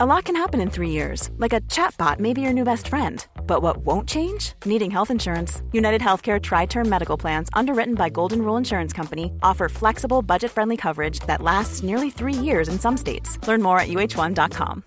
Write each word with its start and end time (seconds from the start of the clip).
A 0.00 0.06
lot 0.06 0.26
can 0.26 0.36
happen 0.36 0.60
in 0.60 0.70
three 0.70 0.90
years, 0.90 1.28
like 1.38 1.52
a 1.52 1.60
chatbot 1.62 2.20
may 2.20 2.32
be 2.32 2.40
your 2.40 2.52
new 2.52 2.62
best 2.62 2.86
friend. 2.86 3.26
But 3.48 3.62
what 3.62 3.78
won't 3.78 4.08
change? 4.08 4.52
Needing 4.64 4.92
health 4.92 5.10
insurance. 5.10 5.60
United 5.72 6.00
Healthcare 6.00 6.40
Tri 6.40 6.66
Term 6.66 6.88
Medical 6.88 7.18
Plans, 7.18 7.48
underwritten 7.52 7.96
by 7.96 8.08
Golden 8.08 8.42
Rule 8.42 8.56
Insurance 8.56 8.92
Company, 8.92 9.32
offer 9.42 9.68
flexible, 9.68 10.22
budget 10.22 10.52
friendly 10.52 10.76
coverage 10.76 11.18
that 11.26 11.42
lasts 11.42 11.82
nearly 11.82 12.10
three 12.10 12.32
years 12.32 12.68
in 12.68 12.78
some 12.78 12.96
states. 12.96 13.40
Learn 13.48 13.60
more 13.60 13.80
at 13.80 13.88
uh1.com. 13.88 14.84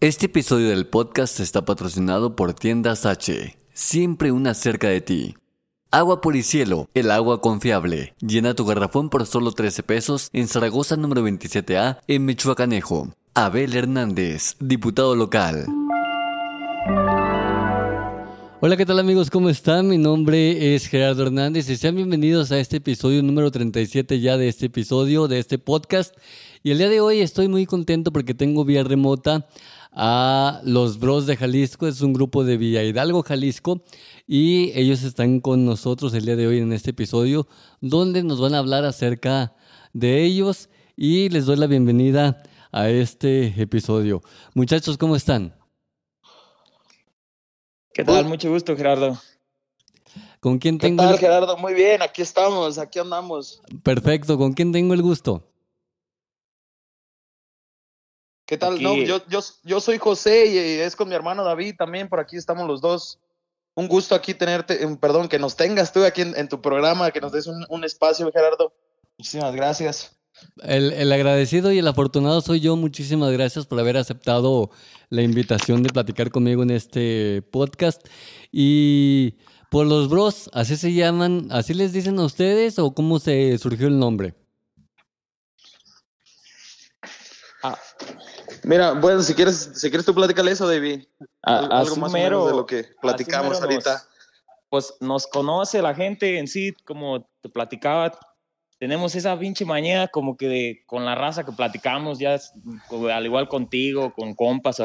Este 0.00 0.26
episodio 0.26 0.68
del 0.68 0.88
podcast 0.88 1.40
está 1.40 1.64
patrocinado 1.64 2.36
por 2.36 2.52
Tiendas 2.52 3.06
H. 3.06 3.56
Siempre 3.72 4.30
una 4.30 4.52
cerca 4.52 4.88
de 4.88 5.00
ti. 5.00 5.36
Agua 5.90 6.20
por 6.20 6.36
y 6.36 6.42
cielo, 6.42 6.90
el 6.92 7.10
agua 7.10 7.40
confiable. 7.40 8.12
Llena 8.20 8.52
tu 8.52 8.66
garrafón 8.66 9.08
por 9.08 9.24
solo 9.24 9.52
13 9.52 9.82
pesos 9.82 10.28
en 10.34 10.46
Zaragoza 10.46 10.98
número 10.98 11.26
27A 11.26 12.00
en 12.06 12.26
Michoacanejo. 12.26 13.08
Abel 13.32 13.74
Hernández, 13.74 14.56
diputado 14.60 15.16
local. 15.16 15.64
Hola, 18.60 18.76
¿qué 18.76 18.84
tal 18.84 18.98
amigos? 18.98 19.30
¿Cómo 19.30 19.48
están? 19.48 19.88
Mi 19.88 19.96
nombre 19.96 20.74
es 20.74 20.88
Gerardo 20.88 21.22
Hernández 21.22 21.70
y 21.70 21.76
sean 21.76 21.96
bienvenidos 21.96 22.52
a 22.52 22.58
este 22.58 22.76
episodio 22.76 23.22
número 23.22 23.50
37 23.50 24.20
ya 24.20 24.36
de 24.36 24.48
este 24.48 24.66
episodio, 24.66 25.26
de 25.26 25.38
este 25.38 25.56
podcast. 25.56 26.14
Y 26.62 26.72
el 26.72 26.76
día 26.76 26.90
de 26.90 27.00
hoy 27.00 27.20
estoy 27.20 27.48
muy 27.48 27.64
contento 27.64 28.12
porque 28.12 28.34
tengo 28.34 28.66
vía 28.66 28.84
remota 28.84 29.46
a 29.92 30.60
los 30.64 30.98
Bros 30.98 31.26
de 31.26 31.36
Jalisco, 31.36 31.88
es 31.88 32.02
un 32.02 32.12
grupo 32.12 32.44
de 32.44 32.56
Villa 32.56 32.84
Hidalgo, 32.84 33.22
Jalisco, 33.22 33.82
y 34.30 34.78
ellos 34.78 35.02
están 35.04 35.40
con 35.40 35.64
nosotros 35.64 36.12
el 36.12 36.26
día 36.26 36.36
de 36.36 36.46
hoy 36.46 36.58
en 36.58 36.74
este 36.74 36.90
episodio, 36.90 37.48
donde 37.80 38.22
nos 38.22 38.38
van 38.38 38.54
a 38.54 38.58
hablar 38.58 38.84
acerca 38.84 39.56
de 39.94 40.22
ellos 40.22 40.68
y 40.94 41.30
les 41.30 41.46
doy 41.46 41.56
la 41.56 41.66
bienvenida 41.66 42.42
a 42.70 42.90
este 42.90 43.46
episodio. 43.60 44.20
Muchachos, 44.52 44.98
¿cómo 44.98 45.16
están? 45.16 45.56
¿Qué 47.94 48.04
tal? 48.04 48.26
Mucho 48.26 48.50
gusto, 48.50 48.76
Gerardo. 48.76 49.18
¿Con 50.40 50.58
quién 50.58 50.76
tengo? 50.76 51.02
¿Qué 51.02 51.08
tal, 51.08 51.18
Gerardo? 51.18 51.56
Muy 51.56 51.72
bien, 51.72 52.02
aquí 52.02 52.20
estamos, 52.20 52.76
aquí 52.76 52.98
andamos. 52.98 53.62
Perfecto, 53.82 54.36
¿con 54.36 54.52
quién 54.52 54.72
tengo 54.72 54.92
el 54.92 55.00
gusto? 55.00 55.42
¿Qué 58.44 58.58
tal? 58.58 58.82
No, 58.82 58.94
yo, 58.94 59.26
yo, 59.28 59.40
yo 59.64 59.80
soy 59.80 59.96
José 59.96 60.46
y 60.46 60.58
es 60.80 60.94
con 60.96 61.08
mi 61.08 61.14
hermano 61.14 61.44
David 61.44 61.76
también, 61.78 62.10
por 62.10 62.20
aquí 62.20 62.36
estamos 62.36 62.66
los 62.68 62.82
dos. 62.82 63.18
Un 63.78 63.86
gusto 63.86 64.16
aquí 64.16 64.34
tenerte, 64.34 64.82
em, 64.82 64.96
perdón, 64.96 65.28
que 65.28 65.38
nos 65.38 65.54
tengas 65.54 65.92
tú 65.92 66.04
aquí 66.04 66.22
en, 66.22 66.48
tu 66.48 66.60
programa, 66.60 67.12
que 67.12 67.20
nos 67.20 67.30
des 67.30 67.46
un, 67.46 67.84
espacio, 67.84 68.28
Gerardo. 68.32 68.72
Muchísimas 69.16 69.54
gracias. 69.54 70.18
El, 70.64 70.92
el, 70.94 71.12
agradecido 71.12 71.70
y 71.70 71.78
el 71.78 71.86
afortunado 71.86 72.40
soy 72.40 72.58
yo. 72.58 72.74
Muchísimas 72.74 73.30
gracias 73.30 73.66
por 73.66 73.78
haber 73.78 73.96
aceptado 73.96 74.72
la 75.10 75.22
invitación 75.22 75.84
de 75.84 75.90
platicar 75.90 76.32
conmigo 76.32 76.64
en 76.64 76.72
este 76.72 77.42
podcast. 77.52 78.04
Y 78.50 79.36
por 79.70 79.86
los 79.86 80.08
bros, 80.08 80.50
¿así 80.54 80.76
se 80.76 80.92
llaman? 80.92 81.46
¿Así 81.52 81.72
les 81.72 81.92
dicen 81.92 82.18
a 82.18 82.24
ustedes 82.24 82.80
o 82.80 82.92
cómo 82.94 83.20
se 83.20 83.56
surgió 83.58 83.86
el 83.86 84.00
nombre? 84.00 84.34
Mira, 88.64 88.92
bueno, 88.92 89.22
si 89.22 89.34
quieres, 89.34 89.70
si 89.74 89.88
quieres 89.88 90.06
tú 90.06 90.14
platícale 90.14 90.52
eso, 90.52 90.68
David. 90.68 91.04
Algo 91.42 91.96
más 91.96 92.12
de 92.12 92.30
lo 92.30 92.66
que 92.66 92.84
platicamos 93.00 93.60
ahorita. 93.60 94.02
pues 94.68 94.94
nos 95.00 95.26
conoce 95.26 95.80
la 95.82 95.94
gente 95.94 96.38
en 96.38 96.46
sí, 96.46 96.74
como 96.84 97.28
te 97.40 97.48
platicaba, 97.48 98.18
tenemos 98.78 99.14
esa 99.14 99.38
pinche 99.38 99.64
mañana 99.64 100.08
como 100.08 100.36
que 100.36 100.48
de, 100.48 100.82
con 100.86 101.04
la 101.04 101.14
raza 101.14 101.44
que 101.44 101.52
platicamos, 101.52 102.18
ya 102.18 102.38
al 103.12 103.26
igual 103.26 103.48
contigo, 103.48 104.12
con 104.14 104.34
compas, 104.34 104.82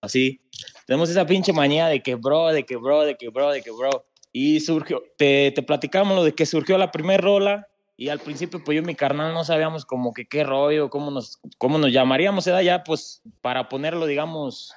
así. 0.00 0.40
Tenemos 0.86 1.10
esa 1.10 1.26
pinche 1.26 1.52
mañana 1.52 1.88
de 1.88 2.02
que 2.02 2.14
bro, 2.14 2.48
de 2.48 2.64
que 2.64 2.76
bro, 2.76 3.02
de 3.02 3.16
que 3.16 3.28
bro, 3.28 3.50
de 3.50 3.62
que 3.62 3.70
bro. 3.70 4.06
Y 4.32 4.60
surgió, 4.60 5.02
te, 5.16 5.52
te 5.54 5.62
platicamos 5.62 6.16
lo 6.16 6.24
de 6.24 6.34
que 6.34 6.44
surgió 6.44 6.76
la 6.76 6.90
primera 6.90 7.22
rola 7.22 7.68
y 7.96 8.08
al 8.08 8.18
principio, 8.18 8.62
pues 8.64 8.76
yo 8.76 8.82
y 8.82 8.84
mi 8.84 8.94
carnal 8.96 9.32
no 9.32 9.44
sabíamos 9.44 9.84
como 9.84 10.12
que 10.12 10.26
qué 10.26 10.42
rollo, 10.42 10.90
cómo 10.90 11.10
nos, 11.10 11.38
cómo 11.58 11.78
nos 11.78 11.92
llamaríamos, 11.92 12.46
era 12.46 12.62
ya 12.62 12.82
pues 12.82 13.22
para 13.40 13.68
ponerlo, 13.68 14.06
digamos, 14.06 14.74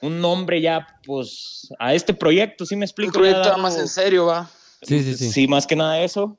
un 0.00 0.20
nombre 0.20 0.60
ya 0.60 0.98
pues 1.04 1.68
a 1.78 1.94
este 1.94 2.12
proyecto, 2.12 2.66
¿sí 2.66 2.74
me 2.74 2.84
explico? 2.84 3.18
Un 3.18 3.24
proyecto 3.24 3.56
más 3.58 3.78
en 3.78 3.88
serio, 3.88 4.26
va. 4.26 4.50
Sí, 4.82 5.02
sí, 5.02 5.14
sí. 5.14 5.30
Sí, 5.30 5.46
más 5.46 5.66
que 5.66 5.76
nada 5.76 6.00
eso. 6.00 6.38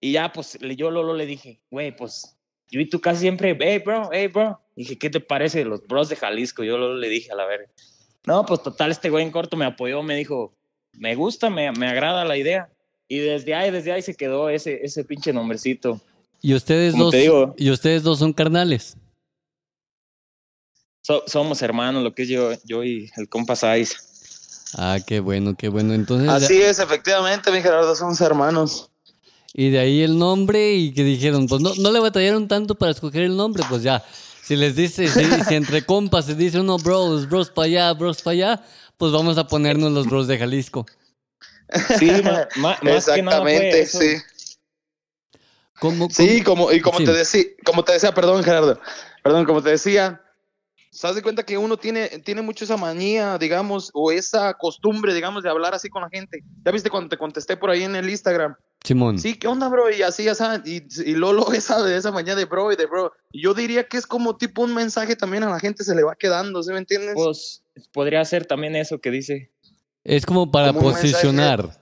Y 0.00 0.12
ya 0.12 0.32
pues 0.32 0.58
yo 0.60 0.90
Lolo 0.90 1.14
le 1.14 1.24
dije, 1.24 1.60
güey, 1.70 1.96
pues 1.96 2.36
yo 2.70 2.80
y 2.80 2.88
tú 2.88 3.00
casi 3.00 3.20
siempre, 3.20 3.56
hey 3.58 3.82
bro, 3.84 4.10
hey 4.12 4.26
bro. 4.26 4.60
dije, 4.76 4.98
¿qué 4.98 5.08
te 5.08 5.20
parece 5.20 5.64
los 5.64 5.86
bros 5.86 6.08
de 6.10 6.16
Jalisco? 6.16 6.62
Yo 6.62 6.76
Lolo 6.76 6.96
le 6.96 7.08
dije 7.08 7.32
a 7.32 7.34
la 7.34 7.46
verga. 7.46 7.70
No, 8.26 8.44
pues 8.44 8.62
total, 8.62 8.90
este 8.90 9.08
güey 9.08 9.24
en 9.24 9.30
corto 9.30 9.56
me 9.56 9.64
apoyó, 9.64 10.02
me 10.02 10.14
dijo, 10.14 10.54
me 10.92 11.14
gusta, 11.14 11.48
me, 11.48 11.72
me 11.72 11.88
agrada 11.88 12.24
la 12.26 12.36
idea. 12.36 12.70
Y 13.08 13.18
desde 13.18 13.54
ahí, 13.54 13.70
desde 13.70 13.92
ahí 13.92 14.02
se 14.02 14.14
quedó 14.14 14.50
ese, 14.50 14.84
ese 14.84 15.02
pinche 15.04 15.32
nombrecito. 15.32 16.00
¿Y 16.40 16.54
ustedes, 16.54 16.96
dos, 16.96 17.14
¿Y 17.56 17.70
ustedes 17.70 18.02
dos 18.02 18.18
son 18.18 18.32
carnales? 18.32 18.96
somos 21.26 21.62
hermanos, 21.62 22.02
lo 22.02 22.14
que 22.14 22.22
es 22.22 22.28
yo, 22.28 22.50
yo 22.64 22.84
y 22.84 23.10
el 23.16 23.28
compa 23.28 23.56
Saiz. 23.56 23.96
Ah, 24.76 24.98
qué 25.06 25.20
bueno, 25.20 25.54
qué 25.56 25.68
bueno. 25.68 25.94
Entonces, 25.94 26.28
Así 26.28 26.60
es, 26.60 26.78
efectivamente, 26.78 27.50
mi 27.50 27.62
Gerardo, 27.62 27.94
somos 27.96 28.20
hermanos. 28.20 28.90
Y 29.54 29.70
de 29.70 29.78
ahí 29.78 30.02
el 30.02 30.18
nombre 30.18 30.74
y 30.74 30.92
que 30.92 31.04
dijeron, 31.04 31.46
pues 31.46 31.62
no, 31.62 31.72
no 31.76 31.90
le 31.90 32.00
batallaron 32.00 32.46
tanto 32.46 32.74
para 32.74 32.92
escoger 32.92 33.22
el 33.22 33.36
nombre, 33.36 33.64
pues 33.68 33.82
ya, 33.82 34.04
si 34.42 34.56
les 34.56 34.76
dice, 34.76 35.08
si, 35.08 35.24
si 35.48 35.54
entre 35.54 35.84
compas 35.84 36.26
se 36.26 36.34
dice 36.34 36.60
uno 36.60 36.76
bros, 36.76 37.28
bros 37.28 37.50
para 37.50 37.66
allá, 37.66 37.92
bros 37.94 38.20
para 38.20 38.32
allá, 38.32 38.64
pues 38.98 39.10
vamos 39.10 39.38
a 39.38 39.46
ponernos 39.46 39.92
los 39.92 40.06
bros 40.06 40.26
de 40.26 40.38
Jalisco. 40.38 40.84
Sí, 41.98 42.10
más, 42.56 42.78
Exactamente, 42.82 43.86
sí. 43.86 44.16
sí, 46.10 46.42
como, 46.42 46.72
y 46.72 46.80
como 46.80 46.98
te 46.98 47.12
decía, 47.12 47.44
como 47.64 47.84
te 47.84 47.92
decía, 47.92 48.12
perdón, 48.12 48.42
Gerardo, 48.42 48.80
perdón, 49.22 49.44
como 49.44 49.62
te 49.62 49.70
decía, 49.70 50.22
¿sabes 50.90 51.16
de 51.16 51.22
cuenta 51.22 51.44
que 51.44 51.58
uno 51.58 51.76
tiene, 51.76 52.08
tiene 52.24 52.42
mucho 52.42 52.64
esa 52.64 52.76
manía, 52.76 53.38
digamos, 53.38 53.90
o 53.94 54.10
esa 54.10 54.54
costumbre, 54.54 55.14
digamos, 55.14 55.42
de 55.42 55.50
hablar 55.50 55.74
así 55.74 55.88
con 55.88 56.02
la 56.02 56.08
gente? 56.08 56.42
Ya 56.64 56.72
viste 56.72 56.90
cuando 56.90 57.08
te 57.08 57.18
contesté 57.18 57.56
por 57.56 57.70
ahí 57.70 57.82
en 57.84 57.96
el 57.96 58.08
Instagram. 58.08 58.56
Simón. 58.84 59.18
Sí, 59.18 59.34
¿qué 59.34 59.48
onda, 59.48 59.68
bro? 59.68 59.90
Y 59.90 60.02
así, 60.02 60.24
ya 60.24 60.34
y, 60.64 60.82
y 61.04 61.14
Lolo 61.14 61.52
esa 61.52 61.82
de 61.82 61.96
esa 61.96 62.10
mañana 62.10 62.38
de 62.38 62.46
bro 62.46 62.72
y 62.72 62.76
de 62.76 62.86
bro. 62.86 63.12
Y 63.32 63.42
yo 63.42 63.54
diría 63.54 63.86
que 63.86 63.96
es 63.96 64.06
como 64.06 64.36
tipo 64.36 64.62
un 64.62 64.74
mensaje 64.74 65.16
también 65.16 65.42
a 65.42 65.50
la 65.50 65.60
gente 65.60 65.84
se 65.84 65.94
le 65.94 66.02
va 66.02 66.14
quedando, 66.14 66.62
¿sí 66.62 66.72
me 66.72 66.78
entiendes? 66.78 67.14
Pues 67.14 67.62
podría 67.92 68.24
ser 68.24 68.46
también 68.46 68.76
eso 68.76 69.00
que 69.00 69.10
dice. 69.10 69.50
Es 70.08 70.24
como 70.24 70.50
para 70.50 70.72
posicionar. 70.72 71.78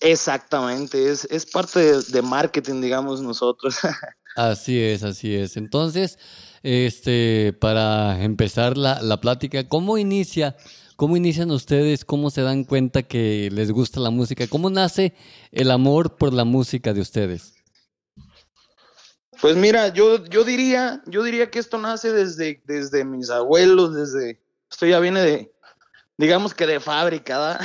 Exactamente, 0.00 1.10
es, 1.10 1.26
es 1.30 1.44
parte 1.44 2.00
de, 2.00 2.22
marketing, 2.22 2.80
digamos, 2.80 3.20
nosotros. 3.20 3.76
así 4.36 4.80
es, 4.80 5.02
así 5.02 5.34
es. 5.34 5.58
Entonces, 5.58 6.18
este, 6.62 7.52
para 7.60 8.24
empezar 8.24 8.78
la, 8.78 9.02
la 9.02 9.20
plática, 9.20 9.68
¿cómo 9.68 9.98
inicia? 9.98 10.56
¿Cómo 10.96 11.14
inician 11.14 11.50
ustedes? 11.50 12.06
¿Cómo 12.06 12.30
se 12.30 12.40
dan 12.40 12.64
cuenta 12.64 13.02
que 13.02 13.50
les 13.52 13.70
gusta 13.70 14.00
la 14.00 14.08
música? 14.08 14.46
¿Cómo 14.46 14.70
nace 14.70 15.12
el 15.50 15.70
amor 15.70 16.16
por 16.16 16.32
la 16.32 16.44
música 16.44 16.94
de 16.94 17.02
ustedes? 17.02 17.52
Pues 19.42 19.56
mira, 19.56 19.92
yo, 19.92 20.24
yo 20.24 20.44
diría, 20.44 21.02
yo 21.04 21.22
diría 21.22 21.50
que 21.50 21.58
esto 21.58 21.76
nace 21.76 22.14
desde, 22.14 22.62
desde 22.64 23.04
mis 23.04 23.28
abuelos, 23.28 23.94
desde, 23.94 24.40
esto 24.70 24.86
ya 24.86 25.00
viene 25.00 25.20
de, 25.20 25.51
digamos 26.22 26.54
que 26.54 26.66
de 26.68 26.78
fábrica, 26.78 27.36
¿verdad? 27.36 27.60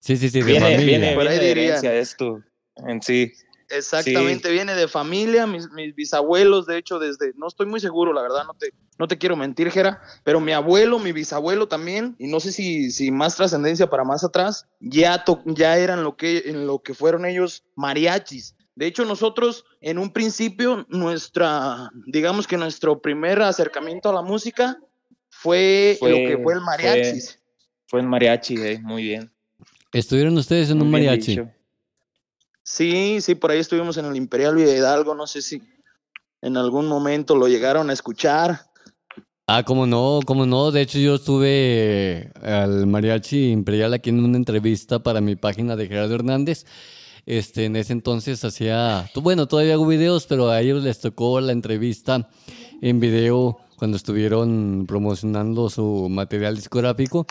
Sí, 0.00 0.16
sí, 0.16 0.30
sí, 0.30 0.40
de 0.40 0.46
viene, 0.46 0.72
familia. 0.72 0.98
Viene, 0.98 1.14
Por 1.14 1.28
ahí 1.28 1.38
de 1.38 1.98
esto 2.00 2.42
en 2.76 3.02
sí. 3.02 3.32
Exactamente, 3.68 4.50
viene 4.50 4.74
de 4.74 4.86
familia, 4.86 5.46
mis, 5.46 5.68
mis, 5.72 5.94
bisabuelos, 5.94 6.66
de 6.66 6.78
hecho, 6.78 7.00
desde, 7.00 7.32
no 7.36 7.48
estoy 7.48 7.66
muy 7.66 7.80
seguro, 7.80 8.12
la 8.12 8.22
verdad, 8.22 8.44
no 8.46 8.54
te, 8.54 8.72
no 8.96 9.08
te 9.08 9.18
quiero 9.18 9.34
mentir, 9.34 9.72
Jera, 9.72 10.00
pero 10.22 10.40
mi 10.40 10.52
abuelo, 10.52 11.00
mi 11.00 11.10
bisabuelo 11.10 11.66
también, 11.66 12.14
y 12.18 12.28
no 12.28 12.38
sé 12.38 12.52
si, 12.52 12.92
si 12.92 13.10
más 13.10 13.34
trascendencia 13.34 13.90
para 13.90 14.04
más 14.04 14.22
atrás, 14.22 14.68
ya, 14.78 15.24
ya 15.46 15.76
eran 15.78 16.04
lo 16.04 16.16
que, 16.16 16.44
en 16.46 16.66
lo 16.68 16.78
que 16.78 16.94
fueron 16.94 17.26
ellos 17.26 17.64
mariachis. 17.74 18.54
De 18.76 18.86
hecho, 18.86 19.04
nosotros 19.04 19.64
en 19.80 19.98
un 19.98 20.12
principio, 20.12 20.86
nuestra, 20.88 21.90
digamos 22.06 22.46
que 22.46 22.58
nuestro 22.58 23.00
primer 23.00 23.42
acercamiento 23.42 24.10
a 24.10 24.12
la 24.12 24.22
música 24.22 24.78
fue, 25.46 25.98
lo 26.00 26.16
que 26.16 26.38
fue 26.42 26.54
el 26.54 26.60
mariachi. 26.60 27.20
Fue, 27.86 28.00
el 28.00 28.06
mariachi, 28.06 28.56
eh, 28.56 28.80
muy 28.82 29.04
bien. 29.04 29.30
¿Estuvieron 29.92 30.36
ustedes 30.36 30.70
en 30.70 30.82
un 30.82 30.90
mariachi? 30.90 31.40
Sí, 32.64 33.20
sí, 33.20 33.36
por 33.36 33.52
ahí 33.52 33.60
estuvimos 33.60 33.96
en 33.96 34.06
el 34.06 34.16
Imperial 34.16 34.56
Villa 34.56 34.76
Hidalgo, 34.76 35.14
no 35.14 35.28
sé 35.28 35.40
si 35.40 35.62
en 36.42 36.56
algún 36.56 36.88
momento 36.88 37.36
lo 37.36 37.46
llegaron 37.46 37.90
a 37.90 37.92
escuchar. 37.92 38.60
Ah, 39.46 39.62
cómo 39.62 39.86
no, 39.86 40.18
cómo 40.26 40.46
no. 40.46 40.72
De 40.72 40.80
hecho, 40.80 40.98
yo 40.98 41.14
estuve 41.14 42.32
al 42.42 42.88
Mariachi 42.88 43.52
Imperial 43.52 43.94
aquí 43.94 44.10
en 44.10 44.24
una 44.24 44.36
entrevista 44.36 44.98
para 44.98 45.20
mi 45.20 45.36
página 45.36 45.76
de 45.76 45.86
Gerardo 45.86 46.16
Hernández. 46.16 46.66
Este, 47.24 47.66
en 47.66 47.76
ese 47.76 47.92
entonces 47.92 48.44
hacía, 48.44 49.08
bueno, 49.14 49.46
todavía 49.46 49.74
hago 49.74 49.86
videos, 49.86 50.26
pero 50.26 50.50
a 50.50 50.60
ellos 50.60 50.82
les 50.82 50.98
tocó 50.98 51.40
la 51.40 51.52
entrevista 51.52 52.28
en 52.82 52.98
video 52.98 53.60
cuando 53.76 53.96
estuvieron 53.96 54.86
promocionando 54.86 55.70
su 55.70 56.08
material 56.08 56.56
discográfico 56.56 57.26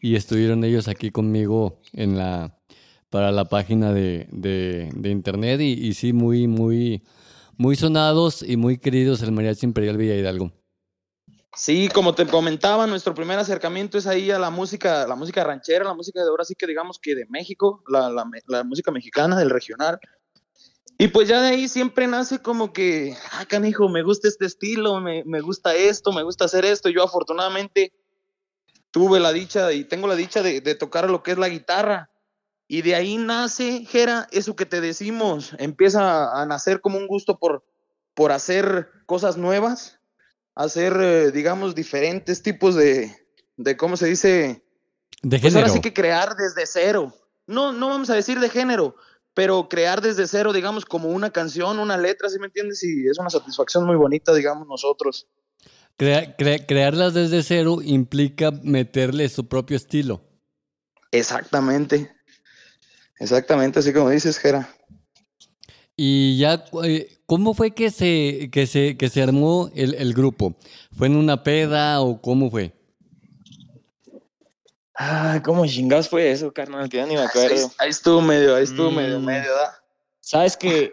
y 0.00 0.16
estuvieron 0.16 0.64
ellos 0.64 0.88
aquí 0.88 1.10
conmigo 1.10 1.78
en 1.92 2.16
la 2.16 2.56
para 3.10 3.32
la 3.32 3.44
página 3.44 3.92
de, 3.92 4.28
de, 4.30 5.10
internet 5.10 5.60
y, 5.60 5.72
y, 5.72 5.94
sí, 5.94 6.12
muy, 6.12 6.46
muy, 6.46 7.02
muy 7.56 7.74
sonados 7.74 8.42
y 8.42 8.56
muy 8.56 8.78
queridos 8.78 9.20
el 9.22 9.32
Mariachi 9.32 9.66
Imperial 9.66 9.96
Villa 9.96 10.14
Hidalgo. 10.14 10.52
Sí, 11.54 11.88
como 11.92 12.14
te 12.14 12.26
comentaba, 12.26 12.86
nuestro 12.86 13.12
primer 13.12 13.38
acercamiento 13.38 13.98
es 13.98 14.06
ahí 14.06 14.30
a 14.30 14.38
la 14.38 14.50
música, 14.50 15.06
la 15.08 15.16
música 15.16 15.42
ranchera, 15.42 15.84
la 15.84 15.94
música 15.94 16.22
de 16.22 16.28
ahora 16.28 16.44
sí 16.44 16.54
que 16.54 16.66
digamos 16.66 17.00
que 17.00 17.16
de 17.16 17.26
México, 17.28 17.82
la, 17.88 18.08
la, 18.46 18.64
música 18.64 18.92
mexicana, 18.92 19.36
del 19.36 19.50
regional. 19.50 19.98
Y 21.00 21.08
pues 21.08 21.28
ya 21.28 21.40
de 21.40 21.48
ahí 21.48 21.68
siempre 21.68 22.06
nace 22.06 22.40
como 22.40 22.72
que, 22.72 23.16
ah, 23.32 23.46
canijo, 23.46 23.88
me 23.88 24.02
gusta 24.02 24.28
este 24.28 24.44
estilo, 24.44 25.00
me, 25.00 25.24
me 25.24 25.40
gusta 25.40 25.74
esto, 25.74 26.12
me 26.12 26.22
gusta 26.22 26.44
hacer 26.44 26.64
esto. 26.64 26.90
Yo 26.90 27.02
afortunadamente 27.02 27.92
tuve 28.90 29.18
la 29.18 29.32
dicha 29.32 29.72
y 29.72 29.84
tengo 29.84 30.06
la 30.06 30.14
dicha 30.14 30.42
de, 30.42 30.60
de 30.60 30.74
tocar 30.74 31.08
lo 31.08 31.22
que 31.22 31.32
es 31.32 31.38
la 31.38 31.48
guitarra. 31.48 32.10
Y 32.68 32.82
de 32.82 32.94
ahí 32.94 33.16
nace, 33.16 33.86
Jera, 33.86 34.28
eso 34.30 34.54
que 34.54 34.66
te 34.66 34.82
decimos, 34.82 35.54
empieza 35.58 36.38
a 36.38 36.44
nacer 36.44 36.80
como 36.80 36.98
un 36.98 37.06
gusto 37.06 37.38
por, 37.38 37.64
por 38.14 38.30
hacer 38.30 38.90
cosas 39.06 39.38
nuevas 39.38 40.00
hacer, 40.54 40.96
eh, 41.00 41.30
digamos, 41.30 41.74
diferentes 41.74 42.42
tipos 42.42 42.74
de, 42.74 43.16
de, 43.56 43.76
¿cómo 43.76 43.96
se 43.96 44.06
dice? 44.06 44.62
De 45.22 45.38
género. 45.38 45.40
Pues 45.40 45.56
ahora 45.56 45.68
sí 45.70 45.80
que 45.80 45.94
crear 45.94 46.36
desde 46.36 46.66
cero. 46.66 47.14
No, 47.46 47.72
no 47.72 47.88
vamos 47.88 48.10
a 48.10 48.14
decir 48.14 48.38
de 48.38 48.48
género, 48.48 48.94
pero 49.40 49.70
crear 49.70 50.02
desde 50.02 50.26
cero, 50.26 50.52
digamos, 50.52 50.84
como 50.84 51.08
una 51.08 51.30
canción, 51.30 51.78
una 51.78 51.96
letra, 51.96 52.28
¿sí 52.28 52.38
me 52.38 52.48
entiendes? 52.48 52.84
Y 52.84 53.08
es 53.08 53.18
una 53.18 53.30
satisfacción 53.30 53.86
muy 53.86 53.96
bonita, 53.96 54.34
digamos, 54.34 54.68
nosotros. 54.68 55.28
crearlas 55.96 57.14
desde 57.14 57.42
cero 57.42 57.78
implica 57.82 58.50
meterle 58.50 59.26
su 59.30 59.48
propio 59.48 59.78
estilo. 59.78 60.20
Exactamente. 61.10 62.12
Exactamente, 63.18 63.78
así 63.78 63.94
como 63.94 64.10
dices, 64.10 64.36
Jera. 64.36 64.68
Y 65.96 66.36
ya, 66.36 66.62
eh, 66.84 67.08
¿cómo 67.24 67.54
fue 67.54 67.70
que 67.70 67.90
se, 67.90 68.50
que 68.52 68.66
se, 68.66 68.98
que 68.98 69.08
se 69.08 69.22
armó 69.22 69.70
el, 69.74 69.94
el 69.94 70.12
grupo? 70.12 70.54
¿Fue 70.94 71.06
en 71.06 71.16
una 71.16 71.42
peda 71.42 72.02
o 72.02 72.20
cómo 72.20 72.50
fue? 72.50 72.74
Ah, 75.02 75.40
¿cómo 75.42 75.66
chingados 75.66 76.10
fue 76.10 76.30
eso, 76.30 76.52
carnal? 76.52 76.86
Ya 76.90 77.06
ni 77.06 77.14
me 77.14 77.22
acuerdo. 77.22 77.72
Ahí, 77.78 77.88
estuvo 77.88 78.20
medio, 78.20 78.54
ahí 78.54 78.64
estuvo 78.64 78.90
medio, 78.90 79.18
mm. 79.18 79.24
medio, 79.24 79.50
¿da? 79.50 79.82
Sabes 80.20 80.58
que 80.58 80.92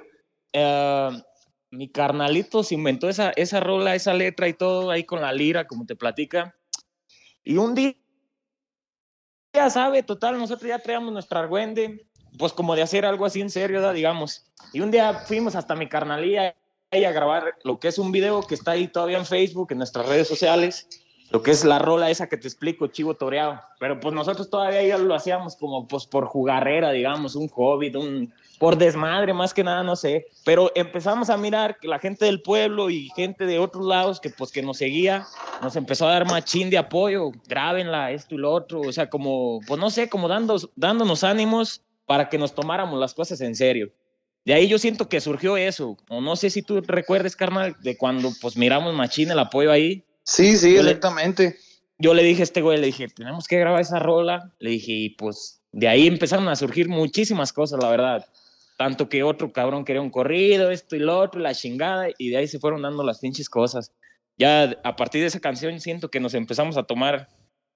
eh, 0.53 1.23
mi 1.71 1.91
carnalito 1.91 2.63
se 2.63 2.75
inventó 2.75 3.09
esa, 3.09 3.31
esa 3.31 3.59
rola, 3.59 3.95
esa 3.95 4.13
letra 4.13 4.47
y 4.47 4.53
todo 4.53 4.91
ahí 4.91 5.03
con 5.03 5.19
la 5.19 5.33
lira, 5.33 5.67
como 5.67 5.85
te 5.85 5.97
platica. 5.97 6.55
Y 7.43 7.57
un 7.57 7.75
día, 7.75 7.97
ya 9.51 9.69
sabe, 9.69 10.03
total, 10.03 10.37
nosotros 10.37 10.69
ya 10.69 10.79
traíamos 10.79 11.11
nuestra 11.11 11.41
argüende 11.41 12.07
pues 12.37 12.53
como 12.53 12.75
de 12.77 12.83
hacer 12.83 13.05
algo 13.05 13.25
así 13.25 13.41
en 13.41 13.49
serio, 13.49 13.91
digamos. 13.91 14.45
Y 14.71 14.79
un 14.79 14.89
día 14.89 15.15
fuimos 15.15 15.55
hasta 15.55 15.75
mi 15.75 15.89
carnalía 15.89 16.55
a 16.91 17.11
grabar 17.11 17.55
lo 17.65 17.77
que 17.77 17.89
es 17.89 17.97
un 17.97 18.13
video 18.13 18.41
que 18.41 18.55
está 18.55 18.71
ahí 18.71 18.87
todavía 18.87 19.17
en 19.17 19.25
Facebook, 19.25 19.71
en 19.71 19.79
nuestras 19.79 20.05
redes 20.05 20.29
sociales, 20.29 20.87
lo 21.29 21.41
que 21.43 21.51
es 21.51 21.65
la 21.65 21.79
rola 21.79 22.09
esa 22.09 22.27
que 22.27 22.37
te 22.37 22.47
explico, 22.47 22.87
chivo 22.87 23.13
toreado. 23.13 23.59
Pero 23.79 23.99
pues 23.99 24.13
nosotros 24.13 24.49
todavía 24.49 24.83
ya 24.83 24.97
lo 24.97 25.13
hacíamos 25.13 25.55
como 25.55 25.87
pues 25.87 26.05
por 26.05 26.25
jugarrera, 26.25 26.91
digamos, 26.91 27.35
un 27.35 27.49
hobby, 27.49 27.93
un, 27.95 28.33
por 28.59 28.77
desmadre 28.77 29.33
más 29.33 29.53
que 29.53 29.63
nada, 29.63 29.83
no 29.83 29.95
sé. 29.95 30.27
Pero 30.45 30.71
empezamos 30.75 31.29
a 31.29 31.37
mirar 31.37 31.77
que 31.79 31.87
la 31.87 31.99
gente 31.99 32.25
del 32.25 32.41
pueblo 32.41 32.89
y 32.89 33.09
gente 33.09 33.45
de 33.45 33.59
otros 33.59 33.85
lados 33.85 34.19
que 34.19 34.29
pues 34.29 34.51
que 34.51 34.61
nos 34.61 34.77
seguía, 34.77 35.25
nos 35.61 35.75
empezó 35.75 36.07
a 36.07 36.11
dar 36.11 36.25
machín 36.25 36.69
de 36.69 36.77
apoyo, 36.77 37.31
grábenla, 37.47 38.11
esto 38.11 38.35
y 38.35 38.37
lo 38.37 38.51
otro, 38.51 38.81
o 38.81 38.91
sea, 38.91 39.09
como, 39.09 39.59
pues 39.67 39.79
no 39.79 39.89
sé, 39.89 40.09
como 40.09 40.27
dando, 40.27 40.57
dándonos 40.75 41.23
ánimos 41.23 41.81
para 42.05 42.29
que 42.29 42.37
nos 42.37 42.55
tomáramos 42.55 42.99
las 42.99 43.13
cosas 43.13 43.41
en 43.41 43.55
serio. 43.55 43.91
De 44.45 44.53
ahí 44.53 44.69
yo 44.69 44.79
siento 44.79 45.09
que 45.09 45.19
surgió 45.19 45.57
eso. 45.57 45.97
O 46.07 46.21
no 46.21 46.37
sé 46.37 46.49
si 46.49 46.61
tú 46.61 46.79
recuerdes, 46.79 47.35
carnal, 47.35 47.75
de 47.81 47.97
cuando 47.97 48.31
pues 48.39 48.55
miramos 48.55 48.93
Machín 48.93 49.29
el 49.29 49.39
apoyo 49.39 49.73
ahí. 49.73 50.05
Sí, 50.27 50.57
sí, 50.57 50.75
exactamente. 50.75 51.57
yo 51.97 52.13
le 52.13 52.21
dije 52.21 52.41
a 52.41 52.43
este 52.43 52.61
güey, 52.61 52.77
le 52.79 52.87
dije, 52.87 53.07
tenemos 53.07 53.47
que 53.47 53.57
grabar 53.57 53.79
esa 53.79 53.97
rola. 53.97 54.53
Le 54.59 54.71
dije, 54.71 54.91
y 54.91 55.09
pues 55.11 55.61
de 55.71 55.87
ahí 55.87 56.05
empezaron 56.05 56.49
a 56.49 56.55
surgir 56.57 56.89
muchísimas 56.89 57.53
cosas, 57.53 57.81
la 57.81 57.89
verdad. 57.89 58.25
Tanto 58.77 59.07
que 59.07 59.23
otro 59.23 59.53
cabrón 59.53 59.85
quería 59.85 60.01
un 60.01 60.09
corrido, 60.09 60.69
esto 60.69 60.97
y 60.97 60.99
lo 60.99 61.17
otro, 61.17 61.39
la 61.39 61.55
chingada, 61.55 62.09
y 62.17 62.29
de 62.29 62.37
ahí 62.37 62.47
se 62.47 62.59
fueron 62.59 62.81
dando 62.81 63.03
las 63.03 63.19
pinches 63.19 63.49
cosas. 63.49 63.93
Ya 64.37 64.77
a 64.83 64.95
partir 64.97 65.21
de 65.21 65.27
esa 65.27 65.39
canción 65.39 65.79
siento 65.79 66.11
que 66.11 66.19
nos 66.19 66.33
empezamos 66.33 66.75
a 66.75 66.83
tomar 66.83 67.29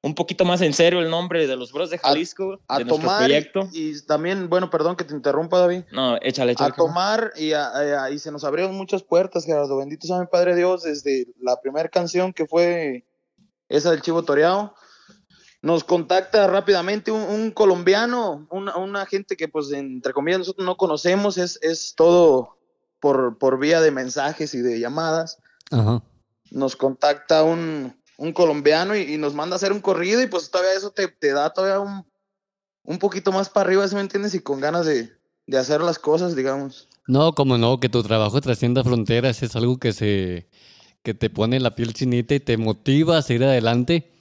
un 0.03 0.15
poquito 0.15 0.45
más 0.45 0.61
en 0.61 0.73
serio 0.73 0.99
el 0.99 1.09
nombre 1.09 1.45
de 1.45 1.55
los 1.55 1.71
Bros 1.71 1.91
de 1.91 1.99
Jalisco, 1.99 2.59
a, 2.67 2.79
de 2.79 2.85
tomar 2.85 3.19
proyecto. 3.19 3.69
Y, 3.71 4.01
también, 4.01 4.49
bueno, 4.49 4.69
perdón 4.69 4.95
que 4.95 5.03
te 5.03 5.13
interrumpa, 5.13 5.59
David. 5.59 5.83
No, 5.91 6.17
échale, 6.21 6.53
échale. 6.53 6.71
A 6.73 6.75
tomar 6.75 7.31
y, 7.35 7.51
y 7.53 8.19
se 8.19 8.31
nos 8.31 8.43
abrieron 8.43 8.75
muchas 8.75 9.03
puertas, 9.03 9.45
Gerardo. 9.45 9.77
Bendito 9.77 10.07
sea 10.07 10.19
mi 10.19 10.25
Padre 10.25 10.55
Dios, 10.55 10.83
desde 10.83 11.27
la 11.39 11.61
primera 11.61 11.87
canción 11.89 12.33
que 12.33 12.47
fue 12.47 13.05
esa 13.69 13.91
del 13.91 14.01
Chivo 14.01 14.23
Toreado. 14.23 14.73
Nos 15.61 15.83
contacta 15.83 16.47
rápidamente 16.47 17.11
un, 17.11 17.51
colombiano, 17.51 18.47
una, 18.49 18.75
una, 18.77 19.05
gente 19.05 19.37
que, 19.37 19.47
pues, 19.47 19.71
entre 19.71 20.13
comillas, 20.13 20.39
nosotros 20.39 20.65
no 20.65 20.75
conocemos, 20.75 21.37
es, 21.37 21.59
es 21.61 21.93
todo 21.95 22.57
por, 22.99 23.37
por 23.37 23.59
vía 23.59 23.79
de 23.81 23.91
mensajes 23.91 24.55
y 24.55 24.61
de 24.61 24.79
llamadas. 24.79 25.37
Ajá. 25.69 26.01
Nos 26.49 26.75
contacta 26.75 27.43
un, 27.43 28.00
un 28.21 28.33
colombiano 28.33 28.95
y, 28.95 29.17
nos 29.17 29.33
manda 29.33 29.55
a 29.55 29.57
hacer 29.57 29.73
un 29.73 29.81
corrido 29.81 30.21
y 30.21 30.27
pues 30.27 30.51
todavía 30.51 30.77
eso 30.77 30.91
te, 30.91 31.33
da 31.33 31.51
todavía 31.51 31.79
un, 31.79 32.05
un 32.83 32.99
poquito 32.99 33.31
más 33.31 33.49
para 33.49 33.65
arriba, 33.67 33.87
¿sí 33.87 33.95
me 33.95 34.01
entiendes? 34.01 34.35
Y 34.35 34.41
con 34.41 34.61
ganas 34.61 34.85
de, 34.85 35.11
hacer 35.57 35.81
las 35.81 35.97
cosas, 35.97 36.35
digamos. 36.35 36.87
No, 37.07 37.33
como 37.33 37.57
no, 37.57 37.79
que 37.79 37.89
tu 37.89 38.03
trabajo 38.03 38.39
trascienda 38.39 38.83
fronteras 38.83 39.41
es 39.41 39.55
algo 39.55 39.79
que 39.79 39.91
se 39.91 40.47
que 41.01 41.15
te 41.15 41.31
pone 41.31 41.59
la 41.59 41.73
piel 41.73 41.95
chinita 41.95 42.35
y 42.35 42.39
te 42.39 42.57
motiva 42.57 43.17
a 43.17 43.21
seguir 43.23 43.45
adelante. 43.45 44.11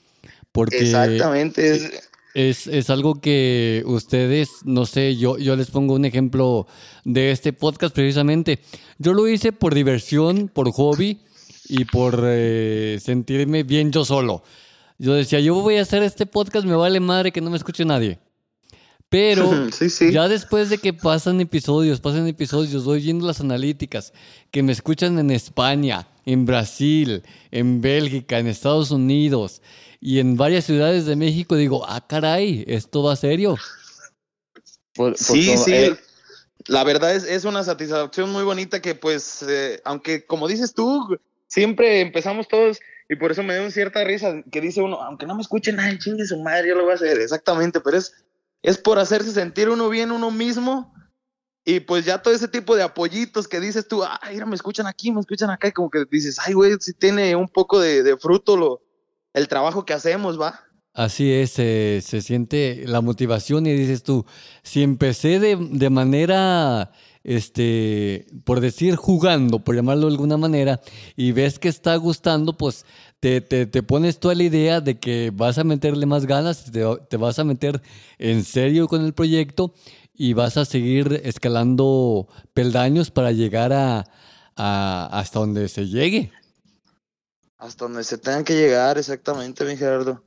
Porque 0.51 0.79
Exactamente. 0.79 2.01
Es, 2.33 2.65
es, 2.65 2.89
algo 2.89 3.21
que 3.21 3.83
ustedes, 3.85 4.49
no 4.65 4.87
sé, 4.87 5.15
yo, 5.15 5.37
yo 5.37 5.55
les 5.55 5.69
pongo 5.69 5.93
un 5.93 6.05
ejemplo 6.05 6.65
de 7.05 7.29
este 7.29 7.53
podcast 7.53 7.93
precisamente. 7.93 8.61
Yo 8.97 9.13
lo 9.13 9.27
hice 9.27 9.51
por 9.51 9.75
diversión, 9.75 10.47
por 10.47 10.71
hobby 10.71 11.21
y 11.65 11.85
por 11.85 12.23
eh, 12.25 12.99
sentirme 13.01 13.63
bien 13.63 13.91
yo 13.91 14.05
solo. 14.05 14.43
Yo 14.97 15.13
decía, 15.13 15.39
yo 15.39 15.55
voy 15.55 15.77
a 15.77 15.81
hacer 15.81 16.03
este 16.03 16.25
podcast, 16.25 16.65
me 16.65 16.75
vale 16.75 16.99
madre 16.99 17.31
que 17.31 17.41
no 17.41 17.49
me 17.49 17.57
escuche 17.57 17.85
nadie. 17.85 18.19
Pero 19.09 19.67
ya 20.11 20.27
después 20.27 20.69
de 20.69 20.77
que 20.77 20.93
pasan 20.93 21.41
episodios, 21.41 21.99
pasan 21.99 22.27
episodios, 22.27 22.85
voy 22.85 23.01
viendo 23.01 23.27
las 23.27 23.41
analíticas 23.41 24.13
que 24.51 24.63
me 24.63 24.71
escuchan 24.71 25.19
en 25.19 25.31
España, 25.31 26.07
en 26.25 26.45
Brasil, 26.45 27.23
en 27.51 27.81
Bélgica, 27.81 28.39
en 28.39 28.47
Estados 28.47 28.91
Unidos 28.91 29.61
y 29.99 30.19
en 30.19 30.37
varias 30.37 30.65
ciudades 30.65 31.05
de 31.05 31.15
México, 31.15 31.55
digo, 31.55 31.85
ah, 31.87 32.05
caray, 32.07 32.63
esto 32.67 33.03
va 33.03 33.15
serio. 33.15 33.57
sí, 35.15 35.57
sí. 35.57 35.73
Eh, 35.73 35.95
la 36.67 36.83
verdad 36.83 37.13
es, 37.13 37.23
es, 37.23 37.43
una 37.43 37.63
satisfacción 37.63 38.31
muy 38.31 38.43
bonita 38.43 38.81
que 38.81 38.95
pues, 38.95 39.43
eh, 39.47 39.81
aunque 39.83 40.25
como 40.25 40.47
dices 40.47 40.73
tú, 40.73 41.17
siempre 41.51 41.99
empezamos 41.99 42.47
todos, 42.47 42.79
y 43.09 43.17
por 43.17 43.31
eso 43.31 43.43
me 43.43 43.59
dio 43.59 43.69
cierta 43.71 44.05
risa, 44.05 44.41
que 44.49 44.61
dice 44.61 44.81
uno, 44.81 45.01
aunque 45.01 45.25
no 45.25 45.35
me 45.35 45.41
escuchen, 45.41 45.81
ay, 45.81 45.99
chingue 45.99 46.25
su 46.25 46.41
madre, 46.41 46.69
yo 46.69 46.75
lo 46.75 46.83
voy 46.83 46.93
a 46.93 46.95
hacer, 46.95 47.19
exactamente, 47.19 47.81
pero 47.81 47.97
es, 47.97 48.13
es 48.61 48.77
por 48.77 48.99
hacerse 48.99 49.33
sentir 49.33 49.69
uno 49.69 49.89
bien 49.89 50.13
uno 50.13 50.31
mismo, 50.31 50.93
y 51.65 51.81
pues 51.81 52.05
ya 52.05 52.21
todo 52.21 52.33
ese 52.33 52.47
tipo 52.47 52.75
de 52.75 52.83
apoyitos 52.83 53.49
que 53.49 53.59
dices 53.59 53.85
tú, 53.85 54.01
ay, 54.01 54.35
mira, 54.35 54.45
me 54.45 54.55
escuchan 54.55 54.87
aquí, 54.87 55.11
me 55.11 55.19
escuchan 55.19 55.49
acá, 55.49 55.67
y 55.67 55.71
como 55.73 55.89
que 55.89 56.05
dices, 56.09 56.39
ay, 56.39 56.53
güey, 56.53 56.77
si 56.79 56.93
tiene 56.93 57.35
un 57.35 57.49
poco 57.49 57.81
de, 57.81 58.15
fruto 58.17 58.55
lo, 58.55 58.81
el 59.33 59.49
trabajo 59.49 59.85
que 59.85 59.93
hacemos, 59.93 60.39
¿va? 60.39 60.61
Así 60.93 61.33
es, 61.33 61.51
se 61.51 62.21
siente 62.21 62.83
la 62.85 63.01
motivación 63.01 63.65
y 63.65 63.73
dices 63.73 64.03
tú, 64.03 64.25
si 64.63 64.83
empecé 64.83 65.39
de, 65.39 65.57
de 65.57 65.89
manera 65.89 66.91
este, 67.23 68.25
por 68.43 68.59
decir, 68.59 68.95
jugando, 68.95 69.63
por 69.63 69.75
llamarlo 69.75 70.07
de 70.07 70.13
alguna 70.13 70.37
manera, 70.37 70.81
y 71.15 71.31
ves 71.31 71.59
que 71.59 71.69
está 71.69 71.95
gustando, 71.95 72.57
pues 72.57 72.85
te, 73.19 73.41
te, 73.41 73.65
te 73.65 73.83
pones 73.83 74.19
toda 74.19 74.35
la 74.35 74.43
idea 74.43 74.81
de 74.81 74.99
que 74.99 75.31
vas 75.33 75.57
a 75.57 75.63
meterle 75.63 76.05
más 76.05 76.25
ganas, 76.25 76.71
te, 76.71 76.83
te, 77.09 77.17
vas 77.17 77.39
a 77.39 77.43
meter 77.43 77.81
en 78.17 78.43
serio 78.43 78.87
con 78.87 79.05
el 79.05 79.13
proyecto 79.13 79.73
y 80.13 80.33
vas 80.33 80.57
a 80.57 80.65
seguir 80.65 81.21
escalando 81.23 82.27
peldaños 82.53 83.11
para 83.11 83.31
llegar 83.31 83.73
a, 83.73 84.05
a 84.55 85.09
hasta 85.11 85.39
donde 85.39 85.67
se 85.69 85.87
llegue. 85.87 86.31
Hasta 87.57 87.85
donde 87.85 88.03
se 88.03 88.17
tengan 88.17 88.43
que 88.43 88.55
llegar, 88.55 88.97
exactamente, 88.97 89.63
mi 89.65 89.77
Gerardo. 89.77 90.23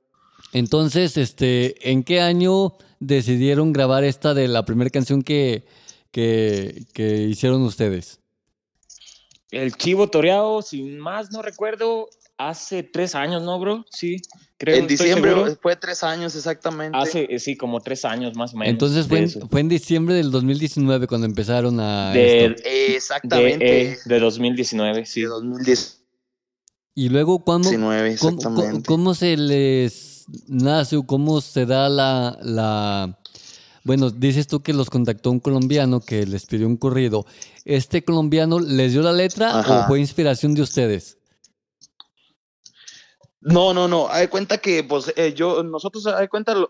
Entonces, 0.52 1.16
este, 1.16 1.90
¿en 1.90 2.04
qué 2.04 2.20
año 2.20 2.76
decidieron 3.00 3.72
grabar 3.72 4.04
esta 4.04 4.34
de 4.34 4.46
la 4.46 4.64
primera 4.64 4.88
canción 4.90 5.22
que, 5.22 5.66
que, 6.14 6.84
que 6.94 7.22
hicieron 7.24 7.62
ustedes? 7.62 8.20
El 9.50 9.74
chivo 9.76 10.08
toreado, 10.08 10.62
sin 10.62 10.98
más 10.98 11.30
no 11.32 11.42
recuerdo, 11.42 12.08
hace 12.38 12.82
tres 12.84 13.14
años, 13.16 13.42
¿no, 13.42 13.58
bro? 13.58 13.84
Sí, 13.90 14.16
creo. 14.56 14.76
en 14.76 14.86
diciembre 14.86 15.32
seguro. 15.32 15.58
fue 15.60 15.74
tres 15.76 16.02
años 16.04 16.34
exactamente. 16.36 16.96
Hace, 16.96 17.26
eh, 17.28 17.38
sí, 17.40 17.56
como 17.56 17.80
tres 17.80 18.04
años 18.04 18.36
más 18.36 18.54
o 18.54 18.56
menos. 18.56 18.70
Entonces 18.72 19.06
fue 19.08 19.18
en, 19.20 19.30
fue 19.48 19.60
en 19.60 19.68
diciembre 19.68 20.14
del 20.14 20.30
2019 20.30 21.06
cuando 21.08 21.26
empezaron 21.26 21.78
a 21.80 22.12
De- 22.12 22.46
esto. 22.46 22.62
de, 22.62 22.96
Exactamente. 22.96 23.92
eh, 23.92 23.98
de 24.04 24.20
2019, 24.20 25.04
sí. 25.06 25.22
de 25.22 25.26
2019, 25.28 26.04
Y 26.94 27.08
luego, 27.08 27.44
¿cuándo, 27.44 27.70
¿Cómo, 27.70 27.92
exactamente. 27.92 28.70
cómo- 28.70 28.82
cómo 28.84 29.14
se 29.14 29.36
les 29.36 30.26
nace 30.48 30.96
o 30.96 31.02
cómo 31.04 31.40
se 31.40 31.66
da 31.66 31.88
la, 31.88 32.38
la... 32.42 33.18
Bueno, 33.84 34.10
dices 34.10 34.46
tú 34.46 34.62
que 34.62 34.72
los 34.72 34.88
contactó 34.88 35.30
un 35.30 35.40
colombiano 35.40 36.00
que 36.00 36.24
les 36.26 36.46
pidió 36.46 36.66
un 36.66 36.78
corrido. 36.78 37.26
¿Este 37.66 38.02
colombiano 38.02 38.58
les 38.58 38.92
dio 38.92 39.02
la 39.02 39.12
letra 39.12 39.60
Ajá. 39.60 39.84
o 39.84 39.86
fue 39.88 40.00
inspiración 40.00 40.54
de 40.54 40.62
ustedes? 40.62 41.18
No, 43.46 43.74
no, 43.74 43.88
no. 43.88 44.08
Hay 44.10 44.28
cuenta 44.28 44.56
que, 44.56 44.82
pues, 44.82 45.12
eh, 45.16 45.34
yo, 45.34 45.62
nosotros, 45.62 46.06
hay 46.06 46.28
cuenta, 46.28 46.54
lo- 46.54 46.68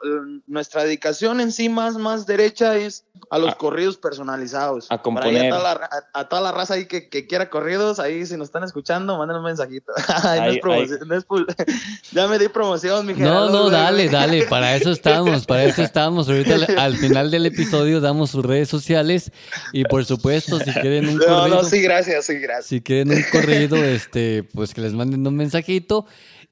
nuestra 0.48 0.82
dedicación 0.82 1.40
en 1.40 1.52
sí 1.52 1.68
más, 1.68 1.96
más 1.96 2.26
derecha 2.26 2.76
es 2.76 3.04
a 3.30 3.38
los 3.38 3.52
A- 3.52 3.54
corridos 3.56 3.96
personalizados. 3.96 4.88
a 4.90 5.00
componer. 5.00 5.52
A, 5.52 5.56
toda 5.56 5.62
la, 5.62 5.84
a- 6.12 6.20
a 6.20 6.28
toda 6.28 6.42
la 6.42 6.50
raza 6.52 6.74
ahí 6.74 6.86
que, 6.86 7.08
que 7.08 7.28
quiera 7.28 7.48
corridos, 7.48 8.00
ahí 8.00 8.26
si 8.26 8.36
nos 8.36 8.48
están 8.48 8.64
escuchando, 8.64 9.16
manden 9.16 9.36
un 9.36 9.44
mensajito. 9.44 9.92
Ay, 10.24 10.60
no 10.62 10.74
es 10.74 10.90
no 11.06 11.14
es 11.16 11.24
ya 12.12 12.26
me 12.26 12.38
di 12.40 12.48
promoción, 12.48 13.06
mi 13.06 13.12
No, 13.12 13.18
Gerardo, 13.18 13.50
no, 13.52 13.60
güey, 13.62 13.72
dale, 13.72 14.08
dale, 14.08 14.42
para 14.46 14.74
eso 14.74 14.90
estamos, 14.92 15.46
para 15.46 15.64
eso 15.64 15.80
estamos. 15.80 16.28
Ahorita 16.28 16.54
al, 16.56 16.78
al 16.78 16.96
final 16.96 17.30
del 17.30 17.46
episodio 17.46 18.00
damos 18.00 18.30
sus 18.30 18.44
redes 18.44 18.68
sociales 18.68 19.30
y 19.72 19.84
por 19.84 20.04
supuesto, 20.04 20.58
si 20.58 20.72
quieren 20.72 21.08
un 21.08 21.18
No, 21.18 21.24
corrido, 21.24 21.62
no, 21.62 21.64
sí, 21.64 21.80
gracias, 21.80 22.26
sí, 22.26 22.34
gracias. 22.40 22.66
si 22.66 22.80
quieren 22.80 23.12
un 23.12 23.24
corrido, 23.30 23.76
este, 23.76 24.42
pues 24.54 24.74
que 24.74 24.80
les 24.80 24.92
manden 24.92 25.24
un 25.24 25.36
mensajito 25.36 26.06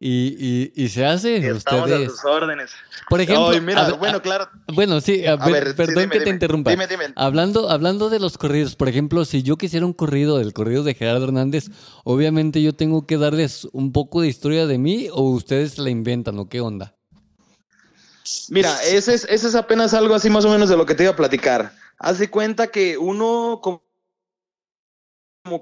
y, 0.04 0.72
y, 0.74 0.84
y 0.84 0.88
se 0.88 1.04
hace. 1.06 1.36
Estamos 1.36 1.82
a 1.82 1.94
Ustedes, 1.94 2.10
sus 2.10 2.24
órdenes. 2.24 2.72
por 3.08 3.20
ejemplo, 3.20 3.60
mira, 3.62 3.86
a 3.86 3.92
bueno, 3.92 4.16
a- 4.18 4.22
claro. 4.22 4.48
bueno, 4.74 5.00
sí, 5.00 5.24
a 5.24 5.36
ver, 5.36 5.68
sí, 5.68 5.74
perdón 5.76 5.94
dime, 6.04 6.10
que 6.18 6.20
te 6.22 6.30
interrumpa. 6.30 6.70
Dime, 6.72 6.88
dime. 6.88 7.12
Hablando, 7.14 7.70
hablando 7.70 8.10
de 8.10 8.18
los 8.18 8.36
corridos, 8.36 8.74
por 8.74 8.88
ejemplo, 8.88 9.24
si 9.24 9.44
yo 9.44 9.56
quisiera 9.56 9.86
un 9.86 9.92
corrido 9.92 10.38
del 10.38 10.52
corrido 10.52 10.82
de 10.82 10.94
Gerardo 10.94 11.26
Hernández, 11.26 11.66
obviamente 12.02 12.60
yo 12.60 12.74
tengo 12.74 13.06
que 13.06 13.16
darles 13.16 13.68
un 13.72 13.92
poco 13.92 14.20
de 14.22 14.28
historia 14.28 14.66
de 14.66 14.78
mí 14.78 15.08
o 15.12 15.30
ustedes 15.30 15.78
la 15.78 15.90
inventan 15.90 16.36
o 16.40 16.48
qué 16.48 16.60
onda. 16.60 16.96
Mira, 18.48 18.82
ese 18.82 19.14
es, 19.14 19.24
ese 19.28 19.46
es 19.48 19.54
apenas 19.54 19.94
algo 19.94 20.14
así 20.16 20.30
más 20.30 20.44
o 20.44 20.50
menos 20.50 20.68
de 20.68 20.76
lo 20.76 20.84
que 20.84 20.94
te 20.96 21.04
iba 21.04 21.12
a 21.12 21.16
platicar. 21.16 21.72
Haz 21.98 22.18
de 22.18 22.28
cuenta 22.28 22.66
que 22.68 22.98
uno 22.98 23.60
como, 23.62 23.82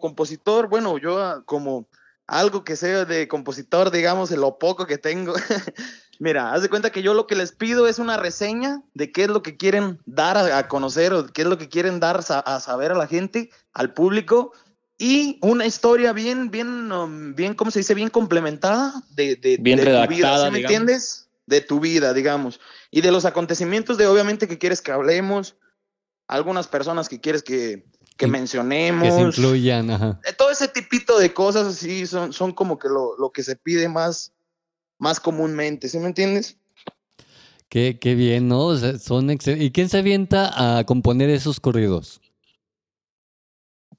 compositor, 0.01 0.69
bueno, 0.69 0.97
yo 0.99 1.43
como 1.45 1.87
algo 2.31 2.63
que 2.63 2.77
sea 2.77 3.05
de 3.05 3.27
compositor, 3.27 3.91
digamos, 3.91 4.31
en 4.31 4.41
lo 4.41 4.57
poco 4.59 4.87
que 4.87 4.99
tengo. 4.99 5.35
Mira, 6.21 6.53
haz 6.53 6.63
de 6.63 6.69
cuenta 6.69 6.91
que 6.91 7.03
yo 7.03 7.13
lo 7.13 7.27
que 7.27 7.35
les 7.35 7.51
pido 7.51 7.89
es 7.89 7.99
una 7.99 8.17
reseña 8.17 8.83
de 8.95 9.11
qué 9.11 9.25
es 9.25 9.29
lo 9.29 9.43
que 9.43 9.57
quieren 9.57 9.99
dar 10.07 10.37
a, 10.39 10.69
conocer 10.69 11.13
o 11.13 11.27
qué 11.27 11.43
es 11.43 11.49
lo 11.49 11.59
que 11.59 11.69
quieren 11.69 11.99
dar 11.99 12.21
a 12.29 12.61
saber 12.61 12.93
a 12.93 12.95
la 12.95 13.09
gente, 13.09 13.51
al 13.73 13.95
público. 13.95 14.53
Y 14.97 15.39
una 15.43 15.67
historia 15.67 16.13
bien, 16.13 16.53
bien, 16.53 17.35
bien, 17.35 17.55
¿cómo 17.55 17.73
se 17.73 17.81
dice? 17.81 17.95
Bien 17.95 18.11
complementada 18.11 19.03
de, 19.11 19.35
de, 19.35 19.57
Bien 19.57 19.79
de 19.79 19.85
tu 19.85 19.91
vida, 19.91 20.07
redactada, 20.07 20.47
¿sí 20.47 20.53
me 20.53 20.59
digamos. 20.59 20.77
entiendes? 20.77 21.29
De 21.47 21.61
tu 21.63 21.81
vida, 21.81 22.13
digamos. 22.13 22.61
Y 22.93 23.01
de 23.01 23.11
los 23.11 23.25
acontecimientos 23.25 23.99
de, 23.99 24.07
obviamente, 24.07 24.47
que 24.47 24.59
quieres 24.59 24.83
que 24.83 24.93
hablemos, 24.93 25.57
algunas 26.29 26.69
personas 26.69 27.09
que 27.09 27.21
quieres 27.21 27.43
que, 27.43 27.87
que 28.21 28.27
In- 28.27 28.33
mencionemos. 28.33 29.03
Que 29.03 29.11
se 29.13 29.21
incluyan, 29.23 29.91
ajá. 29.91 30.21
Eh, 30.29 30.35
Todo 30.35 30.51
ese 30.51 30.69
tipito 30.69 31.19
de 31.19 31.33
cosas 31.33 31.67
así 31.67 32.07
son, 32.07 32.35
son 32.35 32.53
como 32.53 32.79
que 32.79 32.89
lo, 32.89 33.17
lo 33.19 33.31
que 33.31 33.43
se 33.43 33.57
pide 33.57 33.89
más, 33.89 34.33
más 34.99 35.19
comúnmente, 35.19 35.89
¿sí 35.89 35.99
me 35.99 36.07
entiendes? 36.09 36.59
Qué, 37.71 37.99
qué 37.99 38.15
bien, 38.15 38.47
¿no? 38.49 38.67
O 38.67 38.77
sea, 38.77 38.99
son 38.99 39.31
¿Y 39.31 39.71
quién 39.71 39.89
se 39.89 39.99
avienta 39.99 40.79
a 40.79 40.85
componer 40.85 41.31
esos 41.31 41.61
corridos? 41.61 42.21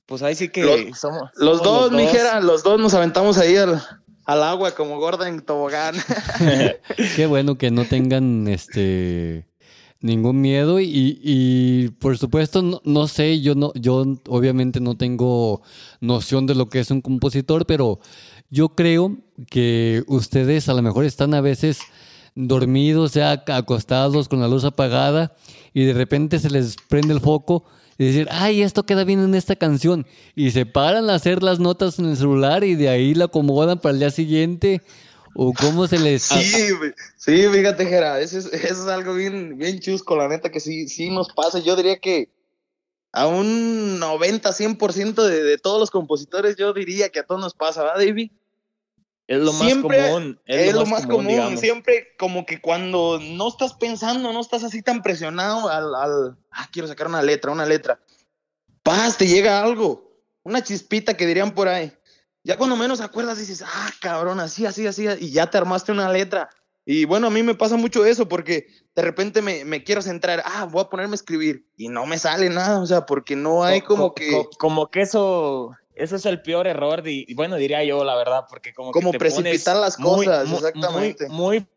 Pues 0.06 0.22
ahí 0.22 0.36
sí 0.36 0.50
que 0.50 0.64
Los- 0.66 1.00
somos. 1.00 1.30
Los 1.36 1.58
somos 1.58 1.64
dos, 1.64 1.92
mijera, 1.92 2.42
los 2.42 2.62
dos 2.64 2.80
nos 2.80 2.94
aventamos 2.94 3.38
ahí 3.40 3.56
al, 3.56 3.82
al 4.26 4.44
agua 4.44 4.76
como 4.76 5.00
gorda 5.00 5.28
en 5.30 5.42
tobogán. 5.42 5.96
Qué 7.16 7.26
bueno 7.26 7.58
que 7.58 7.72
no 7.72 7.86
tengan 7.86 8.48
este 8.48 9.48
ningún 10.02 10.42
miedo 10.42 10.80
y, 10.80 11.20
y, 11.24 11.90
por 12.00 12.18
supuesto 12.18 12.62
no, 12.62 12.82
no 12.84 13.08
sé, 13.08 13.42
yo 13.42 13.56
no, 13.56 13.72
yo 13.76 14.20
obviamente 14.28 14.80
no 14.80 14.98
tengo 14.98 15.62
noción 16.00 16.48
de 16.48 16.56
lo 16.56 16.70
que 16.70 16.80
es 16.80 16.92
un 16.92 17.02
compositor, 17.02 17.66
pero 17.66 18.00
yo 18.50 18.70
creo 18.70 19.18
que 19.50 20.04
ustedes 20.08 20.68
a 20.70 20.74
lo 20.74 20.82
mejor 20.82 21.06
están 21.06 21.34
a 21.34 21.42
veces 21.42 21.80
dormidos, 22.36 23.14
ya 23.14 23.44
acostados 23.48 24.28
con 24.28 24.40
la 24.40 24.48
luz 24.48 24.64
apagada 24.64 25.36
y 25.74 25.84
de 25.86 25.94
repente 25.94 26.40
se 26.40 26.50
les 26.50 26.76
prende 26.88 27.14
el 27.14 27.20
foco 27.20 27.66
y 27.98 28.06
decir, 28.06 28.28
ay, 28.32 28.62
esto 28.62 28.84
queda 28.84 29.04
bien 29.04 29.20
en 29.20 29.36
esta 29.36 29.56
canción 29.56 30.06
y 30.36 30.52
se 30.52 30.66
paran 30.66 31.10
a 31.10 31.16
hacer 31.16 31.44
las 31.44 31.60
notas 31.60 32.00
en 32.00 32.06
el 32.06 32.18
celular 32.18 32.64
y 32.64 32.76
de 32.76 32.90
ahí 32.90 33.14
la 33.14 33.26
acomodan 33.26 33.80
para 33.80 33.94
el 33.94 34.00
día 34.00 34.12
siguiente 34.12 34.82
o 35.36 35.54
cómo 35.54 35.88
se 35.88 36.00
les... 36.00 36.24
Sí, 36.24 36.68
sí, 37.18 37.48
fíjate, 37.48 37.86
Jera, 37.86 38.20
eso 38.20 38.38
es, 38.38 38.46
eso 38.46 38.84
es 38.84 38.88
algo 38.88 39.14
bien, 39.14 39.58
bien 39.58 39.80
chusco, 39.80 40.16
la 40.16 40.28
neta, 40.28 40.52
que 40.52 40.60
sí, 40.60 40.88
sí 40.88 41.10
nos 41.10 41.32
pasa. 41.34 41.60
Yo 41.60 41.76
diría 41.76 42.00
que 42.00 42.30
a 43.12 43.28
un 43.28 44.00
90, 44.00 44.50
100% 44.50 45.24
de, 45.24 45.44
de 45.44 45.58
todos 45.58 45.80
los 45.80 45.92
compositores, 45.92 46.56
yo 46.56 46.74
diría 46.74 47.10
que 47.10 47.20
a 47.20 47.26
todos 47.26 47.42
nos 47.42 47.54
pasa, 47.54 47.84
¿verdad, 47.84 48.00
David? 48.00 48.32
Es 49.32 49.40
lo 49.40 49.54
más 49.54 49.68
Siempre 49.68 50.10
común. 50.10 50.42
Es, 50.46 50.74
lo 50.74 50.86
más 50.86 51.08
común, 51.08 51.58
siempre 51.58 52.16
como 52.18 52.46
que 52.46 52.60
cuando 52.60 53.18
no 53.18 53.48
estás 53.48 53.74
pensando, 53.76 54.34
no 54.34 54.42
estás 54.42 54.66
así 54.66 54.82
tan 54.82 55.02
presionado 55.02 55.70
al, 55.70 55.96
al 55.96 56.38
ah, 56.52 56.68
quiero 56.74 56.90
sacar 56.90 57.08
una 57.08 57.22
letra, 57.22 57.50
una 57.50 57.66
letra. 57.66 58.02
Paz, 58.84 59.18
te 59.18 59.28
llega 59.28 59.64
algo, 59.64 60.20
una 60.44 60.62
chispita 60.62 61.16
que 61.16 61.26
dirían 61.26 61.54
por 61.54 61.70
ahí. 61.70 61.94
Ya 62.44 62.58
cuando 62.58 62.76
menos 62.76 63.02
acuerdas 63.02 63.38
dices, 63.38 63.64
ah, 63.66 63.90
cabrón, 64.02 64.40
así, 64.40 64.66
así, 64.66 64.88
así, 64.88 65.06
y 65.20 65.32
ya 65.32 65.50
te 65.50 65.58
armaste 65.58 65.92
una 65.92 66.12
letra. 66.12 66.50
Y 66.86 67.06
bueno, 67.06 67.28
a 67.28 67.30
mí 67.30 67.44
me 67.44 67.54
pasa 67.54 67.78
mucho 67.78 68.04
eso 68.06 68.28
porque 68.28 68.66
de 68.96 69.02
repente 69.04 69.44
me, 69.44 69.64
me 69.66 69.84
quiero 69.84 70.02
centrar, 70.02 70.42
ah, 70.46 70.66
voy 70.66 70.82
a 70.82 70.90
ponerme 70.90 71.14
a 71.14 71.16
escribir 71.16 71.68
y 71.78 71.90
no 71.90 72.08
me 72.08 72.18
sale 72.18 72.50
nada, 72.50 72.82
o 72.82 72.86
sea, 72.88 73.06
porque 73.06 73.36
no 73.36 73.64
hay 73.64 73.82
Co- 73.82 73.88
como 73.88 74.08
co- 74.10 74.16
que... 74.16 74.32
co- 74.32 74.50
como 74.58 74.90
que 74.90 75.02
eso. 75.02 75.72
Eso 75.94 76.16
es 76.16 76.26
el 76.26 76.42
peor 76.42 76.66
error, 76.66 77.04
de- 77.04 77.26
y 77.28 77.34
bueno, 77.36 77.58
diría 77.58 77.84
yo, 77.84 78.04
la 78.04 78.16
verdad, 78.16 78.46
porque 78.50 78.74
como, 78.74 78.92
Como 78.92 79.12
que 79.12 79.20
te 79.20 79.30
pones 79.30 79.42
precipitar 79.44 79.76
las 79.76 80.00
muy- 80.00 80.26
cosas, 80.26 80.48
muy- 80.48 80.58
exactamente. 80.58 81.28
Muy, 81.30 81.38
muy 81.60 81.68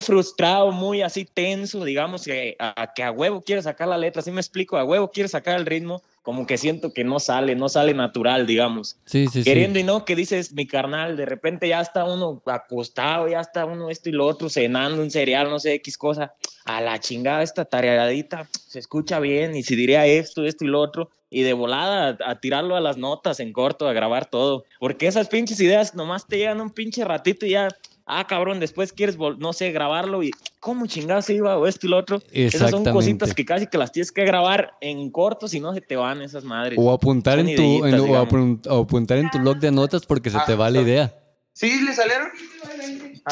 frustrado, 0.00 0.72
muy 0.72 1.02
así 1.02 1.24
tenso, 1.24 1.84
digamos, 1.84 2.24
que 2.24 2.56
a, 2.58 2.92
que 2.94 3.02
a 3.02 3.10
huevo 3.12 3.42
quiero 3.44 3.62
sacar 3.62 3.88
la 3.88 3.98
letra, 3.98 4.20
así 4.20 4.30
me 4.30 4.40
explico, 4.40 4.76
a 4.78 4.84
huevo 4.84 5.10
quiero 5.10 5.28
sacar 5.28 5.56
el 5.58 5.66
ritmo, 5.66 6.02
como 6.28 6.46
que 6.46 6.58
siento 6.58 6.92
que 6.92 7.04
no 7.04 7.20
sale, 7.20 7.56
no 7.56 7.70
sale 7.70 7.94
natural, 7.94 8.46
digamos. 8.46 8.98
Sí, 9.06 9.28
sí, 9.28 9.38
sí. 9.38 9.44
Queriendo 9.44 9.78
y 9.78 9.82
no, 9.82 10.04
que 10.04 10.14
dices, 10.14 10.52
mi 10.52 10.66
carnal, 10.66 11.16
de 11.16 11.24
repente 11.24 11.66
ya 11.66 11.80
está 11.80 12.04
uno 12.04 12.42
acostado, 12.44 13.28
ya 13.28 13.40
está 13.40 13.64
uno 13.64 13.88
esto 13.88 14.10
y 14.10 14.12
lo 14.12 14.26
otro, 14.26 14.50
cenando 14.50 15.00
un 15.00 15.10
cereal, 15.10 15.48
no 15.48 15.58
sé, 15.58 15.72
X 15.76 15.96
cosa, 15.96 16.34
a 16.66 16.82
la 16.82 17.00
chingada 17.00 17.42
esta 17.42 17.64
tareadita, 17.64 18.46
se 18.52 18.78
escucha 18.78 19.20
bien, 19.20 19.56
y 19.56 19.62
si 19.62 19.74
diría 19.74 20.04
esto, 20.04 20.44
esto 20.44 20.66
y 20.66 20.68
lo 20.68 20.82
otro, 20.82 21.08
y 21.30 21.44
de 21.44 21.54
volada 21.54 22.18
a, 22.20 22.32
a 22.32 22.40
tirarlo 22.40 22.76
a 22.76 22.80
las 22.82 22.98
notas 22.98 23.40
en 23.40 23.54
corto, 23.54 23.88
a 23.88 23.94
grabar 23.94 24.26
todo, 24.26 24.66
porque 24.80 25.06
esas 25.06 25.28
pinches 25.28 25.58
ideas 25.60 25.94
nomás 25.94 26.26
te 26.26 26.36
llegan 26.36 26.60
un 26.60 26.68
pinche 26.68 27.06
ratito 27.06 27.46
y 27.46 27.52
ya, 27.52 27.68
ah, 28.08 28.26
cabrón, 28.26 28.58
después 28.58 28.92
quieres, 28.92 29.16
no 29.18 29.52
sé, 29.52 29.70
grabarlo 29.70 30.22
y, 30.22 30.30
¿cómo 30.60 30.86
chingados 30.86 31.26
se 31.26 31.34
iba 31.34 31.56
o 31.56 31.66
esto 31.66 31.86
y 31.86 31.90
lo 31.90 31.98
otro? 31.98 32.20
Esas 32.32 32.70
son 32.70 32.82
cositas 32.92 33.28
que 33.34 33.44
casi 33.44 33.66
que 33.66 33.78
las 33.78 33.92
tienes 33.92 34.10
que 34.10 34.24
grabar 34.24 34.72
en 34.80 35.10
corto, 35.10 35.46
si 35.46 35.60
no 35.60 35.72
se 35.74 35.80
te 35.80 35.94
van 35.96 36.22
esas 36.22 36.42
madres. 36.44 36.78
O 36.82 36.90
apuntar 36.92 37.38
en 37.38 37.54
tu, 37.54 37.84
en- 37.86 37.94
o 38.00 38.02
digamos. 38.04 38.28
apun- 38.32 38.60
o 38.68 38.80
apuntar 38.82 39.18
en 39.18 39.30
tu 39.30 39.38
blog 39.38 39.58
de 39.58 39.70
notas 39.70 40.04
porque 40.06 40.30
se 40.30 40.38
te 40.46 40.54
va 40.54 40.70
la 40.70 40.80
idea. 40.80 41.14
¿Sí 41.52 41.80
le 41.82 41.92
salieron? 41.92 42.28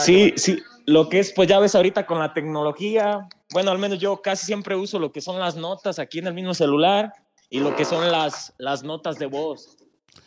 Sí, 0.05 0.33
sí, 0.37 0.59
lo 0.87 1.09
que 1.09 1.21
es, 1.21 1.33
pues 1.33 1.49
ya 1.49 1.59
ves 1.59 1.75
ahorita 1.75 2.07
con 2.07 2.19
la 2.19 2.33
tecnología, 2.35 3.29
bueno, 3.53 3.71
al 3.71 3.79
menos 3.79 3.99
yo 3.99 4.21
casi 4.21 4.47
siempre 4.47 4.75
uso 4.77 4.99
lo 4.99 5.13
que 5.13 5.21
son 5.21 5.39
las 5.39 5.57
notas 5.57 5.99
aquí 5.99 6.19
en 6.19 6.27
el 6.27 6.35
mismo 6.35 6.53
celular 6.55 7.13
y 7.51 7.61
lo 7.61 7.77
que 7.77 7.85
son 7.85 8.11
las, 8.11 8.53
las 8.59 8.83
notas 8.83 9.19
de 9.19 9.27
voz. 9.27 9.76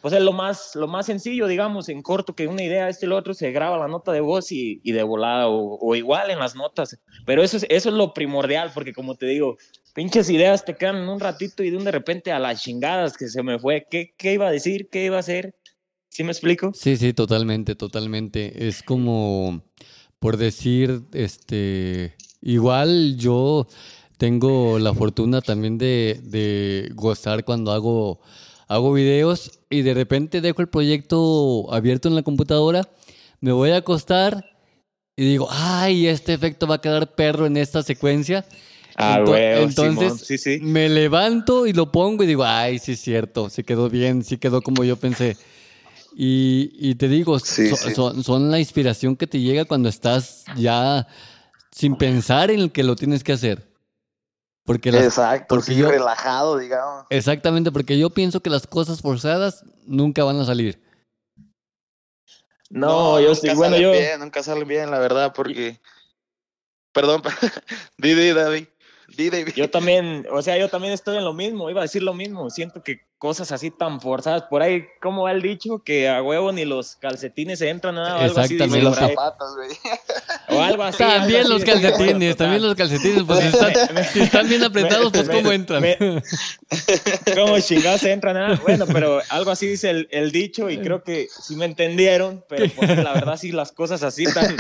Pues 0.02 0.14
es 0.14 0.22
lo 0.22 0.32
más, 0.32 0.76
lo 0.76 0.88
más 0.88 1.06
sencillo, 1.06 1.48
digamos, 1.48 1.90
en 1.90 2.02
corto, 2.02 2.36
que 2.36 2.48
una 2.48 2.64
idea, 2.64 2.90
este 2.90 3.06
y 3.06 3.10
lo 3.10 3.18
otro, 3.18 3.34
se 3.34 3.52
graba 3.52 3.78
la 3.78 3.88
nota 3.88 4.12
de 4.12 4.22
voz 4.22 4.52
y, 4.52 4.80
de 4.84 5.04
volada, 5.04 5.48
o, 5.48 5.78
o 5.80 5.96
igual 5.96 6.30
en 6.30 6.40
las 6.40 6.56
notas. 6.56 6.98
Pero 7.26 7.44
eso 7.44 7.58
es, 7.58 7.66
eso 7.70 7.90
es 7.90 7.96
lo 7.96 8.14
primordial, 8.14 8.72
porque 8.74 8.94
como 8.94 9.16
te 9.16 9.26
digo, 9.26 9.58
pinches 9.94 10.30
ideas 10.30 10.64
te 10.64 10.76
quedan 10.76 10.98
en 10.98 11.10
un 11.10 11.20
ratito 11.20 11.64
y 11.64 11.70
de 11.70 11.78
un 11.78 11.84
de 11.84 11.92
repente 11.92 12.32
a 12.32 12.40
las 12.40 12.62
chingadas 12.62 13.18
que 13.18 13.28
se 13.28 13.44
me 13.44 13.60
fue. 13.60 13.86
¿Qué, 13.90 14.14
qué 14.18 14.34
iba 14.34 14.48
a 14.48 14.52
decir? 14.52 14.90
¿Qué 14.90 15.06
iba 15.06 15.18
a 15.18 15.20
hacer? 15.20 15.56
¿Sí 16.10 16.24
me 16.24 16.32
explico? 16.32 16.72
Sí, 16.74 16.98
sí, 16.98 17.14
totalmente, 17.14 17.76
totalmente. 17.76 18.68
Es 18.68 18.82
como, 18.82 19.64
por 20.20 20.38
decir, 20.38 21.04
este, 21.14 22.16
igual 22.42 23.18
yo 23.18 23.68
tengo 24.18 24.80
la 24.80 24.94
fortuna 24.94 25.42
también 25.42 25.78
de, 25.78 26.20
de 26.24 26.92
gozar 26.94 27.46
cuando 27.46 27.72
hago, 27.72 28.20
hago 28.70 28.94
videos 28.94 29.60
y 29.70 29.82
de 29.82 29.94
repente 29.94 30.40
dejo 30.40 30.62
el 30.62 30.70
proyecto 30.70 31.68
abierto 31.74 32.08
en 32.08 32.16
la 32.16 32.22
computadora, 32.24 32.88
me 33.42 33.52
voy 33.52 33.72
a 33.72 33.78
acostar 33.78 34.46
y 35.18 35.26
digo, 35.26 35.48
ay, 35.52 36.08
este 36.08 36.34
efecto 36.34 36.66
va 36.68 36.76
a 36.76 36.82
quedar 36.82 37.14
perro 37.16 37.46
en 37.46 37.58
esta 37.58 37.84
secuencia. 37.84 38.46
Ah, 38.96 39.20
Ento- 39.20 39.36
entonces 39.64 40.26
sí, 40.26 40.38
sí. 40.38 40.60
me 40.62 40.88
levanto 40.88 41.68
y 41.68 41.74
lo 41.74 41.92
pongo 41.92 42.24
y 42.24 42.28
digo, 42.28 42.44
ay, 42.46 42.80
sí 42.80 42.94
es 42.94 43.02
cierto, 43.02 43.50
sí 43.50 43.64
quedó 43.64 43.90
bien, 43.90 44.24
sí 44.24 44.38
quedó 44.38 44.62
como 44.62 44.84
yo 44.84 44.96
pensé. 44.98 45.36
Y, 46.16 46.72
y 46.80 46.96
te 46.96 47.08
digo, 47.08 47.40
Sí, 47.40 47.70
so- 47.70 47.76
sí. 47.78 47.94
Son, 47.94 48.24
son 48.24 48.52
la 48.52 48.60
inspiración 48.60 49.16
que 49.16 49.28
te 49.28 49.40
llega 49.40 49.66
cuando 49.66 49.90
estás 49.90 50.46
ya 50.58 51.08
sin 51.72 51.96
pensar 51.96 52.52
en 52.52 52.60
el 52.62 52.72
que 52.72 52.84
lo 52.84 52.96
tienes 52.96 53.24
que 53.24 53.32
hacer. 53.34 53.69
Porque 54.70 54.92
las- 54.92 55.04
Exacto, 55.04 55.56
porque 55.56 55.72
sí, 55.74 55.78
yo- 55.78 55.90
relajado, 55.90 56.60
digamos. 56.60 57.08
exactamente, 57.10 57.72
porque 57.72 57.98
yo 57.98 58.12
pienso 58.12 58.40
que 58.40 58.52
las 58.52 58.68
cosas 58.68 59.02
forzadas 59.02 59.66
nunca 59.88 60.24
van 60.24 60.40
a 60.40 60.46
salir. 60.46 60.80
No, 62.70 63.20
yo 63.20 63.34
sí, 63.34 63.50
bueno, 63.56 63.78
yo, 63.78 63.94
bien, 63.94 64.20
nunca 64.20 64.44
salen 64.44 64.68
bien, 64.68 64.92
la 64.92 65.00
verdad, 65.00 65.34
porque... 65.36 65.82
Perdón, 66.94 67.24
di, 67.98 68.14
di, 68.14 68.32
David. 68.32 68.68
Di, 69.18 69.32
David. 69.32 69.54
yo 69.56 69.72
también, 69.72 70.28
o 70.32 70.40
sea, 70.44 70.56
yo 70.60 70.70
también 70.70 70.94
estoy 70.94 71.18
en 71.18 71.26
lo 71.26 71.34
mismo, 71.34 71.72
iba 71.72 71.82
a 71.82 71.86
decir 71.86 72.04
lo 72.04 72.14
mismo. 72.14 72.48
Siento 72.52 72.84
que 72.84 73.09
cosas 73.20 73.52
así 73.52 73.70
tan 73.70 74.00
forzadas, 74.00 74.44
por 74.44 74.62
ahí, 74.62 74.86
¿cómo 75.02 75.24
va 75.24 75.34
el 75.34 75.42
dicho? 75.42 75.84
Que 75.84 76.08
a 76.08 76.24
huevo 76.24 76.54
ni 76.54 76.64
los 76.64 76.96
calcetines 76.96 77.62
entran, 77.62 77.96
¿no? 77.96 78.02
O 78.02 78.06
algo 78.06 78.40
así, 78.40 78.54
Exactamente. 78.54 78.66
dicen 78.66 78.84
los 78.86 78.96
zapatos, 78.96 79.56
güey. 79.58 79.70
O 80.48 80.62
algo 80.62 80.84
así. 80.84 80.98
También 81.00 81.50
los 81.50 81.64
calcetines, 81.66 82.38
también 82.38 82.62
los 82.62 82.76
calcetines, 82.76 83.24
pues 83.24 83.40
si 83.42 83.48
están, 83.48 84.06
si 84.06 84.20
están 84.22 84.50
bien 84.50 84.64
apretados, 84.64 85.12
pues 85.12 85.28
cómo 85.28 85.52
entran. 85.52 85.84
¿Cómo 87.36 87.60
chingados 87.60 88.04
entran? 88.04 88.38
ah? 88.38 88.60
Bueno, 88.64 88.86
pero 88.88 89.22
algo 89.30 89.52
así 89.52 89.68
dice 89.68 89.90
el, 89.90 90.08
el 90.12 90.32
dicho 90.32 90.70
y 90.70 90.78
creo 90.78 91.04
que 91.04 91.28
sí 91.30 91.58
me 91.58 91.66
entendieron, 91.66 92.44
pero 92.48 92.68
pues, 92.74 92.98
la 93.04 93.14
verdad 93.14 93.38
sí 93.38 93.52
las 93.52 93.74
cosas 93.74 94.02
así 94.02 94.24
tan, 94.34 94.56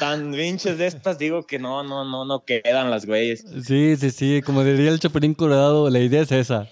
tan 0.00 0.32
pinches 0.32 0.78
de 0.78 0.88
estas, 0.88 1.16
digo 1.16 1.46
que 1.46 1.60
no, 1.60 1.84
no, 1.84 2.04
no, 2.04 2.24
no 2.24 2.44
quedan 2.44 2.90
las 2.90 3.06
güeyes. 3.06 3.44
Sí, 3.64 3.96
sí, 3.96 4.10
sí, 4.10 4.42
como 4.44 4.64
diría 4.64 4.90
el 4.90 4.98
Chaperín 4.98 5.34
Colorado, 5.34 5.88
la 5.90 6.00
idea 6.00 6.22
es 6.22 6.32
esa. 6.32 6.68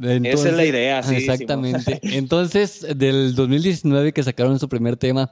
Esa 0.00 0.48
es 0.50 0.54
la 0.54 0.64
idea, 0.64 1.02
sí, 1.02 1.16
Exactamente. 1.16 1.98
Entonces, 2.02 2.86
del 2.96 3.34
2019 3.34 4.12
que 4.12 4.22
sacaron 4.22 4.58
su 4.58 4.68
primer 4.68 4.96
tema, 4.96 5.30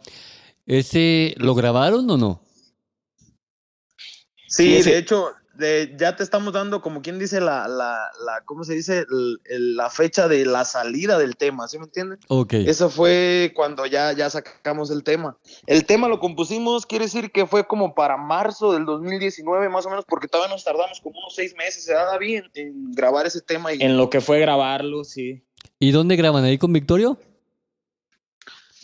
¿ese 0.66 1.34
lo 1.38 1.54
grabaron 1.54 2.08
o 2.10 2.16
no? 2.16 2.42
Sí, 4.48 4.64
Sí, 4.64 4.76
ese- 4.76 4.90
de 4.92 4.98
hecho, 4.98 5.26
de- 5.56 5.94
ya 5.98 6.16
te 6.16 6.22
estamos 6.22 6.52
dando, 6.52 6.80
como 6.82 7.02
quien 7.02 7.18
dice, 7.18 7.40
la, 7.40 7.66
la, 7.68 8.10
la 8.24 8.42
¿cómo 8.44 8.64
se 8.64 8.74
dice? 8.74 9.06
El- 9.10 9.40
el- 9.44 9.76
la 9.76 9.90
fecha 9.90 10.28
de 10.28 10.44
la 10.46 10.64
salida 10.64 11.18
del 11.18 11.36
tema, 11.36 11.66
¿sí 11.68 11.78
me 11.78 11.84
entiendes? 11.84 12.18
Ok. 12.28 12.54
Eso 12.54 12.90
fue 12.90 13.52
cuando 13.54 13.86
ya, 13.86 14.12
ya 14.12 14.30
sacamos 14.30 14.90
el 14.90 15.02
tema. 15.04 15.36
El 15.66 15.84
tema 15.86 16.08
lo 16.08 16.20
compusimos, 16.20 16.86
quiere 16.86 17.06
decir 17.06 17.30
que 17.30 17.46
fue 17.46 17.66
como 17.66 17.94
para 17.94 18.16
marzo 18.16 18.72
del 18.72 18.84
2019, 18.84 19.68
más 19.68 19.86
o 19.86 19.90
menos, 19.90 20.04
porque 20.08 20.28
todavía 20.28 20.54
nos 20.54 20.64
tardamos 20.64 21.00
como 21.00 21.18
unos 21.18 21.34
seis 21.34 21.54
meses, 21.56 21.84
se 21.84 21.92
da 21.92 22.16
bien 22.18 22.44
en 22.54 22.92
grabar 22.92 23.26
ese 23.26 23.40
tema. 23.40 23.72
Y... 23.72 23.82
En 23.82 23.96
lo 23.96 24.10
que 24.10 24.20
fue 24.20 24.38
grabarlo, 24.40 25.04
sí. 25.04 25.42
¿Y 25.78 25.90
dónde 25.90 26.16
graban? 26.16 26.44
¿Ahí 26.44 26.58
con 26.58 26.72
Victorio? 26.72 27.18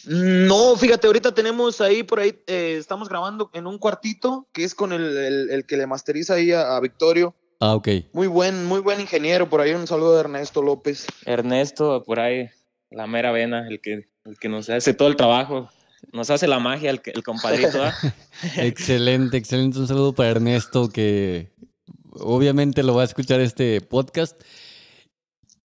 No, 0.07 0.77
fíjate, 0.77 1.07
ahorita 1.07 1.33
tenemos 1.35 1.81
ahí 1.81 2.03
por 2.03 2.21
ahí, 2.21 2.35
eh, 2.47 2.77
estamos 2.79 3.09
grabando 3.09 3.51
en 3.55 3.67
un 3.67 3.79
cuartito 3.79 4.49
que 4.53 4.65
es 4.65 4.75
con 4.75 4.93
el, 4.93 5.17
el- 5.17 5.51
el 5.51 5.67
que 5.67 5.77
le 5.77 5.87
masteriza 5.87 6.35
ahí 6.35 6.53
a, 6.53 6.77
a 6.77 6.81
Victorio. 6.81 7.35
Ah, 7.61 7.75
ok. 7.75 7.89
Muy 8.13 8.27
buen, 8.27 8.65
muy 8.65 8.81
buen 8.81 9.01
ingeniero, 9.01 9.49
por 9.49 9.61
ahí 9.61 9.73
un 9.73 9.87
saludo 9.87 10.15
de 10.15 10.21
Ernesto 10.21 10.63
López. 10.63 11.07
Ernesto, 11.25 12.03
por 12.05 12.19
ahí, 12.19 12.49
la 12.91 13.07
mera 13.07 13.31
vena, 13.31 13.69
el 13.69 13.81
que, 13.81 14.09
el 14.25 14.39
que 14.41 14.49
nos 14.49 14.69
hace 14.69 14.95
todo 14.95 15.07
el 15.09 15.15
trabajo. 15.17 15.71
Nos 16.13 16.31
hace 16.31 16.49
la 16.49 16.59
magia 16.59 16.91
el, 16.91 17.01
el 17.05 17.23
compadrito, 17.23 17.81
¿ah? 17.85 17.95
Excelente, 18.57 19.37
excelente. 19.37 19.79
Un 19.79 19.87
saludo 19.87 20.13
para 20.13 20.31
Ernesto 20.31 20.89
que 20.89 21.53
obviamente 22.11 22.83
lo 22.83 22.97
va 22.97 23.03
a 23.03 23.05
escuchar 23.05 23.41
este 23.41 23.81
podcast. 23.81 24.41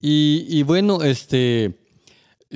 Y, 0.02 0.45
y 0.50 0.63
bueno, 0.63 1.02
este 1.04 1.80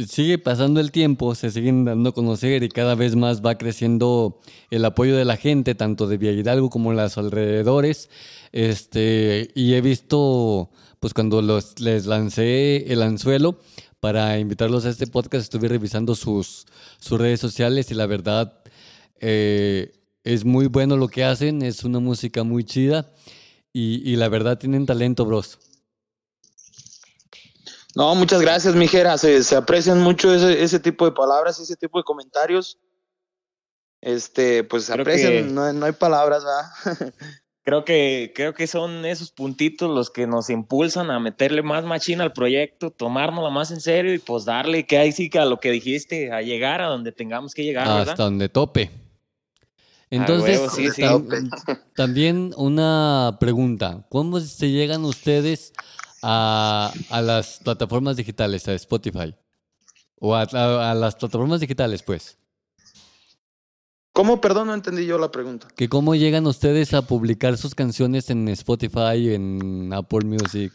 sigue 0.08 0.38
pasando 0.38 0.80
el 0.80 0.92
tiempo, 0.92 1.36
se 1.36 1.52
siguen 1.52 1.86
dando 1.86 2.10
a 2.10 2.14
conocer 2.14 2.64
y 2.64 2.70
cada 2.70 2.96
vez 2.96 3.16
más 3.16 3.44
va 3.44 3.58
creciendo 3.58 4.40
el 4.70 4.86
apoyo 4.86 5.16
de 5.16 5.26
la 5.26 5.38
gente, 5.38 5.76
tanto 5.76 6.08
de 6.08 6.18
Villa 6.18 6.32
Hidalgo 6.32 6.70
como 6.70 6.92
en 6.92 6.98
los 6.98 7.18
alrededores. 7.18 8.10
Este, 8.52 9.52
y 9.56 9.74
he 9.74 9.82
visto, 9.82 10.70
pues 11.00 11.14
cuando 11.14 11.42
los, 11.42 11.80
les 11.80 12.06
lancé 12.06 12.92
el 12.92 13.02
anzuelo 13.02 13.60
para 14.00 14.40
invitarlos 14.40 14.86
a 14.86 14.90
este 14.90 15.08
podcast, 15.08 15.44
estuve 15.44 15.68
revisando 15.68 16.16
sus, 16.16 16.66
sus 17.00 17.20
redes 17.20 17.40
sociales 17.40 17.92
y 17.92 17.96
la 17.96 18.06
verdad 18.06 18.62
eh, 19.20 19.92
es 20.24 20.46
muy 20.46 20.68
bueno 20.68 20.98
lo 20.98 21.08
que 21.08 21.24
hacen, 21.24 21.62
es 21.62 21.84
una 21.84 22.00
música 22.00 22.44
muy 22.44 22.64
chida 22.64 23.12
y, 23.74 24.10
y 24.10 24.16
la 24.16 24.30
verdad 24.30 24.58
tienen 24.58 24.86
talento, 24.86 25.26
bros. 25.26 25.60
No, 28.00 28.16
muchas 28.16 28.40
gracias, 28.42 28.76
mijera. 28.76 29.18
Se, 29.18 29.44
se 29.44 29.58
aprecian 29.58 30.00
mucho 30.02 30.34
ese, 30.34 30.64
ese 30.64 30.80
tipo 30.80 31.04
de 31.04 31.12
palabras, 31.12 31.60
ese 31.60 31.76
tipo 31.76 31.98
de 31.98 32.06
comentarios. 32.06 32.80
Este, 34.00 34.64
pues 34.64 34.86
se 34.86 34.94
Creo 34.94 35.04
aprecian, 35.04 35.32
que- 35.34 35.42
no, 35.42 35.74
no 35.74 35.86
hay 35.86 35.92
palabras, 35.92 36.44
¿verdad? 36.46 37.10
Creo 37.62 37.84
que, 37.86 38.32
creo 38.34 38.54
que 38.56 38.66
son 38.68 39.06
esos 39.06 39.32
puntitos 39.32 39.94
los 39.94 40.10
que 40.10 40.26
nos 40.26 40.50
impulsan 40.50 41.12
a 41.12 41.20
meterle 41.20 41.62
más 41.62 41.84
machina 41.84 42.24
al 42.24 42.32
proyecto, 42.34 42.90
tomárnoslo 42.90 43.52
más 43.52 43.70
en 43.70 43.80
serio 43.82 44.14
y 44.14 44.18
pues 44.18 44.46
darle 44.46 44.88
que 44.88 44.98
ahí 44.98 45.12
sí 45.12 45.30
que 45.30 45.38
a 45.40 45.46
lo 45.46 45.60
que 45.60 45.70
dijiste, 45.70 46.32
a 46.32 46.42
llegar 46.42 46.82
a 46.82 46.88
donde 46.88 47.12
tengamos 47.12 47.54
que 47.54 47.64
llegar, 47.66 47.86
¿verdad? 47.88 48.10
hasta 48.12 48.24
donde 48.24 48.48
tope. 48.50 48.90
Entonces, 50.10 50.58
huevo, 50.58 50.70
sí, 50.72 50.90
sí. 50.90 51.02
tam- 51.04 51.52
también 51.96 52.54
una 52.58 53.38
pregunta, 53.40 54.04
¿cómo 54.10 54.40
se 54.40 54.72
llegan 54.72 55.04
ustedes 55.06 55.74
a, 56.22 56.94
a 57.10 57.22
las 57.22 57.60
plataformas 57.60 58.18
digitales, 58.18 58.68
a 58.68 58.74
Spotify? 58.74 59.36
O 60.20 60.36
a, 60.36 60.42
a- 60.52 60.92
a 60.92 60.94
las 60.96 61.16
plataformas 61.16 61.60
digitales, 61.62 62.04
pues. 62.04 62.38
¿Cómo? 64.14 64.42
Perdón, 64.42 64.68
no 64.68 64.74
entendí 64.74 65.06
yo 65.06 65.18
la 65.18 65.32
pregunta. 65.32 65.68
¿Que 65.78 65.88
¿Cómo 65.88 66.14
llegan 66.16 66.46
ustedes 66.48 66.94
a 66.94 67.04
publicar 67.04 67.58
sus 67.58 67.74
canciones 67.74 68.30
en 68.30 68.48
Spotify, 68.50 69.34
en 69.34 69.92
Apple 69.94 70.26
Music? 70.26 70.74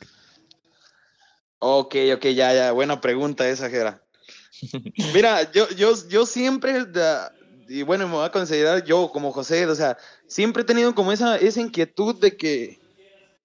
Ok, 1.58 1.94
ok, 2.14 2.24
ya, 2.28 2.54
ya, 2.54 2.72
buena 2.72 3.00
pregunta 3.00 3.48
esa, 3.48 3.68
Jera. 3.68 4.02
Mira, 5.12 5.50
yo, 5.52 5.68
yo, 5.70 5.92
yo 6.08 6.26
siempre, 6.26 6.86
y 7.68 7.82
bueno, 7.82 8.06
me 8.06 8.14
voy 8.14 8.24
a 8.26 8.30
considerar 8.32 8.84
yo 8.84 9.10
como 9.12 9.32
José, 9.32 9.66
o 9.66 9.74
sea, 9.74 9.96
siempre 10.26 10.62
he 10.62 10.66
tenido 10.66 10.94
como 10.94 11.12
esa, 11.12 11.36
esa 11.36 11.60
inquietud 11.60 12.18
de 12.20 12.36
que, 12.36 12.78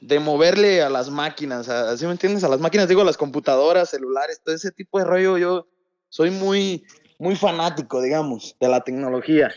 de 0.02 0.20
moverle 0.20 0.82
a 0.82 0.90
las 0.90 1.10
máquinas, 1.10 1.68
a- 1.70 1.96
¿sí 1.98 2.06
me 2.06 2.12
entiendes? 2.12 2.44
A 2.44 2.50
las 2.50 2.60
máquinas, 2.60 2.88
digo, 2.88 3.02
a 3.02 3.06
las 3.06 3.18
computadoras, 3.18 3.90
celulares, 3.90 4.42
todo 4.44 4.56
ese 4.56 4.72
tipo 4.72 5.00
de 5.00 5.06
rollo, 5.06 5.38
yo 5.38 5.68
soy 6.10 6.32
muy, 6.32 6.86
muy 7.18 7.36
fanático, 7.36 8.02
digamos, 8.02 8.56
de 8.60 8.68
la 8.70 8.82
tecnología. 8.82 9.52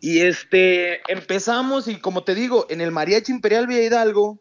Y 0.00 0.20
este, 0.20 1.00
empezamos 1.12 1.86
y 1.86 2.00
como 2.00 2.24
te 2.24 2.34
digo, 2.34 2.66
en 2.70 2.80
el 2.80 2.90
Mariachi 2.90 3.32
Imperial 3.32 3.66
Villa 3.66 3.82
Hidalgo, 3.82 4.40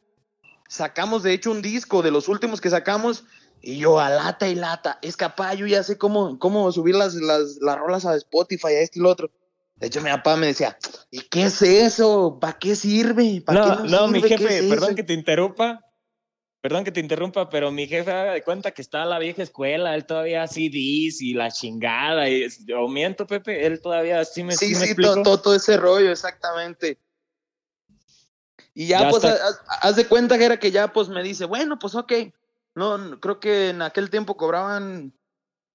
sacamos 0.68 1.24
de 1.24 1.34
hecho 1.34 1.52
un 1.52 1.62
disco 1.62 2.02
de 2.02 2.12
los 2.12 2.28
últimos 2.28 2.62
que 2.62 2.70
sacamos 2.70 3.26
y 3.62 3.78
yo 3.80 4.00
a 4.00 4.10
lata 4.10 4.48
y 4.48 4.56
lata, 4.56 5.00
es 5.02 5.18
capaz, 5.18 5.56
yo 5.56 5.68
ya 5.68 5.84
sé 5.84 5.98
cómo, 5.98 6.40
cómo 6.40 6.72
subir 6.72 6.96
las, 6.96 7.14
las, 7.16 7.58
las 7.62 7.78
rolas 7.78 8.06
a 8.06 8.16
Spotify, 8.16 8.68
a 8.68 8.82
este 8.82 9.00
y 9.00 9.02
lo 9.02 9.10
otro. 9.10 9.30
De 9.80 9.88
hecho, 9.88 10.02
mi 10.02 10.10
papá 10.10 10.36
me 10.36 10.48
decía, 10.48 10.78
¿y 11.10 11.22
qué 11.22 11.44
es 11.44 11.62
eso? 11.62 12.38
¿Para 12.40 12.60
qué 12.60 12.76
sirve? 12.76 13.42
¿Para 13.46 13.60
No, 13.60 13.84
qué 13.84 13.90
no, 13.90 14.08
mi 14.10 14.22
jefe, 14.22 14.60
es 14.60 14.66
perdón 14.66 14.90
eso?" 14.90 14.96
que 14.96 15.04
te 15.04 15.14
interrumpa. 15.14 15.86
Perdón 16.62 16.84
que 16.84 16.92
te 16.92 17.00
interrumpa, 17.00 17.50
pero 17.50 17.72
mi 17.72 17.88
jefe 17.88 18.12
haga 18.12 18.34
de 18.34 18.44
cuenta 18.44 18.72
que 18.72 18.82
está 18.82 19.04
a 19.04 19.06
la 19.06 19.18
vieja 19.18 19.42
escuela, 19.42 19.96
él 19.96 20.06
todavía 20.06 20.46
CDs 20.46 21.22
y 21.22 21.34
la 21.34 21.50
chingada, 21.52 22.30
y, 22.30 22.48
o 22.78 22.90
miento, 22.90 23.26
Pepe, 23.26 23.66
él 23.66 23.80
todavía 23.80 24.26
sí 24.26 24.44
me, 24.44 24.58
sí 24.58 24.76
Sí, 24.76 24.88
sí, 24.88 24.96
todo, 24.96 25.24
todo, 25.24 25.42
todo 25.42 25.56
ese 25.56 25.78
rollo, 25.78 26.12
exactamente. 26.12 27.00
Y 28.74 28.88
ya, 28.88 29.00
Ya 29.00 29.10
pues, 29.10 29.24
haz, 29.24 29.62
haz 29.82 29.96
de 29.96 30.06
cuenta 30.06 30.38
que 30.38 30.44
era 30.44 30.60
que 30.60 30.72
ya, 30.72 30.92
pues, 30.92 31.08
me 31.08 31.24
dice, 31.24 31.46
bueno, 31.46 31.80
pues, 31.80 31.96
ok. 31.96 32.12
No, 32.76 33.20
creo 33.22 33.40
que 33.40 33.70
en 33.70 33.82
aquel 33.82 34.10
tiempo 34.10 34.36
cobraban, 34.36 35.14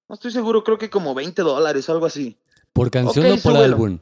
no 0.07 0.13
estoy 0.13 0.31
seguro, 0.31 0.63
creo 0.63 0.77
que 0.77 0.91
como 0.91 1.15
20 1.15 1.41
dólares, 1.41 1.89
algo 1.89 2.05
así. 2.05 2.37
¿Por 2.75 2.91
canción 2.91 3.25
o 3.25 3.29
por 3.29 3.39
súbelo. 3.39 3.63
álbum? 3.63 3.99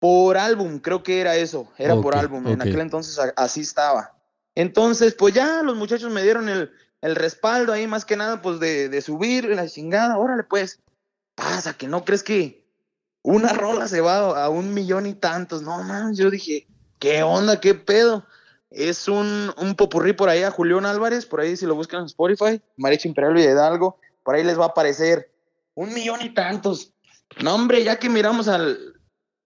Por 0.00 0.36
álbum, 0.36 0.80
creo 0.80 1.04
que 1.04 1.20
era 1.20 1.36
eso, 1.36 1.68
era 1.78 1.94
por 1.94 2.16
álbum, 2.16 2.48
en 2.48 2.60
aquel 2.60 2.80
entonces 2.80 3.16
así 3.36 3.60
estaba. 3.60 4.18
Entonces, 4.56 5.14
pues 5.14 5.34
ya 5.34 5.62
los 5.62 5.76
muchachos 5.76 6.12
me 6.12 6.24
dieron 6.24 6.48
el, 6.48 6.72
el 7.00 7.14
respaldo 7.14 7.72
ahí, 7.72 7.86
más 7.86 8.04
que 8.04 8.16
nada, 8.16 8.42
pues 8.42 8.58
de, 8.58 8.88
de 8.88 9.00
subir 9.00 9.44
la 9.44 9.68
chingada, 9.68 10.18
órale 10.18 10.42
pues, 10.42 10.80
pasa, 11.36 11.74
que 11.74 11.86
no 11.86 12.04
crees 12.04 12.24
que 12.24 12.66
una 13.22 13.52
rola 13.52 13.86
se 13.86 14.00
va 14.00 14.44
a 14.44 14.48
un 14.48 14.74
millón 14.74 15.06
y 15.06 15.14
tantos, 15.14 15.62
no 15.62 15.80
man, 15.84 16.12
yo 16.16 16.30
dije, 16.30 16.66
¿qué 16.98 17.22
onda? 17.22 17.60
¿Qué 17.60 17.74
pedo? 17.74 18.26
Es 18.68 19.06
un, 19.06 19.52
un 19.58 19.76
popurrí 19.76 20.12
por 20.12 20.28
ahí 20.28 20.42
a 20.42 20.50
Julián 20.50 20.86
Álvarez, 20.86 21.24
por 21.24 21.40
ahí 21.40 21.56
si 21.56 21.66
lo 21.66 21.76
buscan 21.76 22.00
en 22.00 22.06
Spotify, 22.06 22.60
Mariachi 22.76 23.06
Imperial 23.06 23.38
Hidalgo, 23.38 23.96
por 24.24 24.34
ahí 24.34 24.42
les 24.42 24.58
va 24.58 24.64
a 24.64 24.68
aparecer 24.68 25.30
un 25.74 25.94
millón 25.94 26.20
y 26.20 26.34
tantos. 26.34 26.93
No, 27.42 27.54
hombre, 27.54 27.82
ya 27.84 27.98
que 27.98 28.08
miramos 28.08 28.48
al, 28.48 28.94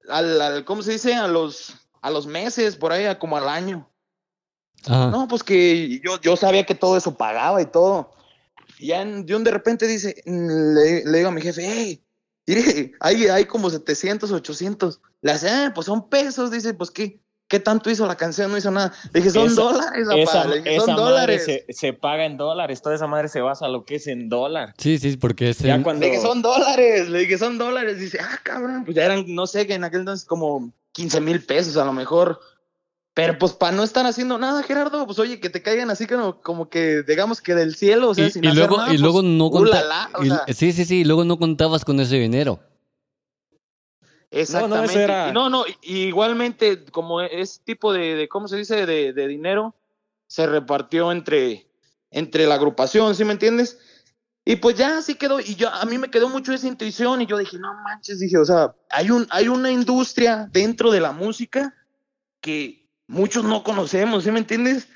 al, 0.08 0.40
al 0.40 0.64
¿cómo 0.64 0.82
se 0.82 0.92
dice? 0.92 1.14
A 1.14 1.26
los, 1.28 1.74
a 2.02 2.10
los 2.10 2.26
meses, 2.26 2.76
por 2.76 2.92
ahí, 2.92 3.04
a 3.06 3.18
como 3.18 3.36
al 3.36 3.48
año. 3.48 3.90
Ajá. 4.86 5.10
No, 5.10 5.26
pues 5.26 5.42
que 5.42 6.00
yo, 6.04 6.20
yo 6.20 6.36
sabía 6.36 6.64
que 6.64 6.74
todo 6.74 6.96
eso 6.96 7.16
pagaba 7.16 7.60
y 7.62 7.66
todo. 7.66 8.12
Y 8.78 8.88
ya 8.88 9.02
en- 9.02 9.26
de 9.26 9.34
un 9.34 9.44
de 9.44 9.50
repente 9.50 9.86
dice, 9.86 10.22
le, 10.26 11.04
le 11.04 11.18
digo 11.18 11.28
a 11.28 11.32
mi 11.32 11.40
jefe, 11.40 11.62
hey, 11.66 12.04
mire, 12.46 12.92
hay, 13.00 13.26
hay 13.26 13.44
como 13.46 13.70
700, 13.70 14.30
800. 14.30 15.00
Le 15.20 15.32
hace, 15.32 15.48
ah, 15.48 15.72
pues 15.74 15.86
son 15.86 16.08
pesos. 16.08 16.50
Dice, 16.50 16.74
pues 16.74 16.90
qué, 16.90 17.20
qué 17.48 17.58
tanto 17.60 17.90
hizo 17.90 18.06
la 18.06 18.16
canción, 18.16 18.50
no 18.52 18.58
hizo 18.58 18.70
nada. 18.70 18.92
Le 19.12 19.20
dije, 19.20 19.30
son 19.30 19.46
Esa- 19.46 19.60
dólares, 19.62 20.06
papá. 20.06 20.20
Esa, 20.20 20.44
Le 20.46 20.56
dije, 20.58 20.76
esa 20.76 20.84
son 20.84 20.94
madre 20.94 21.04
dólares. 21.10 21.44
se, 21.44 21.64
se 21.72 21.92
paga 21.94 22.26
en 22.26 22.36
dólares, 22.36 22.82
toda 22.82 22.94
esa 22.94 23.06
madre 23.06 23.28
se 23.28 23.40
basa 23.40 23.68
lo 23.68 23.84
que 23.84 23.96
es 23.96 24.06
en 24.06 24.28
dólar. 24.28 24.74
Sí, 24.78 24.98
sí, 24.98 25.16
porque 25.16 25.50
es 25.50 25.58
Ya 25.58 25.82
cuando- 25.82 26.04
Le 26.04 26.10
dije, 26.12 26.22
son 26.22 26.42
dólares. 26.42 27.08
Le 27.08 27.18
dije, 27.20 27.38
son 27.38 27.58
dólares. 27.58 27.98
Dice, 27.98 28.18
ah, 28.20 28.38
cabrón, 28.42 28.84
pues 28.84 28.94
ya 28.96 29.04
eran, 29.04 29.24
no 29.34 29.46
sé, 29.46 29.66
que 29.66 29.74
en 29.74 29.84
aquel 29.84 30.00
entonces 30.00 30.26
como 30.26 30.70
15 30.92 31.20
mil 31.20 31.42
pesos 31.44 31.76
a 31.76 31.84
lo 31.84 31.92
mejor. 31.92 32.38
Pero 33.14 33.36
pues 33.36 33.52
para 33.52 33.72
no 33.74 33.82
estar 33.82 34.06
haciendo 34.06 34.38
nada, 34.38 34.62
Gerardo, 34.62 35.04
pues 35.04 35.18
oye, 35.18 35.40
que 35.40 35.50
te 35.50 35.60
caigan 35.60 35.90
así 35.90 36.06
como, 36.06 36.40
como 36.40 36.68
que, 36.68 37.02
digamos 37.02 37.40
que 37.40 37.56
del 37.56 37.74
cielo, 37.74 38.10
o 38.10 38.14
sea, 38.14 38.28
y, 38.28 38.30
sin 38.30 38.44
y 38.44 38.46
hacer 38.46 38.58
luego, 38.58 38.76
nada, 38.76 38.94
y 38.94 38.98
luego 38.98 39.22
pues, 39.22 39.32
no 39.32 39.50
conta- 39.50 39.70
ulala, 39.70 40.10
o 40.14 40.22
y- 40.24 40.28
sea. 40.28 40.44
Sí, 40.54 40.72
sí, 40.72 40.84
sí, 40.84 40.96
y 41.00 41.04
luego 41.04 41.24
no 41.24 41.36
contabas 41.36 41.84
con 41.84 41.98
ese 41.98 42.14
dinero. 42.14 42.60
Exactamente. 44.30 45.32
No, 45.32 45.48
no, 45.48 45.64
era- 45.64 45.76
igualmente, 45.82 46.84
como 46.86 47.20
es 47.20 47.60
tipo 47.64 47.92
de, 47.92 48.14
de 48.14 48.28
¿cómo 48.28 48.48
se 48.48 48.56
dice? 48.56 48.86
De, 48.86 49.12
de 49.12 49.28
dinero, 49.28 49.74
se 50.26 50.46
repartió 50.46 51.10
entre, 51.12 51.66
entre 52.10 52.46
la 52.46 52.56
agrupación, 52.56 53.14
¿sí 53.14 53.24
me 53.24 53.32
entiendes? 53.32 53.78
Y 54.44 54.56
pues 54.56 54.76
ya 54.76 54.98
así 54.98 55.14
quedó, 55.14 55.40
y 55.40 55.56
yo, 55.56 55.68
a 55.68 55.84
mí 55.84 55.98
me 55.98 56.10
quedó 56.10 56.28
mucho 56.28 56.52
esa 56.52 56.66
intuición, 56.68 57.20
y 57.20 57.26
yo 57.26 57.36
dije, 57.36 57.58
no 57.58 57.74
manches, 57.82 58.18
dije, 58.20 58.38
o 58.38 58.44
sea, 58.44 58.74
hay, 58.90 59.10
un, 59.10 59.26
hay 59.30 59.48
una 59.48 59.70
industria 59.70 60.48
dentro 60.52 60.90
de 60.90 61.00
la 61.00 61.12
música 61.12 61.74
que 62.40 62.86
muchos 63.06 63.44
no 63.44 63.62
conocemos, 63.62 64.24
¿sí 64.24 64.30
me 64.30 64.38
entiendes? 64.38 64.88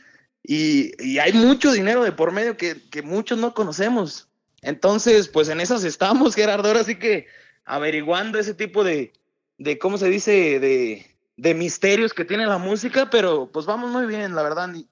Y, 0.42 0.92
y 1.02 1.18
hay 1.18 1.32
mucho 1.34 1.70
dinero 1.72 2.02
de 2.02 2.12
por 2.12 2.32
medio 2.32 2.56
que, 2.56 2.88
que 2.90 3.02
muchos 3.02 3.38
no 3.38 3.54
conocemos. 3.54 4.28
Entonces, 4.62 5.28
pues 5.28 5.48
en 5.48 5.60
esas 5.60 5.84
estamos, 5.84 6.34
Gerardo, 6.34 6.68
ahora 6.68 6.84
sí 6.84 6.98
que 6.98 7.26
averiguando 7.64 8.38
ese 8.38 8.54
tipo 8.54 8.84
de, 8.84 9.12
de 9.58 9.78
¿cómo 9.78 9.98
se 9.98 10.08
dice? 10.08 10.60
De, 10.60 11.06
de 11.36 11.54
misterios 11.54 12.12
que 12.12 12.24
tiene 12.24 12.46
la 12.46 12.58
música, 12.58 13.10
pero 13.10 13.50
pues 13.52 13.66
vamos 13.66 13.90
muy 13.90 14.06
bien, 14.06 14.34
la 14.34 14.42
verdad, 14.42 14.68
ni, 14.68 14.88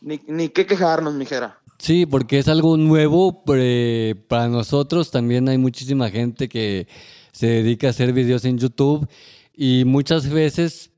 ni, 0.00 0.20
ni 0.26 0.48
qué 0.48 0.66
quejarnos, 0.66 1.14
mijera. 1.14 1.60
Sí, 1.78 2.06
porque 2.06 2.38
es 2.38 2.48
algo 2.48 2.76
nuevo 2.76 3.44
eh, 3.54 4.14
para 4.28 4.48
nosotros. 4.48 5.10
También 5.10 5.48
hay 5.48 5.58
muchísima 5.58 6.10
gente 6.10 6.48
que 6.48 6.88
se 7.32 7.46
dedica 7.46 7.88
a 7.88 7.90
hacer 7.90 8.12
videos 8.12 8.44
en 8.44 8.58
YouTube 8.58 9.06
y 9.52 9.84
muchas 9.84 10.28
veces 10.30 10.90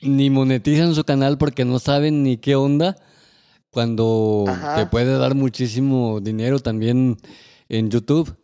ni 0.00 0.30
monetizan 0.30 0.94
su 0.94 1.04
canal 1.04 1.38
porque 1.38 1.64
no 1.64 1.78
saben 1.78 2.22
ni 2.22 2.38
qué 2.38 2.56
onda. 2.56 2.96
Cuando 3.70 4.44
Ajá. 4.46 4.76
te 4.76 4.86
puede 4.86 5.18
dar 5.18 5.34
muchísimo 5.34 6.20
dinero 6.20 6.58
también 6.60 7.16
en 7.68 7.90
YouTube. 7.90 8.36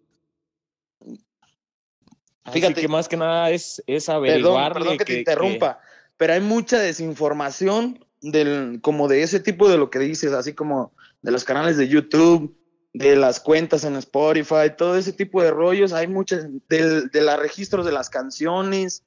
Así 2.50 2.60
Fíjate. 2.60 2.80
que 2.80 2.88
más 2.88 3.08
que 3.08 3.16
nada 3.16 3.50
es, 3.50 3.82
es 3.86 4.06
Perdón, 4.06 4.16
averiguarle 4.26 4.72
perdón 4.80 4.98
que, 4.98 5.04
te 5.04 5.12
que- 5.12 5.18
interrumpa, 5.20 5.80
pero 6.16 6.32
hay 6.34 6.40
mucha 6.40 6.78
desinformación 6.78 8.04
del, 8.20 8.80
como 8.82 9.08
de 9.08 9.22
ese 9.22 9.40
tipo 9.40 9.68
de 9.68 9.78
lo 9.78 9.90
que 9.90 9.98
dices, 9.98 10.32
así 10.32 10.52
como 10.52 10.92
de 11.22 11.30
los 11.32 11.44
canales 11.44 11.76
de 11.76 11.88
YouTube, 11.88 12.56
de 12.92 13.16
las 13.16 13.40
cuentas 13.40 13.84
en 13.84 13.96
Spotify, 13.96 14.72
todo 14.76 14.96
ese 14.96 15.12
tipo 15.12 15.42
de 15.42 15.50
rollos, 15.50 15.92
hay 15.92 16.06
muchas, 16.08 16.46
del, 16.68 17.08
de 17.10 17.20
los 17.22 17.38
registros 17.38 17.86
de 17.86 17.92
las 17.92 18.10
canciones, 18.10 19.04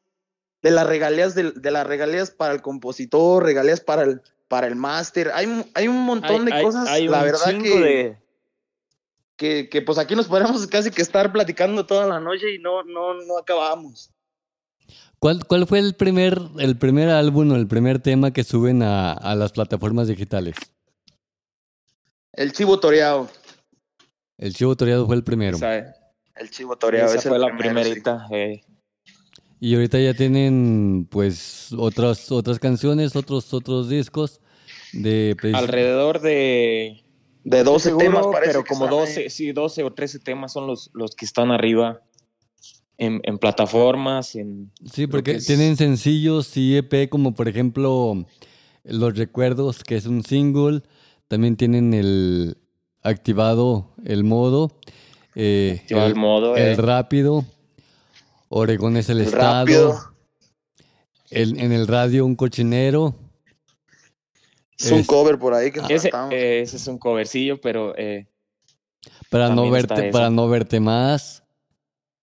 de 0.62 0.72
las 0.72 0.88
regalías, 0.88 1.36
del- 1.36 1.62
de, 1.62 1.72
las 1.72 1.86
regalías 1.86 2.32
para 2.32 2.54
el 2.54 2.62
compositor, 2.62 3.44
regalías 3.44 3.82
para 3.82 4.04
el, 4.04 4.22
para 4.48 4.68
el 4.68 4.76
máster, 4.76 5.32
hay, 5.34 5.66
hay 5.74 5.88
un 5.88 6.00
montón 6.02 6.42
hay- 6.42 6.46
de 6.46 6.54
hay- 6.54 6.64
cosas, 6.64 6.88
hay 6.88 7.08
la 7.08 7.18
un 7.20 7.24
verdad 7.26 7.58
que, 7.62 7.80
de- 7.80 8.18
que, 9.38 9.70
que, 9.70 9.82
pues 9.82 9.98
aquí 9.98 10.16
nos 10.16 10.28
podríamos 10.28 10.66
casi 10.68 10.92
que 10.92 11.02
estar 11.02 11.32
platicando 11.32 11.86
toda 11.86 12.08
la 12.08 12.20
noche 12.20 12.54
y 12.56 12.60
no, 12.60 12.84
no, 12.84 13.14
no 13.26 13.38
acabamos. 13.38 14.10
¿Cuál, 15.20 15.46
cuál 15.48 15.66
fue 15.68 15.80
el 15.80 15.96
primer, 15.96 16.38
el 16.60 16.78
primer 16.78 17.10
álbum 17.10 17.52
o 17.52 17.56
el 17.56 17.68
primer 17.68 18.00
tema 18.00 18.32
que 18.32 18.44
suben 18.44 18.84
a, 18.84 19.14
a 19.14 19.36
las 19.36 19.52
plataformas 19.54 20.08
digitales? 20.08 20.56
El 22.34 22.52
chivo 22.52 22.80
toreado. 22.80 23.30
El 24.38 24.54
Chivo 24.54 24.76
Toreado 24.76 25.06
fue 25.06 25.16
el 25.16 25.24
primero. 25.24 25.56
esa- 25.56 25.96
El 26.36 26.50
chivo 26.50 26.76
toreado. 26.76 27.08
esa 27.10 27.20
es 27.20 27.26
el 27.26 27.30
fue 27.30 27.40
la 27.40 27.48
primero, 27.56 27.84
sí. 27.84 27.90
primerita. 28.02 28.28
eh. 28.32 28.62
Y 29.60 29.76
ahorita 29.76 30.00
ya 30.00 30.14
tienen 30.16 31.08
pues 31.10 31.70
otras 31.78 32.32
otras 32.32 32.60
canciones, 32.60 33.16
otros 33.16 33.54
otros 33.54 33.88
discos 33.88 34.42
de 34.92 35.38
precis- 35.40 35.56
Alrededor 35.56 36.20
de... 36.20 37.03
De 37.44 37.64
12 37.64 37.90
seguro, 37.90 38.06
temas, 38.06 38.28
parece 38.32 38.52
pero 38.52 38.64
que 38.64 38.70
como 38.70 38.86
están 38.86 39.00
12, 39.00 39.20
ahí. 39.22 39.30
sí, 39.30 39.52
12 39.52 39.84
o 39.84 39.92
13 39.94 40.20
temas 40.20 40.54
son 40.54 40.66
los, 40.68 40.90
los 40.94 41.16
que 41.16 41.26
están 41.26 41.52
arriba 41.52 42.02
en, 42.98 43.20
en 43.24 43.38
plataformas, 43.38 44.36
en... 44.36 44.72
Sí, 44.92 45.08
porque 45.08 45.40
tienen 45.40 45.76
sencillos 45.76 46.56
y 46.56 46.78
EP 46.78 47.10
como 47.10 47.34
por 47.36 47.48
ejemplo 47.50 48.26
Los 48.84 49.18
Recuerdos, 49.18 49.84
que 49.84 49.96
es 49.98 50.06
un 50.06 50.24
single. 50.24 50.84
También 51.28 51.58
tienen 51.58 51.94
el 51.94 52.58
activado 53.02 53.94
el 54.06 54.24
modo, 54.24 54.72
eh, 55.36 55.80
Activado 55.82 56.08
el 56.08 56.16
modo, 56.16 56.56
el 56.56 56.64
eh. 56.64 56.76
rápido, 56.76 57.44
Oregón 58.50 58.96
es 58.98 59.10
el, 59.10 59.20
El 59.20 59.28
estado, 59.28 59.66
rápido. 59.66 60.00
el- 61.32 61.60
en 61.60 61.72
el 61.74 61.88
radio 61.88 62.26
un 62.26 62.36
cochinero. 62.36 63.16
Es 64.80 64.92
un 64.92 65.00
Es- 65.00 65.08
cover 65.08 65.38
por 65.40 65.54
ahí 65.54 65.72
que 65.72 65.82
Ese, 65.90 66.10
eh, 66.32 66.62
ese 66.62 66.78
es 66.78 66.88
un 66.88 66.98
covercillo, 66.98 67.60
pero 67.62 67.96
eh, 67.98 68.28
Para 69.30 69.50
no 69.50 69.70
verte, 69.70 70.10
para 70.12 70.30
no 70.30 70.48
verte 70.50 70.80
más. 70.80 71.44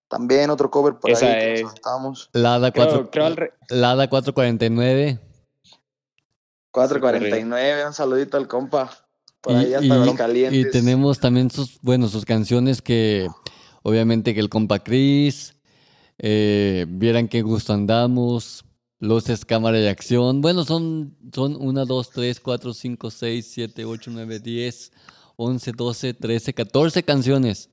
También 0.09 0.49
otro 0.49 0.69
cover 0.69 0.95
por 0.95 1.09
esa 1.11 1.27
ahí 1.27 1.33
que 1.39 1.53
es- 1.53 1.61
nos 1.63 1.73
cantamos. 1.73 2.29
Lada, 2.33 2.71
creo, 2.71 3.09
4, 3.09 3.11
creo 3.11 3.49
Lada 3.69 4.09
449. 4.09 5.19
449, 6.71 7.85
un 7.87 7.93
saludito 7.93 8.37
al 8.37 8.47
compa. 8.47 8.89
Por 9.41 9.53
Y, 9.53 9.55
ahí 9.57 9.73
hasta 9.73 9.85
y- 9.85 9.91
Aguascalientes. 9.91 10.59
y 10.59 10.71
tenemos 10.71 11.19
también 11.19 11.49
sus, 11.49 11.79
bueno, 11.81 12.07
sus 12.07 12.25
canciones 12.25 12.81
que 12.81 13.27
obviamente 13.83 14.33
que 14.33 14.39
el 14.39 14.49
compa 14.49 14.79
Cris, 14.79 15.55
eh, 16.19 16.85
vieran 16.87 17.27
qué 17.27 17.41
gusto 17.41 17.73
andamos, 17.73 18.63
luces, 19.01 19.43
cámara 19.43 19.77
y 19.79 19.87
acción. 19.87 20.39
Bueno, 20.39 20.63
son, 20.63 21.17
son 21.33 21.57
1, 21.59 21.85
2, 21.85 22.09
3, 22.11 22.39
4, 22.39 22.73
5, 22.73 23.11
6, 23.11 23.47
7, 23.51 23.83
8, 23.85 24.11
9, 24.13 24.39
10, 24.39 24.91
11, 25.35 25.71
12, 25.73 26.13
13, 26.13 26.53
14 26.53 27.03
canciones. 27.03 27.69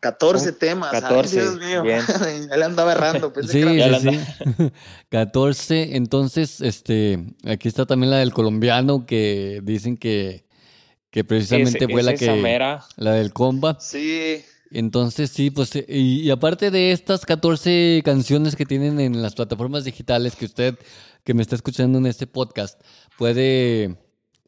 14 0.00 0.50
Son 0.50 0.58
temas. 0.58 0.90
14, 0.90 1.40
Ay, 1.40 1.46
Dios 1.46 1.58
mío. 1.60 1.82
bien. 1.82 2.00
Él 2.52 2.62
andaba 2.62 2.92
errando. 2.92 3.32
pensé 3.32 3.52
Sí, 3.52 3.62
que 3.66 3.76
Ya 3.76 3.86
era- 3.86 4.00
sí, 4.00 4.08
sí. 4.58 4.72
14. 5.08 5.96
Entonces, 5.96 6.60
este, 6.60 7.24
aquí 7.44 7.68
está 7.68 7.86
también 7.86 8.10
la 8.10 8.18
del 8.18 8.32
colombiano 8.32 9.06
que 9.06 9.60
dicen 9.62 9.96
que, 9.96 10.44
que 11.10 11.24
precisamente 11.24 11.84
es- 11.84 11.90
fue 11.90 12.02
la 12.02 12.14
que, 12.14 12.26
la 12.96 13.12
del 13.12 13.32
comba. 13.32 13.78
Sí. 13.80 14.42
Entonces, 14.74 15.30
sí, 15.30 15.50
pues, 15.50 15.76
eh, 15.76 15.84
y, 15.88 16.20
y 16.20 16.30
aparte 16.30 16.70
de 16.70 16.92
estas 16.92 17.26
14 17.26 18.02
canciones 18.04 18.56
que 18.56 18.66
tienen 18.66 18.98
en 19.00 19.20
las 19.22 19.34
plataformas 19.34 19.84
digitales 19.84 20.34
que 20.34 20.46
usted, 20.46 20.78
que 21.24 21.34
me 21.34 21.42
está 21.42 21.54
escuchando 21.56 21.98
en 21.98 22.06
este 22.06 22.26
podcast, 22.26 22.80
puede 23.18 23.96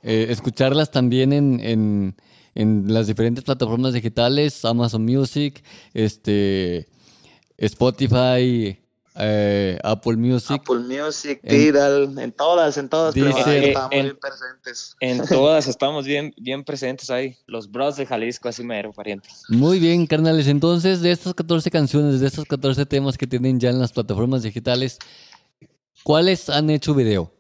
eh, 0.03 0.27
escucharlas 0.31 0.91
también 0.91 1.33
en, 1.33 1.61
en, 1.61 2.17
en 2.55 2.93
las 2.93 3.07
diferentes 3.07 3.45
plataformas 3.45 3.93
digitales, 3.93 4.65
Amazon 4.65 5.05
Music, 5.05 5.63
este, 5.93 6.89
Spotify, 7.57 8.79
eh, 9.17 9.79
Apple 9.85 10.17
Music. 10.17 10.61
Apple 10.61 10.81
Music, 10.81 11.41
En- 11.43 11.51
Tidal, 11.73 12.19
en 12.19 12.33
todas, 12.33 12.77
en 12.79 12.89
todas. 12.89 13.15
pero 13.15 13.27
Dice- 13.27 13.51
ahí 13.51 13.65
estamos 13.67 13.93
en- 13.93 14.03
bien 14.05 14.19
presentes. 14.21 14.97
En 15.01 15.19
todas 15.29 15.67
estamos 15.69 16.05
bien, 16.05 16.35
bien 16.37 16.65
presentes 16.65 17.11
ahí. 17.11 17.37
Los 17.47 17.71
bros 17.71 17.97
de 17.97 18.07
Jalisco, 18.07 18.49
así 18.49 18.65
mero, 18.65 18.93
parientes. 18.93 19.43
Muy 19.49 19.79
bien, 19.79 20.07
carnales. 20.07 20.49
Entonces, 20.49 21.01
de 21.01 21.13
estas 21.13 21.35
14 21.35 21.71
canciones, 21.71 22.21
de 22.21 22.27
estos 22.27 22.45
14 22.47 22.85
temas 22.87 23.17
que 23.17 23.27
tienen 23.27 23.61
ya 23.61 23.71
en 23.71 23.79
las 23.79 23.93
plataformas 23.93 24.43
digitales, 24.43 24.99
¿cuáles 26.03 26.49
han 26.51 26.71
hecho 26.71 26.95
video? 26.95 27.31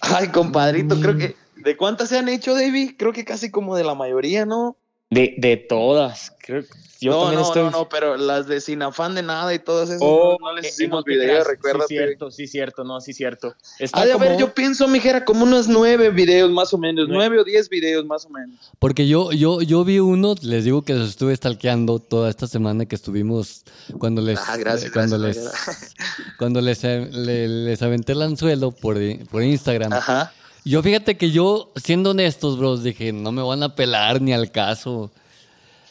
Ay, 0.00 0.28
compadrito, 0.28 0.96
Mm. 0.96 1.00
creo 1.00 1.16
que. 1.16 1.36
¿De 1.56 1.76
cuántas 1.76 2.10
se 2.10 2.18
han 2.18 2.28
hecho, 2.28 2.54
David? 2.54 2.92
Creo 2.98 3.12
que 3.12 3.24
casi 3.24 3.50
como 3.50 3.74
de 3.76 3.82
la 3.82 3.94
mayoría, 3.94 4.44
¿no? 4.46 4.76
De, 5.08 5.34
de 5.38 5.56
todas. 5.56 6.32
Creo 6.44 6.62
que 6.62 6.68
yo 7.00 7.12
no, 7.12 7.20
también 7.20 7.40
no, 7.40 7.46
estoy. 7.46 7.62
no, 7.64 7.70
no, 7.70 7.88
pero 7.88 8.16
las 8.16 8.48
de 8.48 8.60
sin 8.60 8.82
afán 8.82 9.14
de 9.14 9.22
nada 9.22 9.54
y 9.54 9.58
todas 9.60 9.88
esas 9.88 10.00
Oh, 10.02 10.36
no, 10.40 10.48
no 10.48 10.54
les 10.56 10.64
eh, 10.64 10.68
hicimos 10.68 10.98
no 10.98 11.02
te 11.04 11.10
video, 11.12 11.24
creas. 11.28 11.46
recuérdate. 11.46 11.86
Sí, 11.86 11.94
cierto, 11.96 12.30
sí, 12.32 12.46
cierto, 12.48 12.84
no, 12.84 13.00
sí, 13.00 13.12
cierto. 13.12 13.54
Está 13.78 14.10
como 14.12 14.24
haber, 14.24 14.36
yo 14.38 14.52
pienso, 14.52 14.88
mijera, 14.88 15.24
como 15.24 15.44
unos 15.44 15.68
nueve 15.68 16.10
videos 16.10 16.50
más 16.50 16.74
o 16.74 16.78
menos, 16.78 17.06
Nueve. 17.08 17.14
nueve 17.28 17.40
o 17.40 17.44
diez 17.44 17.68
videos 17.68 18.04
más 18.04 18.24
o 18.26 18.30
menos. 18.30 18.56
Porque 18.80 19.06
yo, 19.06 19.30
yo, 19.30 19.62
yo 19.62 19.84
vi 19.84 20.00
uno, 20.00 20.34
les 20.42 20.64
digo 20.64 20.82
que 20.82 20.94
los 20.94 21.10
estuve 21.10 21.36
stalkeando 21.36 22.00
toda 22.00 22.28
esta 22.28 22.48
semana 22.48 22.86
que 22.86 22.96
estuvimos 22.96 23.64
cuando 23.98 24.22
les, 24.22 24.40
Ah, 24.40 24.56
gracias, 24.56 24.90
cuando 24.90 25.18
gracias, 25.20 25.44
les, 25.44 26.36
cuando 26.38 26.60
les, 26.60 26.82
eh, 26.82 27.08
le- 27.12 27.46
les 27.48 27.80
aventé 27.82 28.12
el 28.12 28.22
anzuelo 28.22 28.72
por, 28.72 28.96
por 29.30 29.42
Instagram. 29.44 29.92
Ajá. 29.92 30.32
Yo 30.66 30.82
fíjate 30.82 31.16
que 31.16 31.30
yo, 31.30 31.70
siendo 31.76 32.10
honestos, 32.10 32.58
bros, 32.58 32.82
dije, 32.82 33.12
no 33.12 33.30
me 33.30 33.40
van 33.40 33.62
a 33.62 33.76
pelar 33.76 34.20
ni 34.20 34.32
al 34.32 34.50
caso. 34.50 35.12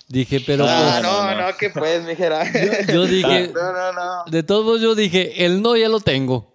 Dije, 0.10 0.44
pero 0.46 0.66
ah, 0.68 1.00
pues, 1.00 1.02
no, 1.02 1.34
no, 1.34 1.48
no, 1.48 1.58
que 1.58 1.70
pues, 1.70 2.04
mijera. 2.04 2.44
yo, 2.86 2.94
yo 2.94 3.06
dije, 3.08 3.54
no, 3.56 3.72
no, 3.72 3.94
no. 3.94 4.30
de 4.30 4.44
todos 4.44 4.66
modos 4.66 4.82
yo 4.82 4.94
dije, 4.94 5.46
el 5.46 5.62
no 5.62 5.78
ya 5.78 5.88
lo 5.88 6.02
tengo. 6.02 6.54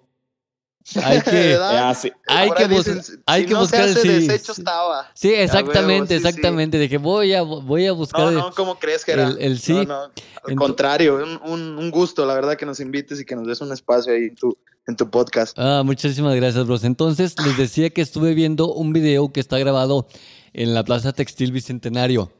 Hay 1.02 1.20
que. 1.20 1.56
Ah, 1.60 1.94
sí. 1.94 2.10
hay 2.26 2.50
que, 2.50 2.62
ahí 2.64 2.68
bus- 2.68 2.84
dicen, 2.84 3.22
hay 3.26 3.42
si 3.42 3.46
que 3.48 3.54
no 3.54 3.60
buscar 3.60 3.84
se 3.84 3.90
el 3.90 3.96
hace 3.98 4.02
sí. 4.20 4.26
desecho 4.28 4.52
estaba. 4.52 5.10
Sí, 5.14 5.32
exactamente, 5.34 6.16
sí, 6.16 6.22
sí. 6.22 6.26
exactamente. 6.28 6.78
Dije, 6.78 6.96
voy 6.98 7.34
a, 7.34 7.42
voy 7.42 7.86
a 7.86 7.92
buscar. 7.92 8.22
No, 8.22 8.28
el- 8.30 8.34
no, 8.36 8.52
¿cómo 8.52 8.78
crees 8.78 9.04
que 9.04 9.12
era? 9.12 9.28
el- 9.28 9.38
el 9.38 9.58
sí. 9.60 9.72
No, 9.74 9.84
no, 9.84 10.02
al 10.44 10.54
contrario, 10.56 11.16
un, 11.44 11.78
un, 11.78 11.90
gusto, 11.90 12.24
la 12.26 12.34
verdad, 12.34 12.56
que 12.56 12.66
nos 12.66 12.80
invites 12.80 13.20
y 13.20 13.24
que 13.24 13.36
nos 13.36 13.46
des 13.46 13.60
un 13.60 13.72
espacio 13.72 14.12
ahí 14.12 14.24
en 14.24 14.34
tu, 14.34 14.56
en 14.86 14.96
tu 14.96 15.08
podcast. 15.10 15.56
Ah, 15.58 15.82
muchísimas 15.84 16.34
gracias, 16.34 16.66
bros. 16.66 16.82
Entonces, 16.84 17.34
les 17.44 17.56
decía 17.56 17.90
que 17.90 18.00
estuve 18.00 18.34
viendo 18.34 18.72
un 18.72 18.92
video 18.92 19.32
que 19.32 19.40
está 19.40 19.58
grabado 19.58 20.08
en 20.54 20.74
la 20.74 20.82
Plaza 20.82 21.12
Textil 21.12 21.52
Bicentenario. 21.52 22.32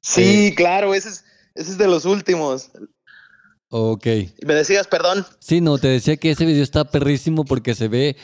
Sí, 0.00 0.54
claro, 0.56 0.94
ese 0.94 1.08
es, 1.08 1.24
ese 1.54 1.72
es 1.72 1.78
de 1.78 1.88
los 1.88 2.04
últimos. 2.04 2.70
Ok. 3.68 4.06
Me 4.44 4.54
decías, 4.54 4.86
perdón. 4.86 5.26
Sí, 5.38 5.60
no, 5.60 5.78
te 5.78 5.88
decía 5.88 6.16
que 6.16 6.30
ese 6.30 6.44
video 6.44 6.62
está 6.62 6.84
perrísimo 6.84 7.44
porque 7.44 7.74
se 7.74 7.88
ve, 7.88 8.16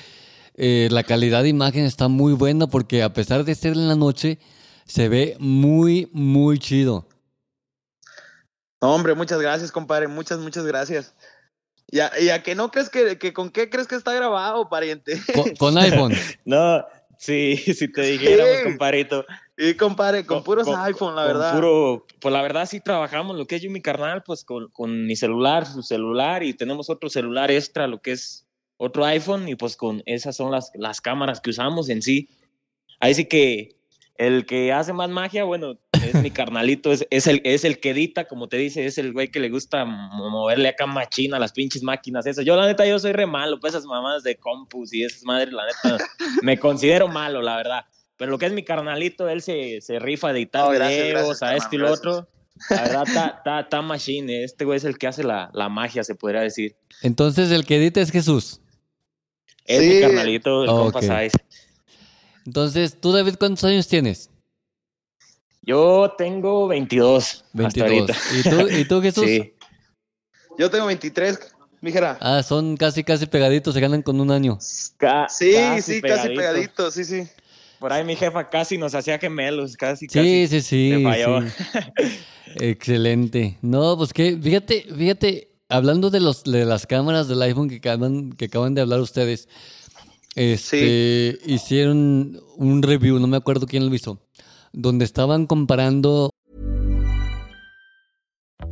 eh, 0.54 0.88
la 0.90 1.02
calidad 1.02 1.42
de 1.42 1.48
imagen 1.48 1.84
está 1.84 2.08
muy 2.08 2.32
buena 2.32 2.66
porque 2.66 3.02
a 3.02 3.12
pesar 3.12 3.44
de 3.44 3.54
ser 3.54 3.72
en 3.72 3.88
la 3.88 3.96
noche, 3.96 4.38
se 4.86 5.08
ve 5.08 5.36
muy, 5.38 6.08
muy 6.12 6.58
chido. 6.58 7.08
No, 8.80 8.94
hombre, 8.94 9.14
muchas 9.14 9.40
gracias, 9.40 9.70
compadre, 9.70 10.08
muchas, 10.08 10.38
muchas 10.40 10.64
gracias. 10.64 11.14
Y 11.90 12.00
a, 12.00 12.10
y 12.20 12.30
a 12.30 12.42
que 12.42 12.54
no 12.54 12.70
crees 12.70 12.88
que, 12.88 13.18
que 13.18 13.32
con 13.32 13.50
qué 13.50 13.68
crees 13.68 13.86
que 13.86 13.96
está 13.96 14.12
grabado, 14.12 14.68
pariente. 14.68 15.20
Con, 15.34 15.54
con 15.56 15.78
iPhone. 15.78 16.12
No, 16.44 16.84
sí, 17.18 17.56
si 17.76 17.88
te 17.92 18.02
dijéramos, 18.02 18.56
Sí. 18.58 18.64
comparito. 18.64 19.24
Y 19.64 19.74
compadre, 19.74 20.26
con, 20.26 20.42
puros 20.42 20.64
con- 20.64 20.80
iPhone, 20.80 21.14
la 21.14 21.22
con 21.24 21.32
verdad. 21.32 21.54
Puro, 21.54 22.06
pues 22.20 22.32
la 22.32 22.42
verdad 22.42 22.66
sí 22.66 22.80
trabajamos 22.80 23.36
lo 23.36 23.46
que 23.46 23.56
es 23.56 23.62
yo 23.62 23.68
y 23.68 23.72
mi 23.72 23.80
carnal, 23.82 24.22
pues 24.24 24.44
con, 24.44 24.68
con 24.70 25.06
mi 25.06 25.14
celular, 25.14 25.66
su 25.66 25.82
celular, 25.82 26.42
y 26.42 26.52
tenemos 26.54 26.90
otro 26.90 27.08
celular 27.08 27.50
extra, 27.50 27.86
lo 27.86 28.00
que 28.00 28.12
es 28.12 28.46
otro 28.76 29.04
iPhone, 29.04 29.48
y 29.48 29.54
pues 29.54 29.76
con 29.76 30.02
esas 30.06 30.34
son 30.36 30.50
las, 30.50 30.72
las 30.74 31.00
cámaras 31.00 31.40
que 31.40 31.50
usamos 31.50 31.88
en 31.90 32.02
sí. 32.02 32.28
Ahí 32.98 33.14
sí 33.14 33.26
que 33.26 33.76
el 34.16 34.46
que 34.46 34.72
hace 34.72 34.92
más 34.92 35.10
magia, 35.10 35.44
bueno, 35.44 35.78
es 35.92 36.14
mi 36.20 36.30
carnalito, 36.32 36.90
es, 36.92 37.06
es, 37.10 37.26
el, 37.28 37.40
es 37.44 37.64
el 37.64 37.78
que 37.78 37.90
edita, 37.90 38.24
como 38.26 38.48
te 38.48 38.56
dice, 38.56 38.84
es 38.86 38.98
el 38.98 39.12
güey 39.12 39.28
que 39.30 39.38
le 39.40 39.48
gusta 39.50 39.84
mo- 39.84 40.30
moverle 40.30 40.68
acá 40.68 40.86
machina 40.86 41.36
a 41.36 41.40
las 41.40 41.52
pinches 41.52 41.82
máquinas 41.84 42.26
esas. 42.26 42.44
Yo 42.44 42.56
la 42.56 42.66
neta, 42.66 42.84
yo 42.86 42.98
soy 42.98 43.12
re 43.12 43.26
malo, 43.26 43.60
pues 43.60 43.74
esas 43.74 43.86
mamadas 43.86 44.22
de 44.24 44.36
compus 44.36 44.92
y 44.92 45.04
esas 45.04 45.22
madres, 45.24 45.52
la 45.52 45.64
neta, 45.66 46.04
me 46.42 46.58
considero 46.58 47.06
malo, 47.06 47.40
la 47.42 47.56
verdad. 47.56 47.84
Pero 48.22 48.30
lo 48.30 48.38
que 48.38 48.46
es 48.46 48.52
mi 48.52 48.62
carnalito, 48.62 49.28
él 49.28 49.42
se, 49.42 49.80
se 49.80 49.98
rifa 49.98 50.28
a 50.28 50.30
editar 50.30 50.64
No, 50.64 50.70
gracias, 50.70 51.02
videos, 51.02 51.40
gracias, 51.40 51.42
a 51.42 51.56
esto 51.56 51.74
y 51.74 51.78
lo 51.78 51.86
gracias. 51.88 51.98
otro. 52.06 52.28
La 52.70 52.82
verdad, 52.82 53.02
está, 53.08 53.26
está, 53.38 53.60
está 53.62 53.82
machine. 53.82 54.44
Este 54.44 54.64
güey 54.64 54.76
es 54.76 54.84
el 54.84 54.96
que 54.96 55.08
hace 55.08 55.24
la, 55.24 55.50
la 55.54 55.68
magia, 55.68 56.04
se 56.04 56.14
podría 56.14 56.40
decir. 56.42 56.76
Entonces, 57.02 57.50
el 57.50 57.66
que 57.66 57.78
edita 57.78 58.00
es 58.00 58.12
Jesús. 58.12 58.60
Es 59.64 59.80
Sí. 59.80 59.88
mi 59.96 60.00
carnalito, 60.02 60.62
el 60.62 60.70
Ah, 60.70 60.72
compa 60.72 60.98
ok. 61.00 61.04
Saiz. 61.04 61.32
Entonces, 62.46 63.00
tú, 63.00 63.10
David, 63.10 63.34
¿cuántos 63.40 63.64
años 63.64 63.88
tienes? 63.88 64.30
Yo 65.62 66.14
tengo 66.16 66.68
22. 66.68 67.24
hasta 67.24 67.84
22. 67.84 67.90
ahorita. 67.90 68.16
¿Y 68.36 68.42
tú, 68.50 68.68
¿Y 68.78 68.84
tú, 68.84 69.02
Jesús? 69.02 69.24
Sí. 69.24 69.54
Yo 70.58 70.70
tengo 70.70 70.86
23, 70.86 71.40
mijera. 71.80 72.18
Ah, 72.20 72.42
son 72.44 72.76
casi, 72.76 73.02
casi 73.02 73.26
pegaditos, 73.26 73.74
se 73.74 73.80
ganan 73.80 74.02
con 74.02 74.20
un 74.20 74.30
año. 74.30 74.58
Ca- 74.96 75.28
sí, 75.28 75.54
sí, 75.80 76.00
casi 76.00 76.00
pegadito. 76.00 76.36
pegadito, 76.36 76.90
sí, 76.92 77.04
sí. 77.04 77.28
Por 77.82 77.92
ahí 77.92 78.04
mi 78.04 78.14
jefa 78.14 78.48
casi 78.48 78.78
nos 78.78 78.94
hacía 78.94 79.18
gemelos, 79.18 79.76
casi, 79.76 80.06
Sí, 80.08 80.14
casi. 80.14 80.46
sí, 80.46 80.60
sí. 80.60 81.02
falló. 81.02 81.40
sí. 81.42 81.48
Excelente. 82.60 83.58
No, 83.60 83.96
pues 83.96 84.12
que, 84.12 84.38
fíjate, 84.40 84.86
fíjate, 84.96 85.50
hablando 85.68 86.08
de 86.08 86.20
los 86.20 86.44
de 86.44 86.64
las 86.64 86.86
cámaras 86.86 87.26
del 87.26 87.42
iPhone 87.42 87.68
que 87.68 87.78
acaban, 87.78 88.34
que 88.34 88.44
acaban 88.44 88.76
de 88.76 88.82
hablar 88.82 89.00
ustedes, 89.00 89.48
este, 90.36 91.40
hicieron 91.44 92.40
un 92.56 92.82
review, 92.84 93.18
no 93.18 93.26
me 93.26 93.36
acuerdo 93.36 93.66
quién 93.66 93.88
lo 93.88 93.92
hizo, 93.96 94.20
donde 94.72 95.04
estaban 95.04 95.46
comparando 95.48 96.30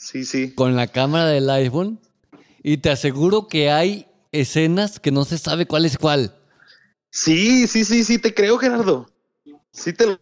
Sí, 0.00 0.24
sí. 0.24 0.54
con 0.54 0.76
la 0.76 0.86
cámara 0.86 1.26
del 1.26 1.50
iPhone 1.50 1.98
y 2.62 2.78
te 2.78 2.90
aseguro 2.90 3.48
que 3.48 3.70
hay 3.70 4.06
escenas 4.30 5.00
que 5.00 5.10
no 5.10 5.24
se 5.24 5.38
sabe 5.38 5.66
cuál 5.66 5.84
es 5.84 5.98
cuál. 5.98 6.34
Sí, 7.10 7.66
sí, 7.66 7.84
sí, 7.84 8.04
sí, 8.04 8.18
te 8.18 8.32
creo, 8.32 8.58
Gerardo. 8.58 9.10
Sí 9.72 9.92
te 9.92 10.06
lo, 10.06 10.20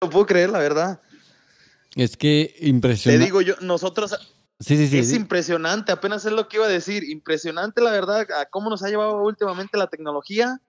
lo 0.00 0.10
puedo 0.10 0.26
creer, 0.26 0.50
la 0.50 0.58
verdad. 0.58 1.00
Es 1.94 2.16
que 2.16 2.56
Te 2.58 2.66
impresionante. 2.66 3.24
digo 3.24 3.40
yo, 3.40 3.54
nosotros 3.60 4.16
sí, 4.58 4.76
sí, 4.76 4.88
sí. 4.88 4.98
es 4.98 5.10
sí. 5.10 5.16
impresionante, 5.16 5.92
apenas 5.92 6.24
es 6.24 6.32
lo 6.32 6.48
que 6.48 6.56
iba 6.56 6.66
a 6.66 6.70
decir, 6.70 7.04
impresionante 7.04 7.80
la 7.80 7.92
verdad 7.92 8.26
a 8.32 8.46
cómo 8.46 8.68
nos 8.68 8.82
ha 8.82 8.88
llevado 8.88 9.22
últimamente 9.22 9.78
la 9.78 9.86
tecnología, 9.86 10.60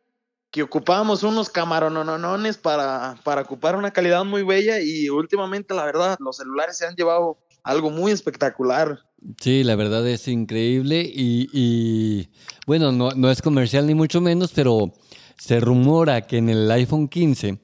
que 0.52 0.62
ocupábamos 0.62 1.24
unos 1.24 1.50
camarononones 1.50 2.58
para, 2.58 3.18
para 3.24 3.42
ocupar 3.42 3.76
una 3.76 3.92
calidad 3.92 4.24
muy 4.24 4.44
bella 4.44 4.80
y 4.82 5.10
últimamente 5.10 5.74
la 5.74 5.86
verdad 5.86 6.16
los 6.20 6.38
celulares 6.38 6.78
se 6.78 6.86
han 6.86 6.96
llevado 6.96 7.40
algo 7.66 7.90
muy 7.92 8.12
espectacular. 8.12 9.00
Sí, 9.42 9.64
la 9.64 9.76
verdad 9.76 10.08
es 10.08 10.28
increíble 10.28 11.02
y, 11.02 11.50
y, 11.52 12.30
bueno, 12.68 12.92
no, 12.92 13.12
no 13.12 13.30
es 13.32 13.42
comercial 13.42 13.88
ni 13.88 13.96
mucho 13.96 14.22
menos, 14.22 14.52
pero 14.54 14.94
se 15.38 15.60
rumora 15.60 16.22
que 16.28 16.38
en 16.38 16.50
el 16.50 16.70
iPhone 16.72 17.08
15 17.10 17.60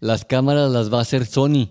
las 0.00 0.24
cámaras 0.24 0.70
las 0.70 0.92
va 0.92 0.98
a 0.98 1.02
hacer 1.02 1.24
Sony. 1.26 1.70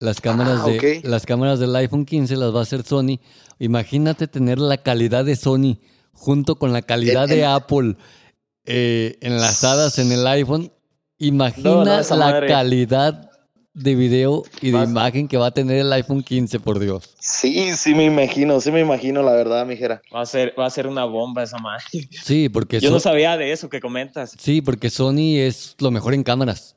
Las 0.00 0.20
cámaras, 0.20 0.62
Ah, 0.64 0.66
de, 0.68 1.00
las 1.04 1.24
cámaras 1.26 1.60
del 1.60 1.74
iPhone 1.76 2.04
15 2.04 2.36
las 2.36 2.52
va 2.52 2.58
a 2.58 2.62
hacer 2.62 2.82
Sony. 2.82 3.20
Imagínate 3.60 4.26
tener 4.26 4.58
la 4.58 4.78
calidad 4.78 5.24
de 5.24 5.36
Sony 5.36 5.78
junto 6.12 6.56
con 6.56 6.72
la 6.72 6.82
calidad 6.82 7.30
El- 7.30 7.36
de 7.38 7.44
Apple 7.46 7.96
eh, 8.64 9.16
enlazadas 9.20 9.98
en 10.00 10.10
el 10.10 10.26
iPhone. 10.26 10.72
Imagina 11.18 11.70
No, 11.70 11.84
no, 11.84 12.16
la 12.16 12.16
madre. 12.16 12.48
calidad 12.48 13.30
de 13.74 13.94
video 13.94 14.42
y 14.60 14.66
de 14.70 14.78
Vas- 14.78 14.88
imagen 14.88 15.28
que 15.28 15.36
va 15.36 15.46
a 15.46 15.50
tener 15.50 15.78
el 15.78 15.92
iPhone 15.92 16.22
15, 16.22 16.60
por 16.60 16.78
Dios. 16.78 17.14
Sí, 17.20 17.72
sí 17.74 17.94
me 17.94 18.04
imagino, 18.04 18.60
sí 18.60 18.70
me 18.70 18.80
imagino 18.80 19.22
la 19.22 19.32
verdad, 19.32 19.64
mijera. 19.66 20.02
Va 20.14 20.20
a 20.22 20.26
ser, 20.26 20.54
va 20.58 20.66
a 20.66 20.70
ser 20.70 20.86
una 20.86 21.04
bomba 21.04 21.42
esa 21.42 21.58
madre. 21.58 21.84
Sí, 22.22 22.48
porque 22.48 22.80
Yo 22.80 22.88
So- 22.88 22.94
no 22.94 23.00
sabía 23.00 23.36
de 23.36 23.52
eso 23.52 23.68
que 23.68 23.80
comentas. 23.80 24.34
Sí, 24.38 24.60
porque 24.60 24.90
Sony 24.90 25.38
es 25.38 25.74
lo 25.78 25.90
mejor 25.90 26.14
en 26.14 26.22
cámaras. 26.22 26.76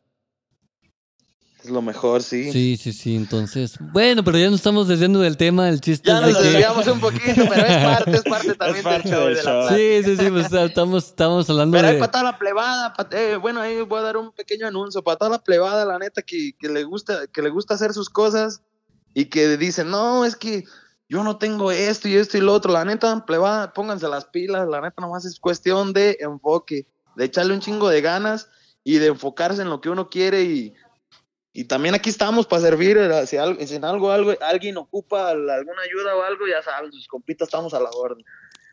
Es 1.66 1.72
lo 1.72 1.82
mejor, 1.82 2.22
sí. 2.22 2.52
Sí, 2.52 2.78
sí, 2.78 2.94
sí. 2.94 3.16
Entonces, 3.16 3.78
bueno, 3.80 4.24
pero 4.24 4.38
ya 4.38 4.50
no 4.52 4.56
estamos 4.56 4.88
desviando 4.88 5.20
del 5.20 5.36
tema. 5.36 5.68
El 5.68 5.82
chiste 5.82 6.10
Ya 6.10 6.20
es 6.20 6.26
de 6.28 6.32
nos 6.34 6.42
que- 6.44 6.48
desviamos 6.50 6.88
un 6.88 7.00
poquito, 7.00 7.42
pero 7.50 7.66
es 7.66 7.84
parte, 7.84 8.12
es 8.12 8.22
parte 8.24 8.54
también 8.56 8.84
parte 8.84 9.10
del 9.10 9.16
show. 9.18 9.26
del 9.26 9.36
de 9.36 9.44
la. 9.44 9.70
Sí, 9.70 10.04
sí, 10.04 10.18
sí. 10.18 10.30
Pues, 10.30 10.54
estamos, 10.54 11.06
estamos 11.08 11.50
hablando 11.50 11.76
Pero 11.76 11.88
hay 11.88 11.94
de. 11.96 12.00
para 12.00 12.12
toda 12.12 12.24
la 12.24 12.38
plebada, 12.38 12.94
pa- 12.94 13.10
eh, 13.12 13.38
bueno, 13.38 13.62
ahí 13.62 13.82
voy 13.82 14.00
a 14.00 14.04
dar 14.04 14.18
un 14.18 14.32
pequeño 14.32 14.68
anuncio, 14.68 15.04
para 15.04 15.18
toda 15.18 15.32
la 15.32 15.40
plebada, 15.44 15.86
la 15.86 15.98
neta, 15.98 16.22
que, 16.22 16.52
que 16.60 16.70
le 16.70 16.84
gusta, 16.84 17.26
que 17.34 17.42
le 17.42 17.50
gusta 17.50 17.74
hacer 17.74 17.94
sus 17.94 18.10
cosas 18.12 18.62
y 19.16 19.26
que 19.26 19.58
dicen, 19.58 19.90
no, 19.90 20.24
es 20.24 20.36
que 20.36 20.66
yo 21.10 21.24
no 21.24 21.38
tengo 21.38 21.72
esto 21.72 22.08
y 22.08 22.16
esto 22.16 22.38
y 22.38 22.42
lo 22.42 22.54
otro, 22.54 22.72
la 22.74 22.86
neta, 22.86 23.26
plebada, 23.26 23.74
pónganse 23.74 24.08
las 24.08 24.26
pilas, 24.26 24.68
la 24.68 24.82
neta 24.82 25.02
nomás 25.02 25.26
es 25.26 25.40
cuestión 25.40 25.94
de 25.94 26.18
enfoque, 26.20 26.86
de 27.16 27.26
echarle 27.26 27.56
un 27.56 27.60
chingo 27.62 27.90
de 27.90 28.02
ganas 28.02 28.50
y 28.84 29.00
de 29.00 29.08
enfocarse 29.08 29.64
en 29.64 29.70
lo 29.70 29.82
que 29.82 29.90
uno 29.90 30.10
quiere 30.12 30.44
y, 30.44 30.74
y 31.56 31.64
también 31.64 31.96
aquí 31.96 32.10
estamos 32.10 32.46
para 32.46 32.62
servir, 32.62 32.98
eh, 32.98 33.26
si, 33.26 33.38
algo, 33.38 33.66
si 33.66 33.76
en 33.76 33.86
algo, 33.86 34.12
algo, 34.12 34.34
alguien 34.42 34.78
ocupa 34.78 35.30
alguna 35.30 35.82
ayuda 35.90 36.16
o 36.16 36.22
algo, 36.24 36.46
ya 36.48 36.62
saben, 36.62 36.92
sus 36.92 37.08
compitas 37.08 37.48
estamos 37.48 37.74
a 37.74 37.80
la 37.80 37.90
orden. 37.90 38.24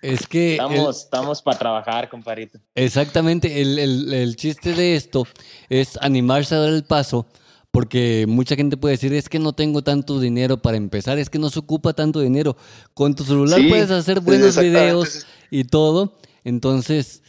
Es 0.02 0.26
que. 0.26 0.56
el- 0.56 0.60
Estamos, 0.60 0.98
estamos 1.04 1.42
para 1.42 1.58
trabajar, 1.58 2.08
comparito. 2.08 2.58
Exactamente, 2.74 3.62
el, 3.62 3.78
el- 3.78 4.12
el 4.12 4.36
chiste 4.36 4.72
de 4.74 4.96
esto 4.96 5.26
es 5.68 5.96
animarse 6.02 6.54
a 6.56 6.58
dar 6.58 6.70
el 6.72 6.82
paso, 6.82 7.24
porque 7.70 8.26
mucha 8.28 8.56
gente 8.56 8.76
puede 8.76 8.94
decir, 8.94 9.14
es 9.14 9.28
que 9.28 9.38
no 9.38 9.52
tengo 9.52 9.82
tanto 9.82 10.18
dinero 10.18 10.56
para 10.60 10.76
empezar, 10.76 11.18
es 11.18 11.30
que 11.30 11.38
no 11.38 11.50
se 11.50 11.60
ocupa 11.60 11.92
tanto 11.92 12.18
dinero. 12.20 12.56
Con 12.94 13.14
tu 13.14 13.22
celular 13.24 13.60
Sí, 13.60 13.68
puedes 13.68 13.90
hacer 13.92 14.20
buenos 14.20 14.58
videos 14.58 15.24
y 15.50 15.64
todo, 15.64 16.18
entonces 16.42 17.22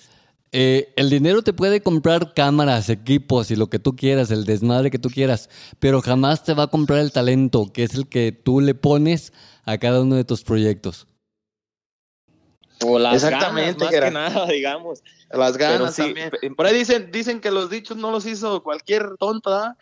eh, 0.55 0.93
el 0.97 1.09
dinero 1.09 1.41
te 1.41 1.51
puede 1.51 1.81
comprar 1.81 2.35
cámaras, 2.35 2.87
equipos 2.89 3.49
y 3.49 3.55
lo 3.55 3.71
que 3.71 3.79
tú 3.79 3.95
quieras, 3.95 4.29
el 4.29 4.45
desmadre 4.45 4.91
que 4.91 4.99
tú 4.99 5.09
quieras, 5.09 5.49
pero 5.79 5.99
jamás 5.99 6.43
te 6.43 6.53
va 6.53 6.63
a 6.63 6.67
comprar 6.67 6.99
el 6.99 7.11
talento, 7.11 7.71
que 7.73 7.83
es 7.83 7.95
el 7.95 8.07
que 8.07 8.31
tú 8.31 8.61
le 8.61 8.75
pones 8.75 9.33
a 9.65 9.79
cada 9.79 10.01
uno 10.01 10.15
de 10.15 10.23
tus 10.23 10.43
proyectos. 10.43 11.07
O 12.85 12.99
las 12.99 13.15
Exactamente, 13.15 13.85
ganas, 13.85 14.13
más 14.13 14.29
que 14.29 14.35
nada, 14.35 14.45
digamos. 14.53 15.03
Las 15.31 15.57
ganas 15.57 15.95
sí, 15.95 16.03
también. 16.03 16.31
Por 16.55 16.67
ahí 16.67 16.77
dicen, 16.77 17.11
dicen 17.11 17.41
que 17.41 17.49
los 17.49 17.71
dichos 17.71 17.97
no 17.97 18.11
los 18.11 18.27
hizo 18.27 18.61
cualquier 18.61 19.09
¿verdad? 19.19 19.75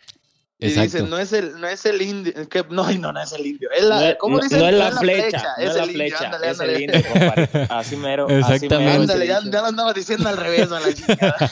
Y 0.62 0.66
Exacto. 0.66 0.82
dicen, 0.98 1.10
no 1.10 1.18
es 1.18 1.32
el, 1.32 1.60
no 1.60 1.66
es 1.66 1.84
el 1.86 2.00
indio, 2.00 2.32
que, 2.48 2.64
no, 2.70 2.88
no, 2.92 3.12
no 3.12 3.20
es 3.20 3.32
el 3.32 3.44
indio. 3.46 3.68
Es 3.76 3.82
la, 3.84 3.96
no, 4.00 4.06
es- 4.06 4.16
¿Cómo 4.20 4.36
no- 4.36 4.42
dicen? 4.44 4.58
no 4.60 4.68
es 4.68 4.74
la 4.76 4.92
flecha, 4.92 5.44
no 5.58 5.64
es 5.64 5.74
la 5.74 5.82
el 5.82 5.90
indio, 5.90 6.06
flecha, 6.06 6.24
ándale, 6.24 6.46
es 6.46 6.52
ándale. 6.60 6.76
el 6.76 6.82
indio, 6.82 7.02
compadre. 7.12 7.48
Así 7.68 7.96
mero. 7.96 8.26
así 8.44 8.68
mero 8.68 8.90
Ándale, 8.92 9.26
ya, 9.26 9.40
ya 9.42 9.60
lo 9.60 9.66
andaba 9.66 9.92
diciendo 9.92 10.28
al 10.28 10.36
revés, 10.36 10.70
a 10.70 10.78
la 10.80 10.94
chingada. 10.94 11.50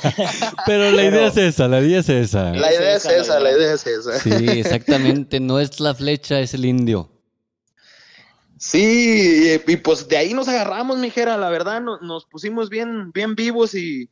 Pero 0.64 0.90
la 0.92 1.02
idea 1.02 1.10
Pero- 1.10 1.26
es 1.26 1.36
esa, 1.36 1.66
la 1.68 1.80
idea 1.80 1.98
es 1.98 2.08
esa. 2.08 2.52
La 2.52 2.72
idea 2.72 2.96
es 2.96 3.04
esa, 3.04 3.10
la 3.10 3.20
esa, 3.20 3.40
la 3.40 3.50
idea. 3.52 3.72
es 3.74 3.86
esa. 3.86 4.18
Sí, 4.20 4.30
exactamente. 4.48 5.40
No 5.40 5.58
es 5.58 5.80
la 5.80 5.92
flecha, 5.94 6.38
es 6.38 6.54
el 6.54 6.64
indio. 6.64 7.10
Sí, 8.58 9.58
y, 9.66 9.72
y 9.72 9.76
pues 9.78 10.06
de 10.06 10.18
ahí 10.18 10.34
nos 10.34 10.46
agarramos, 10.48 10.98
mijera, 10.98 11.36
la 11.38 11.48
verdad, 11.48 11.80
no- 11.80 11.98
nos 12.00 12.26
pusimos 12.26 12.68
bien, 12.68 13.10
bien 13.12 13.34
vivos 13.34 13.74
y, 13.74 14.10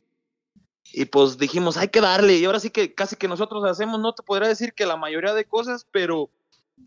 y 0.93 1.05
pues 1.07 1.39
dijimos, 1.39 1.77
hay 1.77 1.89
que 1.89 2.01
darle, 2.01 2.39
y 2.39 2.45
ahora 2.45 2.61
sí 2.61 2.71
que 2.71 2.95
casi 2.95 3.17
que 3.17 3.29
nosotros 3.29 3.65
hacemos, 3.65 4.01
no 4.01 4.15
te 4.15 4.23
podría 4.23 4.49
decir 4.49 4.73
que 4.73 4.87
la 4.87 4.97
mayoría 4.97 5.35
de 5.35 5.45
cosas, 5.45 5.87
pero 5.91 6.31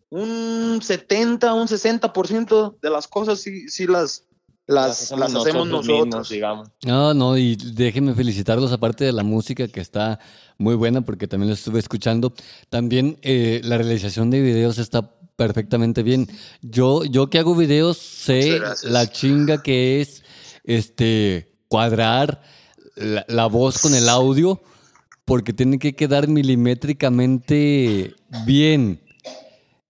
un 0.10 0.80
70, 0.82 1.54
un 1.54 1.68
60% 1.68 2.80
de 2.82 2.90
las 2.90 3.08
cosas 3.08 3.40
sí, 3.40 3.70
sí 3.70 3.88
las, 3.88 4.26
las, 4.68 5.12
las 5.12 5.36
hacemos 5.36 5.68
nosotros. 5.68 6.06
mismos, 6.06 6.30
digamos. 6.30 6.70
No, 6.86 7.14
no, 7.14 7.38
y 7.38 7.56
déjenme 7.56 8.14
felicitarlos, 8.14 8.72
aparte 8.72 9.06
de 9.06 9.14
la 9.14 9.24
música 9.24 9.68
que 9.68 9.80
está 9.82 10.20
muy 10.58 10.76
buena, 10.76 11.02
porque 11.02 11.28
también 11.28 11.50
lo 11.50 11.56
estuve 11.56 11.80
escuchando. 11.80 12.34
También 12.70 13.18
eh, 13.22 13.62
la 13.64 13.78
realización 13.78 14.30
de 14.30 14.42
videos 14.42 14.78
está 14.78 15.10
perfectamente 15.36 16.04
bien. 16.04 16.28
Yo, 16.62 17.04
yo 17.04 17.30
que 17.30 17.40
hago 17.40 17.56
videos 17.56 17.98
sé 17.98 18.60
la 18.84 19.08
chinga 19.08 19.64
que 19.64 20.02
es 20.02 20.24
este 20.64 21.52
cuadrar 21.68 22.42
la, 23.02 23.26
la 23.28 23.46
voz 23.48 23.80
con 23.80 23.94
el 23.96 24.08
audio, 24.10 24.62
porque 25.26 25.54
tiene 25.54 25.80
que 25.80 25.96
quedar 25.96 26.28
milimétricamente 26.28 28.14
bien. 28.46 29.02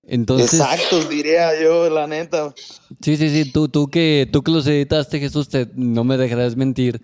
Entonces, 0.03 0.53
Exactos, 0.59 1.09
diría 1.09 1.61
yo, 1.61 1.89
la 1.89 2.07
neta. 2.07 2.53
Sí, 3.01 3.15
sí, 3.17 3.29
sí, 3.29 3.51
tú, 3.51 3.69
tú, 3.69 3.87
que, 3.89 4.27
tú 4.31 4.41
que 4.41 4.51
los 4.51 4.67
editaste, 4.67 5.19
Jesús, 5.19 5.47
te- 5.47 5.69
no 5.75 6.03
me 6.03 6.17
dejarás 6.17 6.55
mentir, 6.57 7.01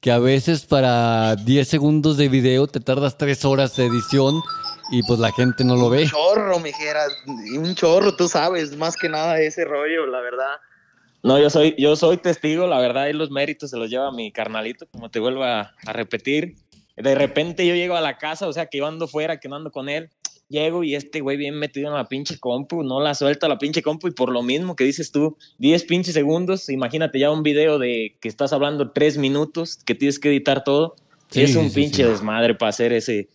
que 0.00 0.10
a 0.10 0.18
veces 0.18 0.64
para 0.64 1.36
10 1.36 1.68
segundos 1.68 2.16
de 2.16 2.28
video 2.28 2.66
te 2.66 2.80
tardas 2.80 3.16
3 3.18 3.44
horas 3.44 3.76
de 3.76 3.86
edición 3.86 4.40
y 4.90 5.02
pues 5.04 5.20
la 5.20 5.30
gente 5.32 5.62
no 5.62 5.76
lo 5.76 5.86
Un 5.86 5.90
ve. 5.92 6.06
chorro, 6.08 6.58
mijera, 6.58 7.02
un 7.56 7.74
chorro, 7.74 8.16
tú 8.16 8.26
sabes, 8.28 8.76
más 8.76 8.96
que 8.96 9.08
nada 9.08 9.38
ese 9.40 9.64
rollo, 9.64 10.06
la 10.06 10.20
verdad. 10.20 10.56
No, 11.22 11.38
yo 11.38 11.50
soy, 11.50 11.74
yo 11.78 11.96
soy 11.96 12.16
testigo, 12.16 12.66
la 12.66 12.78
verdad, 12.78 13.08
y 13.08 13.12
los 13.12 13.30
méritos 13.30 13.70
se 13.70 13.76
los 13.76 13.90
lleva 13.90 14.10
mi 14.12 14.32
carnalito, 14.32 14.86
como 14.90 15.10
te 15.10 15.20
vuelvo 15.20 15.44
a, 15.44 15.72
a 15.86 15.92
repetir. 15.92 16.56
De 16.96 17.14
repente 17.14 17.66
yo 17.66 17.74
llego 17.74 17.94
a 17.96 18.00
la 18.00 18.18
casa, 18.18 18.48
o 18.48 18.52
sea, 18.52 18.66
que 18.66 18.78
yo 18.78 18.86
ando 18.86 19.06
fuera, 19.06 19.38
que 19.38 19.48
no 19.48 19.56
ando 19.56 19.70
con 19.70 19.88
él, 19.88 20.10
llego 20.48 20.82
y 20.82 20.94
este 20.94 21.20
güey 21.20 21.36
bien 21.36 21.54
metido 21.54 21.88
en 21.88 21.94
la 21.94 22.06
pinche 22.06 22.38
compu, 22.38 22.82
no 22.82 23.00
la 23.00 23.14
suelta 23.14 23.48
la 23.48 23.58
pinche 23.58 23.82
compu, 23.82 24.08
y 24.08 24.12
por 24.12 24.30
lo 24.32 24.42
mismo 24.42 24.76
que 24.76 24.84
dices 24.84 25.12
tú, 25.12 25.36
10 25.58 25.84
pinches 25.84 26.14
segundos, 26.14 26.68
imagínate 26.68 27.18
ya 27.18 27.30
un 27.30 27.42
video 27.42 27.78
de 27.78 28.16
que 28.20 28.28
estás 28.28 28.52
hablando 28.52 28.90
3 28.90 29.16
minutos, 29.18 29.76
que 29.84 29.94
tienes 29.94 30.18
que 30.18 30.28
editar 30.30 30.64
todo, 30.64 30.96
Sí, 31.30 31.42
es 31.42 31.54
un 31.54 31.70
sí, 31.70 31.76
pinche 31.82 32.02
sí. 32.02 32.10
desmadre 32.10 32.56
para 32.56 32.70
hacer 32.70 32.92
ese, 32.92 33.28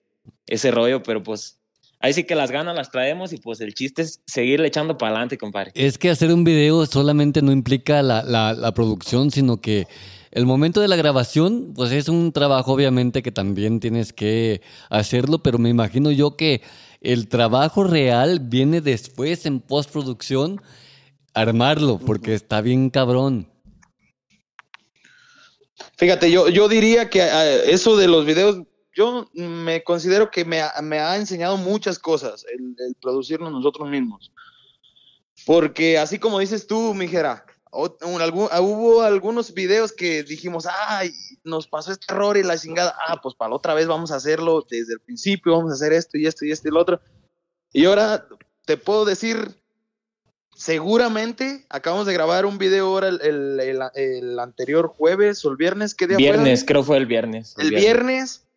ese 0.47 0.69
rollo, 0.69 1.01
pero 1.01 1.23
pues 1.23 1.57
ahí 1.99 2.13
sí 2.13 2.23
que 2.23 2.36
las 2.36 2.51
ganas 2.51 2.75
las 2.75 2.91
traemos 2.91 3.34
y 3.34 3.38
pues 3.38 3.60
el 3.62 3.73
chiste 3.73 4.03
es 4.03 4.21
seguirle 4.27 4.67
echando 4.67 4.97
para 4.97 5.12
adelante, 5.13 5.38
compadre. 5.38 5.71
Es 5.75 5.97
que 5.97 6.10
hacer 6.10 6.31
un 6.34 6.43
video 6.43 6.86
solamente 6.86 7.41
no 7.41 7.51
implica 7.51 8.01
la, 8.03 8.23
la- 8.23 8.53
la 8.53 8.73
producción, 8.73 9.31
sino 9.31 9.62
que 9.62 9.88
el 10.31 10.45
momento 10.45 10.81
de 10.81 10.88
la 10.89 10.97
grabación, 10.97 11.71
pues 11.75 11.91
es 11.93 12.10
un 12.10 12.31
trabajo 12.34 12.73
obviamente 12.73 13.23
que 13.23 13.31
también 13.31 13.79
tienes 13.79 14.12
que 14.12 14.62
hacerlo, 14.89 15.41
pero 15.41 15.58
me 15.58 15.69
imagino 15.69 16.12
yo 16.12 16.36
que 16.36 16.62
el 17.01 17.27
trabajo 17.29 17.84
real 17.86 18.39
viene 18.41 18.81
después 18.81 19.45
en 19.45 19.60
postproducción, 19.62 20.62
armarlo, 21.34 21.99
porque 21.99 22.34
está 22.34 22.62
bien 22.62 22.89
cabrón. 22.89 23.47
Fíjate, 25.97 26.31
yo, 26.31 26.49
yo 26.49 26.67
diría 26.67 27.10
que 27.10 27.21
eh, 27.21 27.71
eso 27.71 27.95
de 27.97 28.08
los 28.08 28.25
videos, 28.25 28.62
yo 28.95 29.29
me 29.34 29.84
considero 29.84 30.31
que 30.31 30.45
me, 30.45 30.62
me 30.81 30.99
ha 30.99 31.17
enseñado 31.17 31.58
muchas 31.58 31.99
cosas 31.99 32.45
el, 32.51 32.75
el 32.79 32.95
producirnos 32.95 33.51
nosotros 33.51 33.89
mismos. 33.89 34.31
Porque 35.45 35.97
así 35.99 36.17
como 36.17 36.39
dices 36.39 36.65
tú, 36.65 36.93
mijera, 36.93 37.45
o- 37.71 37.97
un- 38.05 38.21
algún- 38.21 38.47
ah, 38.51 38.62
hubo 38.62 39.01
algunos 39.01 39.53
videos 39.53 39.91
que 39.91 40.23
dijimos, 40.23 40.65
ay, 40.88 41.12
nos 41.43 41.67
pasó 41.67 41.91
este 41.91 42.05
error 42.13 42.38
y 42.38 42.43
la 42.43 42.58
chingada, 42.58 42.95
ah, 43.08 43.19
pues 43.21 43.36
para 43.36 43.49
la 43.49 43.58
otra 43.58 43.73
vez 43.73 43.86
vamos 43.86 44.12
a 44.12 44.15
hacerlo 44.15 44.65
desde 44.69 44.93
el 44.93 45.01
principio, 45.01 45.51
vamos 45.58 45.71
a 45.71 45.75
hacer 45.75 45.91
esto 45.93 46.17
y 46.17 46.25
esto 46.25 46.45
y 46.45 46.51
esto 46.51 46.69
y 46.69 46.71
lo 46.71 46.79
otro. 46.81 47.01
Y 47.73 47.84
ahora 47.86 48.25
te 48.65 48.77
puedo 48.77 49.03
decir, 49.03 49.60
seguramente 50.55 51.65
acabamos 51.69 52.08
de 52.08 52.13
grabar 52.13 52.45
un 52.45 52.58
video 52.58 52.88
ahora 52.88 53.10
el, 53.10 53.19
el- 53.21 53.60
el- 53.60 53.81
el 53.95 54.39
anterior 54.39 54.88
jueves 54.88 55.43
o 55.43 55.51
el 55.51 55.58
viernes, 55.58 55.93
¿qué 55.93 56.08
día 56.08 56.17
fue? 56.17 56.23
Viernes, 56.23 56.63
creo 56.63 56.84
fue 56.84 56.97
el 56.97 57.05
viernes. 57.05 57.55
El 57.58 57.71
viernes 57.81 58.47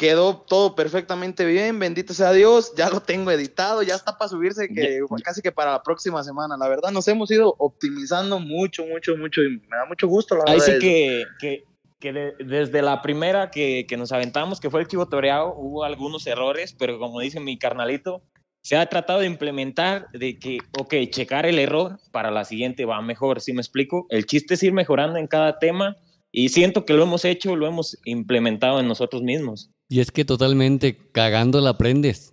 quedó 0.00 0.38
todo 0.48 0.74
perfectamente 0.74 1.44
bien, 1.44 1.78
bendito 1.78 2.14
sea 2.14 2.32
Dios, 2.32 2.72
ya 2.74 2.88
lo 2.88 3.00
tengo 3.02 3.30
editado, 3.30 3.82
ya 3.82 3.96
está 3.96 4.16
para 4.16 4.30
subirse 4.30 4.66
que 4.72 4.98
casi 5.22 5.42
que 5.42 5.52
para 5.52 5.72
la 5.72 5.82
próxima 5.82 6.24
semana. 6.24 6.56
La 6.56 6.68
verdad, 6.68 6.90
nos 6.90 7.06
hemos 7.06 7.30
ido 7.30 7.54
optimizando 7.58 8.40
mucho, 8.40 8.86
mucho, 8.86 9.14
mucho 9.18 9.42
y 9.42 9.58
me 9.58 9.76
da 9.76 9.84
mucho 9.86 10.08
gusto. 10.08 10.38
La 10.38 10.44
Ahí 10.46 10.58
verdad, 10.58 10.72
sí 10.72 10.78
que, 10.80 11.24
que, 11.38 11.64
que 11.98 12.12
de- 12.14 12.32
desde 12.42 12.80
la 12.80 13.02
primera 13.02 13.50
que, 13.50 13.84
que 13.86 13.98
nos 13.98 14.10
aventamos, 14.10 14.58
que 14.58 14.70
fue 14.70 14.80
el 14.80 14.88
chivo 14.88 15.04
toreado, 15.04 15.52
hubo 15.54 15.84
algunos 15.84 16.26
errores, 16.26 16.74
pero 16.78 16.98
como 16.98 17.20
dice 17.20 17.38
mi 17.38 17.58
carnalito, 17.58 18.22
se 18.62 18.78
ha 18.78 18.86
tratado 18.86 19.20
de 19.20 19.26
implementar 19.26 20.08
de 20.14 20.38
que, 20.38 20.60
ok, 20.78 20.94
checar 21.10 21.44
el 21.44 21.58
error 21.58 21.98
para 22.10 22.30
la 22.30 22.46
siguiente 22.46 22.86
va 22.86 23.02
mejor, 23.02 23.42
¿sí 23.42 23.52
me 23.52 23.60
explico? 23.60 24.06
El 24.08 24.24
chiste 24.24 24.54
es 24.54 24.62
ir 24.62 24.72
mejorando 24.72 25.18
en 25.18 25.26
cada 25.26 25.58
tema 25.58 25.98
y 26.32 26.48
siento 26.48 26.86
que 26.86 26.94
lo 26.94 27.02
hemos 27.02 27.26
hecho, 27.26 27.54
lo 27.54 27.66
hemos 27.66 27.98
implementado 28.06 28.80
en 28.80 28.88
nosotros 28.88 29.20
mismos. 29.20 29.70
Y 29.90 29.98
es 30.00 30.10
que 30.12 30.24
totalmente 30.24 30.96
cagando 31.12 31.60
la 31.60 31.70
aprendes. 31.70 32.32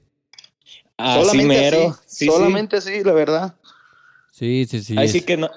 Así 0.96 1.20
solamente 1.20 1.48
mero. 1.62 1.90
así, 1.90 2.00
sí, 2.06 2.26
sí. 2.26 2.26
solamente 2.28 2.78
así, 2.78 3.04
la 3.04 3.12
verdad. 3.14 3.56
Sí, 4.32 4.66
sí, 4.70 4.82
sí. 4.84 4.96
Ahí 4.98 5.08
es- 5.08 5.12
sí 5.12 5.22
que 5.22 5.38
no, 5.38 5.50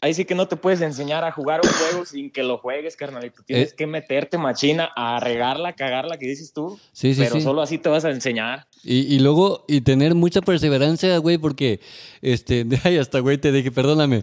ahí 0.00 0.14
sí 0.14 0.24
que 0.24 0.34
no 0.34 0.46
te 0.48 0.56
puedes 0.56 0.80
enseñar 0.80 1.24
a 1.24 1.32
jugar 1.32 1.60
un 1.64 1.70
juego 1.72 2.04
sin 2.06 2.30
que 2.30 2.42
lo 2.42 2.58
juegues, 2.58 2.96
carnalito. 2.96 3.42
Tienes 3.44 3.72
Eh. 3.72 3.74
que 3.76 3.86
meterte 3.86 4.38
machina 4.38 4.90
a 4.96 5.18
regarla, 5.20 5.72
cagarla, 5.74 6.16
que 6.18 6.26
dices 6.26 6.52
tú. 6.52 6.78
Sí, 6.92 7.14
sí, 7.14 7.22
pero 7.22 7.36
sí. 7.36 7.42
solo 7.42 7.62
así 7.62 7.78
te 7.78 7.88
vas 7.88 8.04
a 8.04 8.10
enseñar. 8.10 8.66
Y, 8.84 9.12
y 9.14 9.18
luego, 9.18 9.64
y 9.66 9.80
tener 9.80 10.14
mucha 10.14 10.40
perseverancia, 10.40 11.16
güey, 11.18 11.36
porque, 11.38 11.80
este, 12.22 12.64
ay, 12.84 12.98
hasta, 12.98 13.18
güey, 13.20 13.38
te 13.38 13.50
dije, 13.52 13.70
perdóname. 13.72 14.22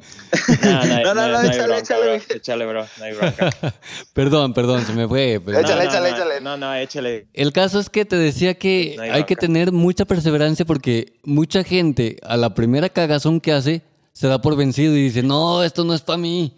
No, 0.63 0.85
no, 0.85 1.03
No, 1.03 1.13
no, 1.13 1.27
no, 1.29 1.37
hay 1.39 1.47
échale, 1.49 1.77
échale. 1.79 2.03
bro. 2.17 2.35
Échale, 2.35 2.65
bro. 2.65 2.85
No 2.97 3.03
hay 3.03 3.13
bronca. 3.13 3.49
Perdón, 4.13 4.53
perdón, 4.53 4.85
se 4.85 4.93
me 4.93 5.07
fue. 5.07 5.41
pero- 5.43 5.59
Échale, 5.59 5.75
No, 5.75 5.81
no, 5.83 5.89
échale, 5.89 6.09
no, 6.11 6.15
échale. 6.15 6.41
No, 6.41 6.57
no, 6.57 6.75
échale. 6.75 7.27
El 7.33 7.51
caso 7.51 7.79
es 7.79 7.89
que 7.89 8.05
te 8.05 8.15
decía 8.15 8.53
que 8.55 8.93
No 8.97 9.03
hay 9.03 9.09
hay 9.11 9.23
que 9.25 9.35
tener 9.35 9.71
mucha 9.71 10.05
perseverancia 10.05 10.65
porque 10.65 11.13
mucha 11.23 11.63
gente 11.63 12.17
a 12.23 12.37
la 12.37 12.53
primera 12.53 12.89
cagazón 12.89 13.39
que 13.41 13.51
hace 13.51 13.81
se 14.15 14.27
da 14.27 14.39
por 14.39 14.55
vencido 14.55 14.95
y 14.95 15.03
dice, 15.03 15.21
no, 15.21 15.61
esto 15.61 15.83
no 15.83 15.93
es 15.93 16.01
para 16.01 16.17
mí. 16.17 16.57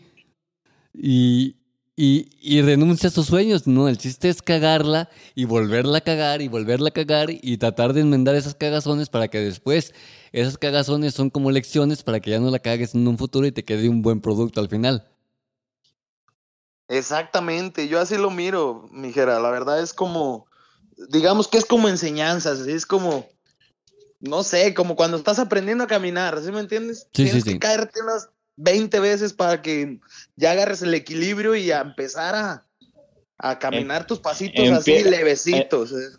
Y, 0.94 1.56
y, 1.96 2.30
y 2.40 2.62
renuncia 2.62 3.10
a 3.10 3.12
sus 3.12 3.26
sueños. 3.26 3.66
No, 3.66 3.88
el 3.90 3.98
chiste 3.98 4.30
es 4.30 4.44
cagarla 4.44 5.10
y 5.34 5.46
volverla 5.46 5.98
a 5.98 6.02
cagar 6.02 6.44
y 6.44 6.48
volverla 6.48 6.90
a 6.90 6.92
cagar 6.92 7.30
y 7.32 7.58
tratar 7.58 7.94
de 7.94 8.02
enmendar 8.02 8.36
esas 8.36 8.54
cagazones 8.54 9.10
para 9.10 9.28
que 9.28 9.40
después 9.40 9.96
esas 10.32 10.60
cagazones 10.60 11.16
son 11.16 11.32
como 11.32 11.50
lecciones 11.50 12.04
para 12.04 12.20
que 12.20 12.30
ya 12.30 12.40
no 12.40 12.52
la 12.52 12.60
cagues 12.60 12.94
en 12.94 13.08
un 13.08 13.18
futuro 13.18 13.48
y 13.48 13.52
te 13.52 13.66
quede 13.66 13.90
un 13.90 14.04
buen 14.04 14.22
producto 14.22 14.62
al 14.62 14.70
final. 14.70 15.10
Exactamente, 16.90 17.88
yo 17.88 18.00
así 18.00 18.18
lo 18.18 18.30
miro, 18.30 18.88
mijera. 18.92 19.40
La 19.40 19.50
verdad 19.50 19.82
es 19.82 19.94
como, 19.94 20.46
digamos 21.10 21.48
que 21.48 21.58
es 21.58 21.66
como 21.66 21.90
enseñanzas, 21.90 22.60
es 22.60 22.86
como, 22.86 23.28
no 24.28 24.44
sé, 24.44 24.74
como 24.74 24.96
cuando 24.96 25.18
estás 25.18 25.40
aprendiendo 25.40 25.84
a 25.84 25.88
caminar, 25.88 26.42
¿sí 26.44 26.52
me 26.52 26.60
entiendes? 26.60 27.08
Sí, 27.14 27.24
Tienes 27.24 27.34
sí, 27.34 27.42
que 27.44 27.52
sí. 27.52 27.60
caerte 27.60 28.02
unas 28.02 28.30
20 28.58 29.00
veces 29.00 29.34
para 29.34 29.62
que 29.62 30.00
ya 30.36 30.52
agarres 30.52 30.82
el 30.82 30.94
equilibrio 30.94 31.56
y 31.56 31.72
a 31.72 31.82
empezar 31.82 32.36
a, 32.36 32.68
a 33.38 33.60
caminar 33.60 34.08
tus 34.08 34.20
pasitos 34.20 34.70
así 34.72 35.04
levecitos. 35.04 35.92
¿eh? 35.92 36.10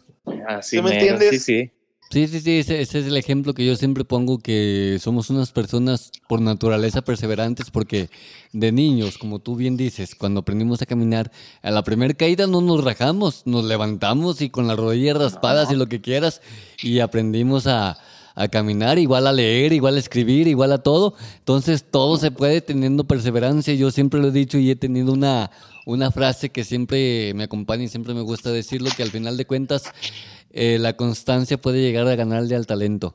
Así 0.46 0.76
¿Sí 0.76 0.82
me 0.82 0.90
mero, 0.90 1.00
entiendes? 1.00 1.30
Sí, 1.30 1.38
sí. 1.38 1.72
Sí, 2.10 2.26
sí, 2.26 2.40
sí, 2.40 2.58
ese, 2.58 2.80
ese 2.80 3.00
es 3.00 3.06
el 3.06 3.18
ejemplo 3.18 3.52
que 3.52 3.66
yo 3.66 3.76
siempre 3.76 4.02
pongo, 4.02 4.38
que 4.38 4.96
somos 4.98 5.28
unas 5.28 5.52
personas 5.52 6.10
por 6.26 6.40
naturaleza 6.40 7.02
perseverantes, 7.02 7.70
porque 7.70 8.08
de 8.54 8.72
niños, 8.72 9.18
como 9.18 9.40
tú 9.40 9.56
bien 9.56 9.76
dices, 9.76 10.14
cuando 10.14 10.40
aprendimos 10.40 10.80
a 10.80 10.86
caminar, 10.86 11.30
a 11.60 11.70
la 11.70 11.84
primera 11.84 12.14
caída 12.14 12.46
no 12.46 12.62
nos 12.62 12.82
rajamos, 12.82 13.42
nos 13.44 13.66
levantamos 13.66 14.40
y 14.40 14.48
con 14.48 14.66
las 14.66 14.78
rodillas 14.78 15.18
raspadas 15.18 15.70
y 15.70 15.76
lo 15.76 15.86
que 15.86 16.00
quieras, 16.00 16.40
y 16.82 17.00
aprendimos 17.00 17.66
a, 17.66 17.98
a 18.38 18.48
caminar, 18.48 18.98
igual 18.98 19.26
a 19.26 19.32
leer, 19.32 19.72
igual 19.72 19.96
a 19.96 19.98
escribir, 19.98 20.46
igual 20.46 20.72
a 20.72 20.78
todo. 20.78 21.14
Entonces 21.40 21.84
todo 21.90 22.16
se 22.16 22.30
puede 22.30 22.60
teniendo 22.60 23.02
perseverancia. 23.04 23.74
Yo 23.74 23.90
siempre 23.90 24.20
lo 24.20 24.28
he 24.28 24.32
dicho 24.32 24.58
y 24.58 24.70
he 24.70 24.76
tenido 24.76 25.12
una, 25.12 25.50
una 25.86 26.12
frase 26.12 26.50
que 26.50 26.62
siempre 26.62 27.34
me 27.34 27.44
acompaña 27.44 27.82
y 27.82 27.88
siempre 27.88 28.14
me 28.14 28.20
gusta 28.22 28.52
decirlo, 28.52 28.90
que 28.96 29.02
al 29.02 29.10
final 29.10 29.36
de 29.36 29.44
cuentas 29.44 29.92
eh, 30.58 30.78
la 30.78 30.96
constancia 30.96 31.56
puede 31.56 31.80
llegar 31.80 32.08
a 32.08 32.16
ganarle 32.16 32.56
al 32.56 32.66
talento. 32.66 33.14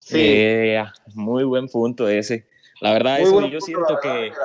Sí. 0.00 0.18
Eh, 0.18 0.84
muy 1.14 1.44
buen 1.44 1.68
punto 1.68 2.08
ese. 2.08 2.46
La 2.80 2.92
verdad, 2.92 3.20
eso 3.20 3.40
yo 3.42 3.58
punto, 3.58 3.60
siento 3.60 3.98
que 4.02 4.08
verdad, 4.08 4.36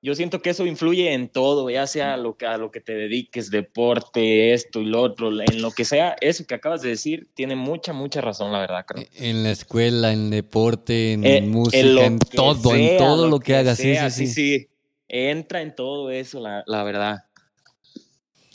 yo 0.00 0.14
siento 0.14 0.40
que 0.40 0.50
eso 0.50 0.64
influye 0.64 1.12
en 1.12 1.28
todo, 1.28 1.68
ya 1.68 1.86
sea 1.86 2.14
a 2.14 2.16
lo 2.16 2.36
que 2.36 2.46
a 2.46 2.56
lo 2.56 2.70
que 2.70 2.80
te 2.80 2.94
dediques, 2.94 3.50
deporte, 3.50 4.54
esto 4.54 4.80
y 4.80 4.86
lo 4.86 5.02
otro, 5.02 5.28
en 5.28 5.60
lo 5.60 5.72
que 5.72 5.84
sea, 5.84 6.16
eso 6.20 6.46
que 6.46 6.54
acabas 6.54 6.80
de 6.80 6.90
decir 6.90 7.28
tiene 7.34 7.54
mucha 7.54 7.92
mucha 7.92 8.22
razón, 8.22 8.50
la 8.50 8.60
verdad, 8.60 8.86
creo. 8.86 9.04
En 9.14 9.42
la 9.42 9.50
escuela, 9.50 10.12
en 10.12 10.30
deporte, 10.30 11.12
en 11.12 11.26
Eh, 11.26 11.42
música, 11.42 11.78
en 12.06 12.18
todo, 12.18 12.74
en 12.74 12.96
todo 12.96 13.28
lo 13.28 13.40
que, 13.40 13.56
hagas. 13.56 13.78
Sí, 13.78 13.94
sí. 14.10 14.26
sí. 14.26 14.68
Entra 15.08 15.60
en 15.60 15.74
todo 15.74 16.10
eso, 16.10 16.40
la, 16.40 16.64
la 16.66 16.82
verdad. 16.82 17.24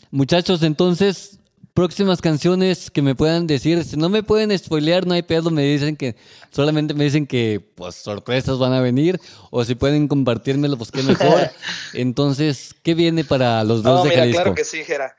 Muchachos, 0.09 0.63
entonces, 0.63 1.40
próximas 1.73 2.21
canciones 2.21 2.89
que 2.91 3.01
me 3.01 3.15
puedan 3.15 3.47
decir. 3.47 3.83
Si 3.83 3.97
no 3.97 4.09
me 4.09 4.23
pueden 4.23 4.57
spoilear, 4.57 5.05
no 5.07 5.13
hay 5.13 5.21
pedo. 5.23 5.49
Me 5.51 5.63
dicen 5.63 5.95
que 5.95 6.15
solamente 6.51 6.93
me 6.93 7.03
dicen 7.03 7.25
que 7.27 7.59
pues 7.75 7.95
sorpresas 7.95 8.57
van 8.59 8.73
a 8.73 8.81
venir. 8.81 9.19
O 9.49 9.63
si 9.63 9.75
pueden 9.75 10.07
compartírmelo, 10.07 10.77
pues 10.77 10.91
qué 10.91 11.03
mejor. 11.03 11.49
Entonces, 11.93 12.75
¿qué 12.83 12.93
viene 12.93 13.23
para 13.23 13.63
los 13.63 13.83
dos 13.83 13.99
No, 13.99 14.03
de 14.03 14.09
mira, 14.09 14.21
Jalisco? 14.21 14.41
claro 14.41 14.55
que 14.55 14.63
sí, 14.65 14.83
Jera. 14.83 15.15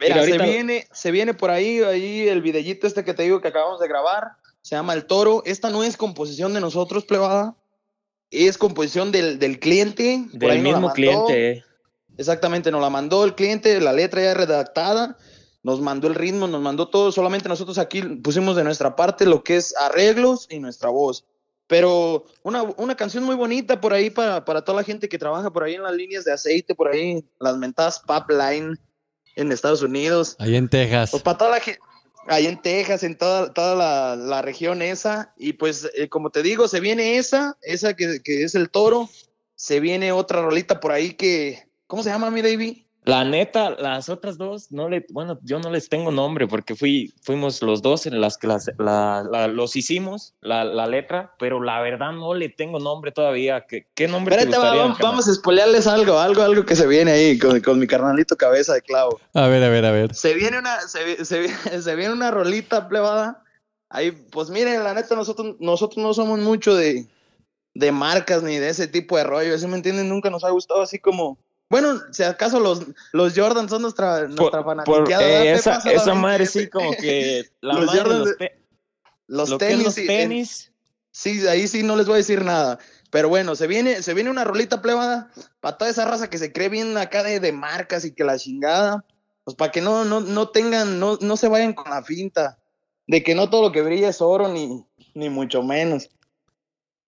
Mira, 0.00 0.14
Mira, 0.16 0.24
se 0.26 0.30
ahorita- 0.32 0.44
viene, 0.46 0.86
se 0.92 1.10
viene 1.10 1.34
por 1.34 1.50
ahí, 1.50 1.80
ahí 1.80 2.28
el 2.28 2.40
videíto 2.40 2.86
este 2.86 3.04
que 3.04 3.14
te 3.14 3.24
digo 3.24 3.40
que 3.40 3.48
acabamos 3.48 3.80
de 3.80 3.88
grabar, 3.88 4.32
se 4.62 4.76
llama 4.76 4.92
El 4.94 5.06
Toro. 5.06 5.42
Esta 5.44 5.70
no 5.70 5.82
es 5.82 5.96
composición 5.96 6.54
de 6.54 6.60
nosotros, 6.60 7.04
plebada, 7.04 7.56
es 8.30 8.58
composición 8.58 9.10
del, 9.10 9.38
del 9.40 9.58
cliente. 9.58 10.24
por 10.30 10.38
Del 10.40 10.50
ahí 10.50 10.60
mismo 10.60 10.92
cliente. 10.92 11.50
eh. 11.50 11.64
Exactamente, 12.16 12.70
nos 12.70 12.80
la 12.80 12.90
mandó 12.90 13.24
el 13.24 13.34
cliente, 13.34 13.80
la 13.80 13.92
letra 13.92 14.22
ya 14.22 14.34
redactada, 14.34 15.16
nos 15.68 15.82
mandó 15.82 16.08
el 16.08 16.14
ritmo, 16.14 16.46
nos 16.46 16.62
mandó 16.62 16.88
todo, 16.88 17.12
solamente 17.12 17.46
nosotros 17.46 17.76
aquí 17.76 18.00
pusimos 18.00 18.56
de 18.56 18.64
nuestra 18.64 18.96
parte 18.96 19.26
lo 19.26 19.44
que 19.44 19.56
es 19.56 19.76
arreglos 19.76 20.46
y 20.48 20.60
nuestra 20.60 20.88
voz. 20.88 21.26
Pero 21.66 22.24
una, 22.42 22.62
una 22.62 22.96
canción 22.96 23.24
muy 23.24 23.36
bonita 23.36 23.78
por 23.78 23.92
ahí 23.92 24.08
para, 24.08 24.46
para 24.46 24.64
toda 24.64 24.78
la 24.78 24.82
gente 24.82 25.10
que 25.10 25.18
trabaja 25.18 25.52
por 25.52 25.64
ahí 25.64 25.74
en 25.74 25.82
las 25.82 25.92
líneas 25.92 26.24
de 26.24 26.32
aceite, 26.32 26.74
por 26.74 26.88
ahí, 26.88 27.22
las 27.38 27.58
mentadas 27.58 28.00
pipeline 28.00 28.78
en 29.36 29.52
Estados 29.52 29.82
Unidos. 29.82 30.36
Ahí 30.38 30.56
en 30.56 30.70
Texas. 30.70 31.10
Pues 31.10 31.22
para 31.22 31.36
toda 31.36 31.50
la 31.50 31.60
gente, 31.60 31.80
ahí 32.28 32.46
en 32.46 32.62
Texas, 32.62 33.02
en 33.02 33.18
toda, 33.18 33.52
toda 33.52 33.74
la, 33.74 34.16
la 34.16 34.40
región 34.40 34.80
esa. 34.80 35.34
Y 35.36 35.52
pues, 35.52 35.90
eh, 35.94 36.08
como 36.08 36.30
te 36.30 36.42
digo, 36.42 36.66
se 36.66 36.80
viene 36.80 37.18
esa, 37.18 37.58
esa 37.60 37.94
que, 37.94 38.22
que 38.24 38.42
es 38.42 38.54
el 38.54 38.70
toro. 38.70 39.10
Se 39.54 39.80
viene 39.80 40.12
otra 40.12 40.40
rolita 40.40 40.80
por 40.80 40.92
ahí 40.92 41.12
que, 41.12 41.68
¿cómo 41.86 42.02
se 42.02 42.08
llama 42.08 42.30
mi 42.30 42.40
David? 42.40 42.87
La 43.08 43.24
neta, 43.24 43.70
las 43.70 44.10
otras 44.10 44.36
dos, 44.36 44.70
no 44.70 44.86
le, 44.90 45.06
bueno, 45.08 45.38
yo 45.42 45.58
no 45.58 45.70
les 45.70 45.88
tengo 45.88 46.10
nombre 46.12 46.46
porque 46.46 46.74
fui, 46.76 47.10
fuimos 47.22 47.62
los 47.62 47.80
dos 47.80 48.04
en 48.04 48.20
las 48.20 48.36
que 48.36 48.46
las, 48.48 48.70
la- 48.76 49.24
la- 49.32 49.48
los 49.48 49.76
hicimos, 49.76 50.34
la, 50.42 50.62
la 50.64 50.86
letra, 50.86 51.32
pero 51.38 51.62
la 51.62 51.80
verdad 51.80 52.12
no 52.12 52.34
le 52.34 52.50
tengo 52.50 52.78
nombre 52.78 53.10
todavía. 53.10 53.64
¿Qué, 53.66 53.86
qué 53.94 54.08
nombre 54.08 54.36
te 54.36 54.42
Espérate, 54.42 54.58
va- 54.58 54.64
gustaría? 54.72 54.82
vamos, 54.82 54.98
vamos 54.98 55.28
a 55.28 55.34
spoilearles 55.34 55.86
algo, 55.86 56.18
algo, 56.18 56.42
algo 56.42 56.66
que 56.66 56.76
se 56.76 56.86
viene 56.86 57.12
ahí 57.12 57.38
con, 57.38 57.58
con 57.62 57.78
mi 57.78 57.86
carnalito 57.86 58.36
cabeza 58.36 58.74
de 58.74 58.82
clavo. 58.82 59.18
A 59.32 59.46
ver, 59.48 59.64
a 59.64 59.70
ver, 59.70 59.86
a 59.86 59.90
ver. 59.90 60.14
Se 60.14 60.34
viene 60.34 60.58
una, 60.58 60.78
se, 60.82 61.24
se 61.24 61.48
se 61.82 61.94
viene 61.96 62.12
una 62.12 62.30
rolita 62.30 62.90
plebada. 62.90 63.42
Ahí, 63.88 64.10
pues 64.10 64.50
miren, 64.50 64.84
la 64.84 64.92
neta, 64.92 65.14
nosotros, 65.16 65.56
nosotros 65.60 65.96
no 66.04 66.12
somos 66.12 66.40
mucho 66.40 66.74
de, 66.76 67.06
de 67.72 67.90
marcas 67.90 68.42
ni 68.42 68.58
de 68.58 68.68
ese 68.68 68.86
tipo 68.86 69.16
de 69.16 69.24
rollo. 69.24 69.56
¿Sí 69.56 69.66
me 69.66 69.76
entienden? 69.76 70.10
Nunca 70.10 70.28
nos 70.28 70.44
ha 70.44 70.50
gustado 70.50 70.82
así 70.82 70.98
como. 70.98 71.38
Bueno, 71.70 72.00
si 72.12 72.22
acaso 72.22 72.60
los, 72.60 72.82
los 73.12 73.34
Jordan 73.36 73.68
son 73.68 73.82
nuestra, 73.82 74.26
nuestra 74.26 74.64
Por- 74.64 75.10
eh, 75.10 75.14
¿verdad, 75.16 75.46
esa, 75.46 75.76
esa 75.78 76.14
madre 76.14 76.46
sí 76.46 76.68
como 76.68 76.92
que 76.96 77.44
la 77.60 77.74
Los 77.74 77.86
madre 77.86 78.00
Jordan 78.00 78.18
los, 78.20 78.28
de- 78.30 78.34
te- 78.36 78.62
Los 79.26 79.50
lo 79.50 79.58
que 79.58 79.64
es 79.66 79.70
tenis. 79.72 79.84
los 79.84 79.94
sí, 79.94 80.00
en- 80.02 80.06
tenis. 80.06 80.72
Sí, 81.10 81.46
ahí 81.48 81.66
sí 81.68 81.82
no 81.82 81.96
les 81.96 82.06
voy 82.06 82.14
a 82.14 82.18
decir 82.18 82.44
nada. 82.44 82.78
Pero 83.10 83.28
bueno, 83.28 83.54
se 83.56 83.66
viene, 83.66 84.02
se 84.02 84.14
viene 84.14 84.30
una 84.30 84.44
rolita 84.44 84.80
plebada 84.82 85.30
para 85.60 85.76
toda 85.76 85.90
esa 85.90 86.04
raza 86.04 86.30
que 86.30 86.38
se 86.38 86.52
cree 86.52 86.68
bien 86.68 86.96
acá 86.96 87.22
de, 87.22 87.40
de 87.40 87.52
marcas 87.52 88.04
y 88.04 88.12
que 88.14 88.24
la 88.24 88.38
chingada. 88.38 89.04
Pues 89.44 89.56
para 89.56 89.72
que 89.72 89.80
no, 89.80 90.04
no, 90.04 90.20
no 90.20 90.50
tengan, 90.50 91.00
no, 91.00 91.18
no 91.20 91.36
se 91.36 91.48
vayan 91.48 91.72
con 91.72 91.90
la 91.90 92.02
finta 92.02 92.58
de 93.06 93.22
que 93.22 93.34
no 93.34 93.48
todo 93.50 93.62
lo 93.62 93.72
que 93.72 93.80
brilla 93.82 94.10
es 94.10 94.20
oro, 94.20 94.48
ni, 94.48 94.84
ni 95.14 95.30
mucho 95.30 95.62
menos. 95.62 96.10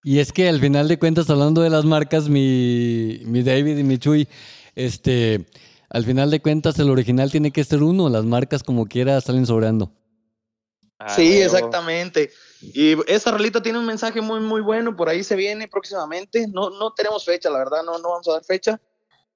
Y 0.03 0.19
es 0.19 0.33
que 0.33 0.49
al 0.49 0.61
final 0.61 0.89
de 0.89 0.99
cuentas, 0.99 1.29
hablando 1.29 1.61
de 1.61 1.71
las 1.71 1.85
marcas, 1.85 2.29
mi, 2.29 3.21
mi 3.25 3.43
David 3.43 3.77
y 3.79 3.85
mi 3.85 3.99
Chuy, 3.99 4.29
este, 4.75 5.47
al 5.91 6.05
final 6.05 6.31
de 6.31 6.41
cuentas 6.41 6.79
el 6.79 6.89
original 6.91 7.31
tiene 7.31 7.51
que 7.51 7.65
ser 7.65 7.83
uno, 7.83 8.09
las 8.09 8.25
marcas 8.25 8.63
como 8.63 8.87
quiera 8.87 9.21
salen 9.21 9.45
sobrando. 9.47 9.93
Ah, 10.99 11.15
sí, 11.17 11.41
exactamente. 11.41 12.31
Y 12.61 12.95
esta 13.11 13.31
rolita 13.31 13.63
tiene 13.63 13.79
un 13.79 13.87
mensaje 13.87 14.21
muy, 14.21 14.41
muy 14.41 14.61
bueno. 14.61 14.97
Por 14.97 15.09
ahí 15.09 15.25
se 15.25 15.35
viene 15.35 15.67
próximamente. 15.67 16.47
No, 16.49 16.69
no 16.71 16.93
tenemos 16.93 17.25
fecha, 17.25 17.49
la 17.49 17.59
verdad, 17.59 17.83
no, 17.85 17.99
no 17.99 18.11
vamos 18.11 18.29
a 18.29 18.33
dar 18.33 18.45
fecha. 18.45 18.79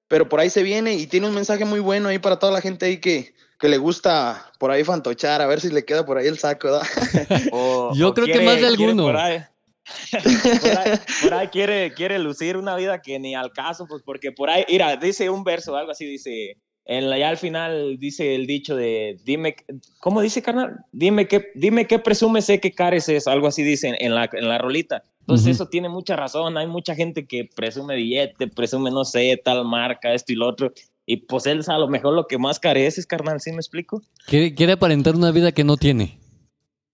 Pero 0.07 0.29
por 0.29 0.41
ahí 0.41 0.51
se 0.51 0.63
viene 0.63 0.95
y 0.95 1.07
tiene 1.07 1.27
un 1.27 1.35
mensaje 1.35 1.65
muy 1.65 1.81
bueno 1.81 2.09
ahí 2.11 2.19
para 2.19 2.39
toda 2.39 2.53
la 2.53 2.61
gente 2.61 2.85
ahí 2.85 2.99
que, 3.01 3.35
que 3.59 3.69
le 3.71 3.79
gusta 3.79 4.53
por 4.59 4.71
ahí 4.71 4.85
fantochar, 4.85 5.41
a 5.41 5.47
ver 5.47 5.63
si 5.63 5.71
le 5.71 5.87
queda 5.87 6.05
por 6.05 6.19
ahí 6.19 6.27
el 6.27 6.39
saco, 6.39 6.69
¿verdad? 6.69 6.87
O- 7.53 7.95
Yo 7.95 8.09
o 8.11 8.15
creo 8.15 8.27
que 8.27 8.41
más 8.41 8.61
de 8.61 8.67
alguno. 8.67 9.05
Por 9.05 9.17
ahí, 9.17 9.43
por 10.61 10.79
ahí- 10.79 10.99
por 11.23 11.35
ahí 11.35 11.49
quiere, 11.49 11.93
quiere 11.95 12.19
lucir 12.19 12.57
una 12.57 12.77
vida 12.77 13.01
que 13.03 13.19
ni 13.19 13.35
al 13.35 13.53
caso, 13.53 13.87
pues 13.89 14.03
porque 14.05 14.33
por 14.33 14.51
ahí, 14.51 14.65
mira, 14.69 14.97
dice 14.97 15.31
un 15.31 15.45
verso, 15.45 15.77
algo 15.77 15.93
así, 15.93 16.05
dice, 16.07 16.57
en 16.87 17.09
la, 17.09 17.19
ya 17.19 17.31
al 17.31 17.37
final 17.39 17.97
dice 17.99 18.35
el 18.35 18.47
dicho 18.47 18.77
de, 18.77 19.17
dime, 19.25 19.57
¿cómo 20.01 20.21
dice, 20.21 20.43
carnal? 20.43 20.77
Dime 20.93 21.27
qué, 21.29 21.47
dime 21.55 21.87
qué 21.87 21.99
presumes, 21.99 22.45
sé 22.45 22.61
qué 22.61 22.73
careces, 22.73 23.27
algo 23.27 23.47
así 23.47 23.63
dice 23.63 23.95
en 23.99 24.15
la, 24.15 24.29
en 24.33 24.49
la 24.49 24.59
rolita. 24.59 25.03
Entonces 25.21 25.47
eso 25.55 25.69
tiene 25.69 25.89
mucha 25.89 26.17
razón, 26.17 26.59
hay 26.59 26.67
mucha 26.67 26.95
gente 26.95 27.27
que 27.27 27.49
presume 27.57 27.97
billete, 27.97 28.47
presume, 28.49 28.91
no 28.91 29.05
sé, 29.07 29.41
tal 29.43 29.65
marca, 29.65 30.13
esto 30.13 30.35
y 30.35 30.37
lo 30.37 30.47
otro. 30.47 30.73
Y 31.07 31.17
pues 31.19 31.47
él 31.47 31.63
a 31.67 31.79
lo 31.79 31.89
mejor 31.89 32.13
lo 32.15 32.27
que 32.27 32.37
más 32.37 32.61
careces, 32.61 33.07
carnal, 33.07 33.41
¿sí 33.41 33.51
me 33.51 33.57
explico? 33.57 34.03
Quiere, 34.27 34.55
quiere 34.55 34.73
aparentar 34.73 35.15
una 35.15 35.31
vida 35.31 35.53
que 35.53 35.65
no 35.65 35.79
tiene. 35.79 36.19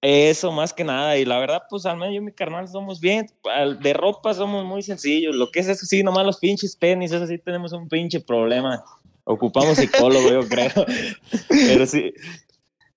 Eso, 0.03 0.51
más 0.53 0.73
que 0.73 0.83
nada. 0.85 1.19
Y 1.19 1.25
la 1.25 1.39
verdad, 1.39 1.63
pues 1.69 1.85
al 1.87 1.97
menos 1.99 2.15
yo 2.15 2.21
y 2.21 2.25
mi 2.25 2.33
carnal 2.33 2.67
somos 2.69 3.01
bien. 3.01 3.27
De 3.81 3.93
ropa 3.93 4.33
somos 4.35 4.65
muy 4.65 4.83
sencillos. 4.83 5.37
Lo 5.37 5.51
que 5.51 5.61
es 5.61 5.69
eso 5.69 5.85
sí, 5.85 6.03
nomás 6.03 6.25
los 6.25 6.39
pinches 6.39 6.79
tenis, 6.79 7.13
eso 7.13 7.27
sí 7.27 7.37
tenemos 7.39 7.73
un 7.73 7.89
pinche 7.89 8.21
problema. 8.21 8.83
Ocupamos 9.25 9.77
psicólogo, 9.79 10.31
yo 10.31 10.49
creo. 10.49 10.71
Pero 11.49 11.87
sí, 11.87 12.13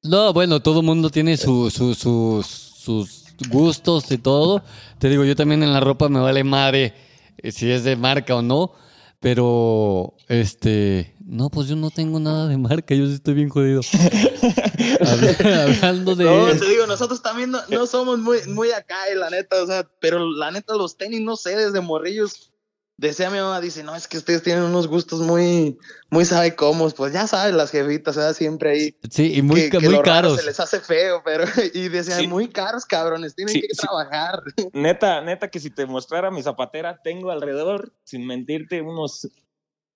No, 0.02 0.32
bueno, 0.34 0.62
todo 0.62 0.80
el 0.80 0.86
mundo 0.86 1.10
tiene 1.10 1.36
su, 1.38 1.70
su- 1.70 1.94
sus, 1.94 2.46
sus 2.48 3.24
gustos 3.50 4.10
y 4.12 4.18
todo. 4.18 4.64
Te 5.00 5.10
digo, 5.10 5.26
yo 5.26 5.36
también 5.36 5.62
en 5.64 5.74
la 5.74 5.80
ropa 5.82 6.08
me 6.10 6.20
vale 6.20 6.44
madre 6.44 6.94
eh, 7.38 7.52
si 7.52 7.70
es 7.70 7.84
de 7.84 7.96
marca 7.98 8.36
o 8.36 8.42
no. 8.42 8.72
Pero, 9.20 10.16
este, 10.28 11.13
no, 11.26 11.50
pues 11.50 11.68
yo 11.68 11.76
no 11.76 11.90
tengo 11.90 12.20
nada 12.20 12.48
de 12.48 12.58
marca, 12.58 12.94
yo 12.96 13.06
sí 13.08 13.14
estoy 13.14 13.34
bien 13.34 13.50
jodido. 13.50 13.82
Habla- 15.00 15.64
Hablando 15.64 16.16
de... 16.16 16.26
No, 16.26 16.48
te 16.60 16.68
digo, 16.70 16.86
nosotros 16.88 17.22
también 17.22 17.52
no, 17.52 17.60
no 17.70 17.86
somos 17.88 18.20
muy, 18.20 18.40
muy 18.48 18.72
acá, 18.72 18.96
eh, 19.12 19.16
la 19.16 19.30
neta, 19.30 19.62
o 19.64 19.68
sea, 19.68 19.88
pero 20.00 20.30
la 20.30 20.52
neta, 20.52 20.76
los 20.76 20.98
tenis, 20.98 21.22
no 21.22 21.36
sé, 21.36 21.56
desde 21.56 21.82
morrillos. 21.82 22.50
Decía 22.96 23.32
mi 23.32 23.40
mamá, 23.40 23.60
dice, 23.60 23.84
no, 23.84 23.96
es 23.96 24.08
que 24.08 24.18
ustedes 24.18 24.44
tienen 24.44 24.64
unos 24.64 24.88
gustos 24.88 25.20
muy, 25.22 25.78
muy 26.12 26.26
sabe 26.26 26.56
cómo, 26.56 26.90
pues 26.92 27.12
ya 27.12 27.26
sabes, 27.26 27.54
las 27.56 27.72
jefitas, 27.72 28.16
o 28.16 28.22
sea, 28.22 28.34
siempre 28.36 28.70
ahí. 28.72 28.96
Sí, 29.10 29.34
y 29.36 29.42
muy, 29.42 29.62
que, 29.62 29.70
ca- 29.70 29.80
que 29.80 29.86
muy 29.86 29.96
lo 29.96 30.04
raro 30.04 30.28
caros. 30.30 30.40
Se 30.40 30.46
les 30.46 30.60
hace 30.60 30.80
feo, 30.80 31.22
pero, 31.26 31.46
y 31.74 31.90
decían, 31.90 32.22
Sí. 32.22 32.28
muy 32.28 32.50
caros, 32.50 32.86
cabrones, 32.86 33.34
tienen 33.36 33.54
Sí, 33.56 33.62
que 33.62 33.68
sí. 33.74 33.78
trabajar. 33.82 34.44
neta, 34.74 35.22
neta 35.22 35.50
que 35.50 35.60
si 35.60 35.72
te 35.72 35.86
mostrara 35.88 36.30
mi 36.30 36.44
zapatera, 36.44 37.00
tengo 37.04 37.32
alrededor, 37.32 37.92
sin 38.04 38.28
mentirte, 38.28 38.82
unos 38.82 39.28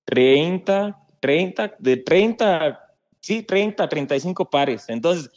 30, 0.06 0.98
30, 1.20 1.76
de 1.80 1.98
30, 1.98 2.80
sí, 3.20 3.44
30, 3.44 3.88
35 3.88 4.50
pares. 4.50 4.86
Entonces, 4.88 5.32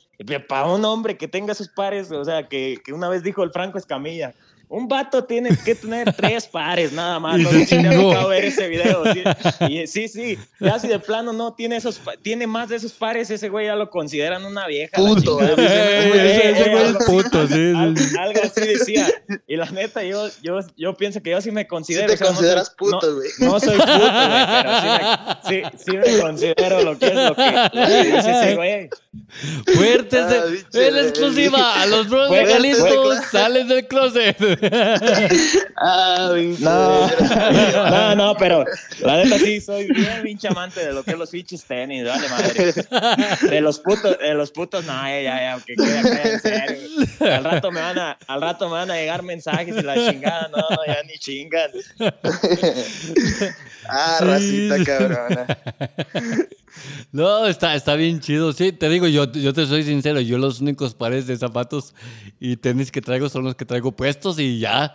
para 0.49 0.67
un 0.67 0.85
hombre 0.85 1.17
que 1.17 1.29
tenga 1.29 1.53
esos 1.53 1.69
pares, 1.69 2.11
o 2.11 2.25
sea, 2.25 2.49
que, 2.49 2.79
que 2.85 2.93
una 2.93 3.09
vez 3.09 3.23
dijo 3.23 3.43
el 3.43 3.51
Franco 3.51 3.79
Escamilla, 3.79 4.35
un 4.71 4.87
vato 4.87 5.25
tiene 5.25 5.51
que 5.65 5.75
tener 5.75 6.13
tres 6.17 6.47
pares 6.47 6.93
nada 6.93 7.19
más. 7.19 7.39
Y 7.39 7.43
No 7.43 7.51
se 7.51 7.67
sé 7.67 7.83
tocado 7.83 8.29
ver 8.29 8.45
ese 8.45 8.69
video. 8.69 9.03
Sí, 9.13 9.23
y, 9.69 9.87
sí, 9.87 10.09
sí, 10.09 10.39
ya 10.61 10.79
si 10.79 10.89
de 10.89 10.99
plano 11.01 11.33
no 11.33 11.55
tiene 11.55 11.77
esos, 11.77 12.01
tiene 12.23 12.47
más 12.47 12.69
de 12.69 12.77
esos 12.77 12.93
pares, 12.93 13.31
ese 13.31 13.49
güey 13.49 13.67
ya 13.67 13.75
lo 13.75 13.91
consideran 13.91 14.45
una 14.45 14.67
vieja. 14.67 14.99
la 14.99 15.09
Puto, 15.09 15.39
chingada. 15.41 15.57
Eh, 15.61 16.50
Ese 16.61 16.69
eh, 16.71 16.73
güey 16.73 16.85
es 16.91 16.97
puto, 17.07 17.47
sí, 17.49 17.55
sí, 17.55 17.73
Al- 17.77 17.97
sí. 17.99 18.17
algo 18.19 18.41
así 18.45 18.61
decía. 18.61 19.07
Y 19.47 19.57
la 19.57 19.67
neta, 19.71 20.03
yo, 20.03 20.29
yo, 20.43 20.61
yo 20.77 20.95
pienso 20.97 21.23
que 21.23 21.31
yo 21.31 21.41
sí 21.41 21.51
me 21.51 21.63
Si 21.63 21.69
considero. 21.69 22.07
te 22.09 22.15
o 22.15 22.17
sea, 22.17 22.27
no 22.29 22.33
consideras 22.35 22.67
soy- 22.69 22.77
puto, 22.77 23.07
no- 23.07 23.15
güey. 23.17 23.29
No, 23.39 23.61
soy 23.61 23.79
puto, 23.79 23.99
güey, 23.99 24.11
pero 24.63 24.81
sí 24.81 24.87
me, 24.89 25.71
sí, 25.73 25.79
sí 25.85 25.97
me 25.97 26.19
considero 26.21 26.83
lo 26.83 26.99
que 26.99 27.07
es 27.07 27.15
lo 27.15 27.35
que, 27.35 27.51
lo 27.73 27.87
que 27.87 28.05
dice 28.05 28.31
ese 28.31 28.57
güey. 28.57 28.91
Fuertes 29.75 30.21
Ah, 30.23 30.45
de, 30.73 30.87
en 30.89 30.97
exclusiva, 30.99 31.81
a 31.83 31.87
los 31.87 32.09
legalistas 32.31 32.93
fuertes. 32.95 33.31
salen 33.31 33.69
del 33.69 33.87
closet. 33.87 34.37
Ah, 35.83 36.35
No, 36.61 37.11
no, 37.91 38.15
no, 38.15 38.37
pero 38.37 38.65
la 39.01 39.17
neta 39.25 39.39
sí, 39.39 39.61
soy 39.61 39.87
bien 39.91 40.21
pinche 40.23 40.49
amante 40.49 40.85
de 40.85 40.93
lo 40.93 41.03
que 41.03 41.13
es 41.13 41.19
los 41.19 41.31
pinches 41.31 41.65
tenis, 41.65 42.05
vale 42.07 42.29
madre. 42.29 42.75
De 43.49 43.61
los 43.61 43.79
putos, 43.79 44.19
de 44.19 44.35
los 44.35 44.51
putos, 44.51 44.85
no, 44.85 44.93
ya, 44.93 45.21
ya, 45.23 45.57
ya, 45.57 45.65
que 45.65 45.75
quede 45.75 46.39
Al 47.21 47.45
rato 47.45 47.71
me 47.71 47.81
van 47.81 47.99
a, 47.99 48.19
al 48.27 48.41
rato 48.41 48.67
me 48.69 48.73
van 48.75 48.91
a 48.91 48.95
llegar 48.97 49.23
mensajes 49.23 49.77
y 49.77 49.83
la 49.83 49.95
chingada, 49.95 50.49
no, 50.49 50.59
no, 50.59 50.87
ya 50.87 51.03
ni 51.05 51.19
chingan. 51.19 51.71
Ah, 53.93 54.17
Sí. 54.21 54.69
racita 54.69 54.85
cabrona. 54.85 55.47
No, 57.13 57.47
está, 57.49 57.75
está 57.75 57.97
bien 57.97 58.21
chido. 58.21 58.53
Sí, 58.53 58.71
te 58.71 58.89
digo, 58.89 59.09
yo, 59.09 59.31
yo 59.33 59.53
te 59.53 59.67
soy 59.67 59.83
sincero, 59.83 60.21
yo 60.21 60.39
los 60.39 60.61
únicos 60.61 60.95
pares 60.95 61.27
de 61.27 61.37
zapatos 61.37 61.93
y 62.39 62.57
tenis 62.57 62.93
que 62.93 63.01
traigo 63.03 63.29
son 63.29 63.43
los 63.45 63.57
que 63.57 63.65
traigo 63.65 63.91
puestos 63.93 64.39
y 64.39 64.61
ya. 64.61 64.95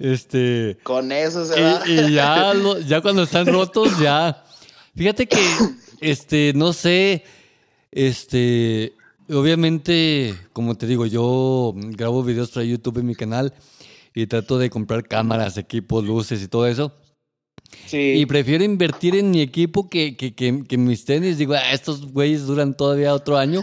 Este. 0.00 0.76
Con 0.82 1.12
eso 1.12 1.46
se 1.46 1.60
va. 1.62 1.82
Y, 1.86 1.92
y 2.00 2.12
ya, 2.14 2.52
lo- 2.54 2.80
ya 2.80 3.00
cuando 3.00 3.22
están 3.22 3.46
rotos, 3.46 3.96
ya. 4.00 4.42
Fíjate 4.96 5.26
que, 5.28 5.38
este, 6.00 6.52
no 6.56 6.72
sé, 6.72 7.24
este, 7.92 8.92
obviamente, 9.30 10.34
como 10.52 10.76
te 10.76 10.86
digo, 10.86 11.06
yo 11.06 11.72
grabo 11.74 12.22
videos 12.22 12.50
para 12.50 12.64
YouTube 12.66 12.98
en 12.98 13.06
mi 13.06 13.14
canal 13.14 13.52
y 14.14 14.26
trato 14.26 14.58
de 14.58 14.70
comprar 14.70 15.04
cámaras, 15.06 15.56
equipos, 15.58 16.04
luces 16.04 16.42
y 16.42 16.48
todo 16.48 16.66
eso. 16.66 16.92
Sí. 17.86 18.12
Y 18.16 18.26
prefiero 18.26 18.62
invertir 18.64 19.16
en 19.16 19.30
mi 19.30 19.40
equipo 19.40 19.88
que, 19.88 20.16
que, 20.16 20.34
que, 20.34 20.64
que 20.64 20.74
en 20.76 20.84
mis 20.84 21.04
tenis. 21.04 21.38
Digo, 21.38 21.54
"Ah, 21.54 21.72
estos 21.72 22.12
güeyes 22.12 22.46
duran 22.46 22.76
todavía 22.76 23.12
otro 23.14 23.36
año, 23.36 23.62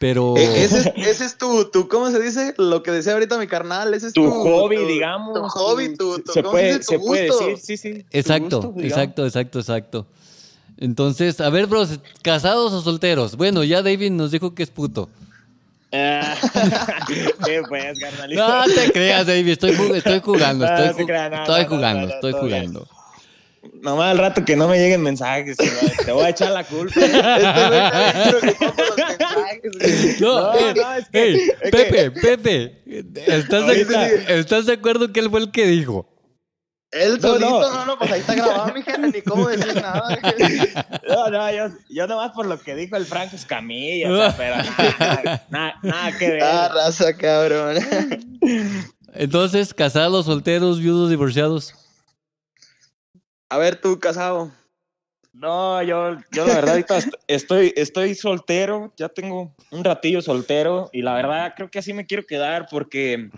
pero... 0.00 0.36
Eh, 0.38 0.64
ese, 0.64 0.78
es, 0.78 0.86
ese 0.96 1.24
es 1.26 1.36
tu, 1.36 1.70
tu, 1.70 1.86
¿cómo 1.88 2.10
se 2.10 2.20
dice? 2.20 2.54
Lo 2.56 2.82
que 2.82 2.90
decía 2.90 3.12
ahorita 3.12 3.38
mi 3.38 3.46
carnal, 3.46 3.92
ese 3.92 4.06
es 4.08 4.12
tu, 4.14 4.24
tu 4.24 4.30
hobby, 4.30 4.76
tu- 4.76 4.86
digamos. 4.86 5.34
Tu 5.34 5.42
hobby, 5.48 5.96
tu, 5.96 6.18
tu- 6.20 6.32
se 6.32 6.42
¿cómo 6.42 6.52
puede, 6.52 6.66
dice? 6.66 6.78
Tu 6.78 6.84
se 6.86 6.98
puede 7.00 7.28
gusto. 7.28 7.46
decir, 7.48 7.58
sí, 7.58 7.76
sí. 7.76 8.06
Exacto, 8.10 8.56
gusto, 8.62 8.72
digamos. 8.80 8.84
exacto, 8.84 9.26
exacto, 9.26 9.58
exacto. 9.58 10.06
Entonces, 10.78 11.40
a 11.40 11.50
ver, 11.50 11.66
bros, 11.66 12.00
¿casados 12.22 12.72
o 12.72 12.82
solteros? 12.82 13.36
Bueno, 13.36 13.62
ya 13.64 13.82
David 13.82 14.10
nos 14.10 14.30
dijo 14.32 14.54
que 14.54 14.62
es 14.64 14.70
puto. 14.70 15.08
Ah, 15.92 16.34
¿Qué 17.44 17.62
pues, 17.68 17.98
carnalito? 18.00 18.46
No 18.48 18.64
te 18.64 18.90
creas, 18.92 19.26
David, 19.26 19.48
estoy, 19.50 19.72
ju- 19.76 19.94
estoy 19.94 20.20
jugando, 20.20 20.66
No, 20.66 20.74
estoy, 20.76 21.04
ju- 21.04 21.30
no, 21.30 21.36
estoy 21.42 21.64
jugando, 21.66 22.06
no, 22.08 22.14
estoy 22.14 22.32
jugando. 22.32 22.88
Nomás 23.80 24.10
al 24.10 24.18
rato 24.18 24.44
que 24.44 24.56
no 24.56 24.68
me 24.68 24.76
lleguen 24.78 25.00
mensajes, 25.02 25.56
te 26.04 26.12
voy 26.12 26.24
a 26.24 26.28
echar 26.30 26.50
la 26.52 26.64
culpa. 26.64 27.00
Este. 29.62 30.16
No, 30.20 30.52
No, 30.52 30.54
eh, 30.58 30.74
no, 30.76 30.94
es 30.94 31.08
que- 31.08 31.22
ey, 31.24 31.34
es 31.34 31.50
que- 31.62 31.70
Pepe, 31.70 32.10
Pepe, 32.10 32.82
¿estás 33.26 33.66
de, 33.66 34.24
¿estás 34.38 34.66
de 34.66 34.72
acuerdo 34.74 35.12
que 35.12 35.20
él 35.20 35.30
fue 35.30 35.40
el 35.40 35.50
que 35.50 35.66
dijo? 35.66 36.08
Él 36.94 37.18
No, 37.20 37.28
solito, 37.28 37.60
no. 37.60 37.70
no, 37.74 37.84
no, 37.86 37.98
pues 37.98 38.12
ahí 38.12 38.20
está 38.20 38.34
grabado, 38.36 38.72
mi 38.72 38.82
gente, 38.82 39.10
ni 39.10 39.22
cómo 39.28 39.48
decir 39.48 39.74
nada. 39.74 40.16
No, 41.08 41.28
no, 41.28 41.52
yo, 41.52 41.74
yo 41.90 42.06
nomás 42.06 42.30
por 42.32 42.46
lo 42.46 42.58
que 42.58 42.74
dijo 42.74 42.96
el 42.96 43.04
Franco 43.04 43.34
Escamilla, 43.36 44.10
o 44.10 44.16
sea, 44.16 44.34
pero 44.36 44.56
nada, 44.56 45.46
nada, 45.50 45.74
nada 45.82 46.18
que 46.18 46.30
ver. 46.30 46.42
Ah, 46.42 46.70
raza, 46.72 47.12
cabrón. 47.16 47.76
Entonces, 49.12 49.74
casados, 49.74 50.26
solteros, 50.26 50.80
viudos, 50.80 51.10
divorciados. 51.10 51.74
A 53.48 53.58
ver, 53.58 53.76
tú, 53.80 53.98
casado. 53.98 54.50
No, 55.32 55.82
yo, 55.82 56.16
yo 56.30 56.46
la 56.46 56.54
verdad 56.54 56.84
estoy, 57.26 57.72
estoy 57.76 58.14
soltero, 58.14 58.92
ya 58.96 59.08
tengo 59.08 59.52
un 59.72 59.82
ratillo 59.82 60.22
soltero 60.22 60.90
y 60.92 61.02
la 61.02 61.14
verdad 61.14 61.54
creo 61.56 61.68
que 61.68 61.80
así 61.80 61.92
me 61.92 62.06
quiero 62.06 62.24
quedar 62.24 62.68
porque 62.70 63.30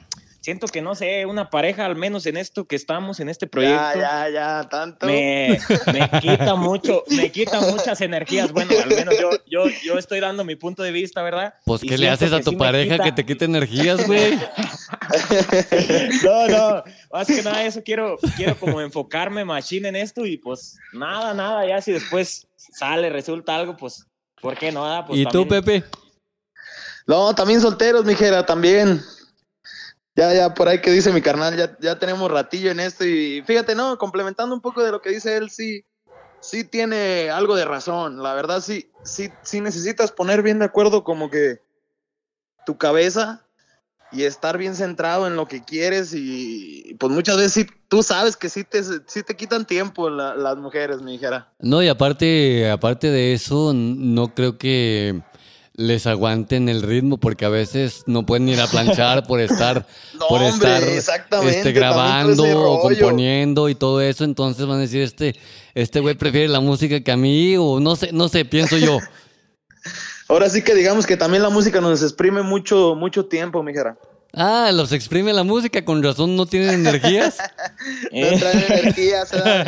siento 0.46 0.68
que 0.68 0.80
no 0.80 0.94
sé, 0.94 1.26
una 1.26 1.50
pareja 1.50 1.84
al 1.86 1.96
menos 1.96 2.24
en 2.26 2.36
esto 2.36 2.66
que 2.68 2.76
estamos, 2.76 3.18
en 3.18 3.28
este 3.28 3.48
proyecto. 3.48 3.98
Ya, 3.98 4.28
ya, 4.28 4.30
ya, 4.62 4.68
tanto. 4.68 5.04
me, 5.04 5.58
me 5.92 6.08
quita 6.20 6.54
mucho, 6.54 7.02
me 7.08 7.32
quita 7.32 7.60
muchas 7.62 8.00
energías. 8.00 8.52
Bueno, 8.52 8.70
al 8.80 8.88
menos 8.88 9.16
yo, 9.20 9.30
yo, 9.48 9.64
yo 9.82 9.98
estoy 9.98 10.20
dando 10.20 10.44
mi 10.44 10.54
punto 10.54 10.84
de 10.84 10.92
vista, 10.92 11.20
¿verdad? 11.24 11.54
Pues, 11.64 11.82
Y 11.82 11.88
¿qué 11.88 11.98
le 11.98 12.08
haces 12.10 12.32
a 12.32 12.40
tu 12.42 12.50
sí 12.50 12.56
pareja 12.56 12.94
quita- 12.94 13.04
que 13.04 13.10
te 13.12 13.26
quite 13.26 13.44
energías, 13.44 14.06
güey? 14.06 14.38
No, 16.22 16.46
no, 16.48 16.84
más 17.12 17.26
que 17.26 17.42
nada 17.42 17.64
eso 17.64 17.82
quiero, 17.84 18.16
quiero 18.36 18.56
como 18.58 18.80
enfocarme 18.80 19.44
machine 19.44 19.88
en 19.88 19.96
esto 19.96 20.24
y 20.26 20.36
pues 20.36 20.78
nada, 20.92 21.34
nada, 21.34 21.66
ya 21.66 21.80
si 21.82 21.90
después 21.92 22.46
sale, 22.56 23.10
resulta 23.10 23.56
algo, 23.56 23.76
pues, 23.76 24.06
¿por 24.40 24.56
qué 24.56 24.70
no? 24.70 24.86
Ah, 24.86 25.04
Pues, 25.04 25.18
¿Y 25.20 25.26
tú, 25.26 25.46
Pepe? 25.46 25.82
No, 27.06 27.34
también 27.34 27.60
solteros, 27.60 28.04
mijera, 28.04 28.46
también. 28.46 29.00
Ya, 30.16 30.32
ya, 30.32 30.54
por 30.54 30.66
ahí 30.68 30.80
que 30.80 30.90
dice 30.90 31.12
mi 31.12 31.20
carnal, 31.20 31.56
ya, 31.56 31.76
ya 31.78 31.98
tenemos 31.98 32.30
ratillo 32.30 32.70
en 32.70 32.80
esto 32.80 33.04
y 33.04 33.42
fíjate, 33.46 33.74
no, 33.74 33.98
complementando 33.98 34.54
un 34.54 34.62
poco 34.62 34.82
de 34.82 34.90
lo 34.90 35.02
que 35.02 35.10
dice 35.10 35.36
él, 35.36 35.50
sí, 35.50 35.84
sí 36.40 36.64
tiene 36.64 37.28
algo 37.28 37.54
de 37.54 37.66
razón. 37.66 38.22
La 38.22 38.32
verdad, 38.34 38.62
sí, 38.62 38.90
sí, 39.04 39.28
sí 39.42 39.60
necesitas 39.60 40.12
poner 40.12 40.42
bien 40.42 40.58
de 40.58 40.64
acuerdo 40.64 41.04
como 41.04 41.28
que 41.28 41.60
tu 42.64 42.78
cabeza 42.78 43.42
y 44.10 44.22
estar 44.22 44.56
bien 44.56 44.74
centrado 44.74 45.26
en 45.26 45.36
lo 45.36 45.46
que 45.46 45.62
quieres 45.64 46.14
y 46.14 46.96
pues 46.98 47.12
muchas 47.12 47.36
veces 47.36 47.52
sí, 47.52 47.66
tú 47.88 48.02
sabes 48.02 48.36
que 48.36 48.48
sí 48.48 48.64
te, 48.64 48.82
sí 48.82 49.22
te 49.22 49.36
quitan 49.36 49.66
tiempo 49.66 50.08
la- 50.08 50.34
las 50.34 50.56
mujeres, 50.56 51.02
mi 51.02 51.16
hijera. 51.16 51.52
No, 51.58 51.82
y 51.82 51.88
aparte, 51.88 52.70
aparte 52.70 53.10
de 53.10 53.34
eso, 53.34 53.72
no 53.74 54.32
creo 54.34 54.56
que 54.56 55.20
les 55.78 56.06
aguanten 56.06 56.68
el 56.70 56.82
ritmo 56.82 57.18
porque 57.18 57.44
a 57.44 57.50
veces 57.50 58.02
no 58.06 58.24
pueden 58.24 58.48
ir 58.48 58.60
a 58.60 58.66
planchar 58.66 59.26
por 59.26 59.40
estar, 59.40 59.86
No, 60.18 60.26
por 60.28 60.42
estar 60.42 60.82
este, 60.82 61.72
grabando, 61.72 62.42
rollo. 62.44 62.80
componiendo 62.80 63.68
y 63.68 63.74
todo 63.74 64.00
eso. 64.00 64.24
Entonces 64.24 64.64
van 64.66 64.78
a 64.78 64.80
decir, 64.80 65.02
este, 65.02 65.36
este 65.74 66.00
güey 66.00 66.14
prefiere 66.14 66.48
la 66.48 66.60
música 66.60 67.00
que 67.00 67.12
a 67.12 67.16
mí 67.16 67.56
o 67.58 67.78
no 67.78 67.94
sé, 67.96 68.10
no 68.12 68.28
sé, 68.28 68.44
pienso 68.44 68.78
yo. 68.78 68.98
Ahora 70.28 70.48
sí 70.50 70.62
que 70.62 70.74
digamos 70.74 71.06
que 71.06 71.16
también 71.16 71.42
la 71.42 71.50
música 71.50 71.80
nos 71.80 72.02
exprime 72.02 72.42
mucho, 72.42 72.94
mucho 72.96 73.26
tiempo, 73.26 73.62
mi 73.62 73.72
hijera. 73.72 73.96
Ah, 74.32 74.70
los 74.72 74.92
exprime 74.92 75.32
la 75.32 75.44
música, 75.44 75.84
con 75.84 76.02
razón 76.02 76.34
no 76.36 76.46
tienen 76.46 76.86
energías. 76.86 77.36
Eh, 78.10 78.30
No 78.32 78.38
traen 78.38 78.64
energía, 78.68 79.24
se 79.24 79.38
da- 79.38 79.62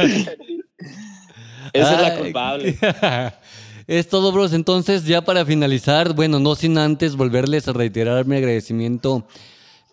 esa 1.72 1.94
es 1.94 2.00
la 2.02 2.16
culpable. 2.18 2.78
Es 3.88 4.06
todo, 4.10 4.32
bros. 4.32 4.52
Entonces, 4.52 5.06
ya 5.06 5.22
para 5.22 5.46
finalizar, 5.46 6.12
bueno, 6.12 6.38
no 6.38 6.54
sin 6.54 6.76
antes 6.76 7.16
volverles 7.16 7.68
a 7.68 7.72
reiterar 7.72 8.26
mi 8.26 8.36
agradecimiento, 8.36 9.26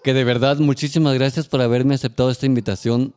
que 0.04 0.14
de 0.14 0.26
verdad, 0.26 0.58
muchísimas 0.58 1.14
gracias 1.14 1.48
por 1.48 1.62
haberme 1.62 1.96
aceptado 1.96 2.30
esta 2.30 2.46
invitación. 2.46 3.16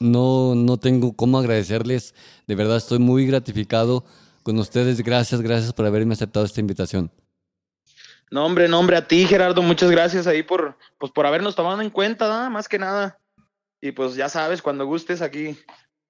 No, 0.00 0.54
no 0.54 0.78
tengo 0.78 1.12
cómo 1.12 1.38
agradecerles. 1.38 2.14
De 2.46 2.54
verdad, 2.54 2.78
estoy 2.78 2.98
muy 2.98 3.26
gratificado 3.26 4.06
con 4.42 4.58
ustedes. 4.58 5.02
Gracias, 5.02 5.42
gracias 5.42 5.74
por 5.74 5.84
haberme 5.84 6.14
aceptado 6.14 6.46
esta 6.46 6.60
invitación. 6.60 7.12
No, 8.30 8.46
hombre, 8.46 8.68
no, 8.68 8.78
hombre, 8.78 8.96
a 8.96 9.06
ti, 9.06 9.26
Gerardo, 9.26 9.60
muchas 9.60 9.90
gracias 9.90 10.26
ahí 10.26 10.42
por, 10.42 10.78
pues, 10.96 11.12
por 11.12 11.26
habernos 11.26 11.54
tomado 11.54 11.82
en 11.82 11.90
cuenta, 11.90 12.26
nada 12.26 12.48
más 12.48 12.68
que 12.68 12.78
nada. 12.78 13.18
Y 13.82 13.92
pues 13.92 14.14
ya 14.14 14.30
sabes, 14.30 14.62
cuando 14.62 14.86
gustes 14.86 15.20
aquí, 15.20 15.58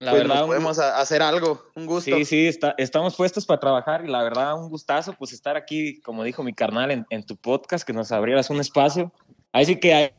La 0.01 0.13
pues, 0.13 0.23
verdad, 0.23 0.35
nos 0.37 0.45
un- 0.45 0.49
podemos 0.51 0.79
a- 0.79 1.01
hacer 1.01 1.23
algo. 1.23 1.65
Un 1.75 1.87
gusto. 1.87 2.15
Sí, 2.17 2.25
sí, 2.25 2.47
está- 2.47 2.75
estamos 2.79 3.17
puestos 3.17 3.45
para 3.47 3.59
trabajar 3.59 4.05
y 4.05 4.09
la 4.09 4.23
verdad, 4.23 4.55
un 4.57 4.69
gustazo 4.69 5.13
pues 5.15 5.33
estar 5.33 5.57
aquí, 5.57 6.01
como 6.03 6.23
dijo 6.23 6.43
mi 6.45 6.55
carnal, 6.55 6.91
en, 6.93 7.07
en 7.11 7.27
tu 7.27 7.37
podcast, 7.37 7.85
que 7.87 7.93
nos 7.93 8.13
abrieras 8.13 8.49
un 8.51 8.61
espacio. 8.61 9.13
Ahí 9.53 9.67
sí 9.67 9.81
que 9.81 9.95
hay, 9.95 10.11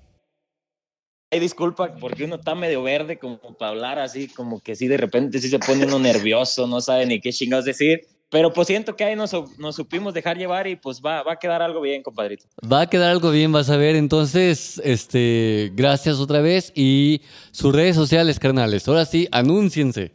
hay 1.31 1.39
disculpa 1.39 1.95
porque 1.95 2.25
uno 2.25 2.35
está 2.35 2.55
medio 2.55 2.83
verde 2.83 3.19
como 3.19 3.39
para 3.39 3.71
hablar 3.71 3.99
así, 3.99 4.27
como 4.27 4.59
que 4.59 4.75
sí, 4.75 4.87
de 4.87 4.97
repente 4.97 5.39
sí 5.39 5.47
se 5.49 5.59
pone 5.59 5.85
uno 5.85 5.99
nervioso, 5.99 6.67
no 6.67 6.81
sabe 6.81 7.05
ni 7.05 7.21
qué 7.21 7.31
chingados 7.31 7.65
decir. 7.65 8.01
Pero 8.31 8.53
pues 8.53 8.67
siento 8.67 8.95
que 8.95 9.03
ahí 9.03 9.15
nos, 9.15 9.33
nos 9.57 9.75
supimos 9.75 10.13
dejar 10.13 10.37
llevar 10.37 10.67
y 10.67 10.75
pues 10.75 11.01
va, 11.01 11.23
va 11.23 11.33
a 11.33 11.35
quedar 11.39 11.63
algo 11.63 11.81
bien, 11.81 12.03
compadrito. 12.03 12.45
Va 12.71 12.81
a 12.81 12.87
quedar 12.87 13.09
algo 13.09 13.31
bien, 13.31 13.51
vas 13.51 13.71
a 13.71 13.77
ver. 13.77 13.95
Entonces, 13.95 14.79
este, 14.83 15.71
gracias 15.73 16.17
otra 16.17 16.39
vez 16.39 16.71
y 16.75 17.21
sus 17.51 17.73
redes 17.73 17.95
sociales, 17.95 18.37
carnales. 18.39 18.87
Ahora 18.87 19.05
sí, 19.05 19.27
anúnciense. 19.31 20.13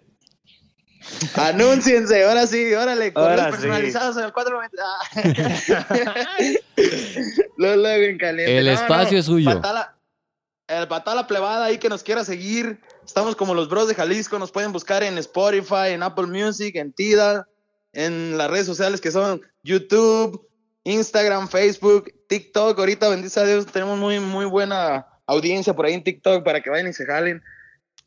Anúnciense, 1.34 2.24
ahora 2.24 2.46
sí, 2.46 2.72
órale, 2.72 3.12
correos 3.12 3.40
Ahora 3.40 3.44
sí. 3.46 3.58
personalizados 3.58 4.16
en 4.16 4.24
el 4.24 4.32
490. 4.32 4.82
Ah. 5.76 6.36
luego, 7.56 7.82
luego 7.82 8.04
en 8.04 8.18
caliente. 8.18 8.58
El 8.58 8.68
espacio 8.68 9.18
es 9.18 9.26
suyo. 9.26 9.50
Patala, 9.50 9.96
el 10.68 10.88
patala 10.88 11.26
plebada 11.26 11.66
ahí 11.66 11.78
que 11.78 11.88
nos 11.88 12.02
quiera 12.02 12.24
seguir. 12.24 12.80
Estamos 13.04 13.36
como 13.36 13.54
los 13.54 13.68
bros 13.68 13.88
de 13.88 13.94
Jalisco, 13.94 14.38
nos 14.38 14.50
pueden 14.50 14.72
buscar 14.72 15.02
en 15.02 15.18
Spotify, 15.18 15.88
en 15.90 16.02
Apple 16.02 16.26
Music, 16.26 16.74
en 16.76 16.92
Tidal, 16.92 17.44
en 17.94 18.36
las 18.36 18.50
redes 18.50 18.66
sociales 18.66 19.00
que 19.00 19.10
son 19.10 19.40
YouTube, 19.62 20.48
Instagram, 20.84 21.48
Facebook, 21.48 22.12
TikTok. 22.28 22.78
Ahorita, 22.78 23.08
bendice 23.08 23.40
a 23.40 23.46
Dios, 23.46 23.66
tenemos 23.66 23.98
muy, 23.98 24.20
muy 24.20 24.44
buena 24.44 25.06
audiencia 25.26 25.74
por 25.74 25.86
ahí 25.86 25.94
en 25.94 26.04
TikTok 26.04 26.44
para 26.44 26.60
que 26.60 26.70
vayan 26.70 26.88
y 26.88 26.92
se 26.92 27.06
jalen. 27.06 27.42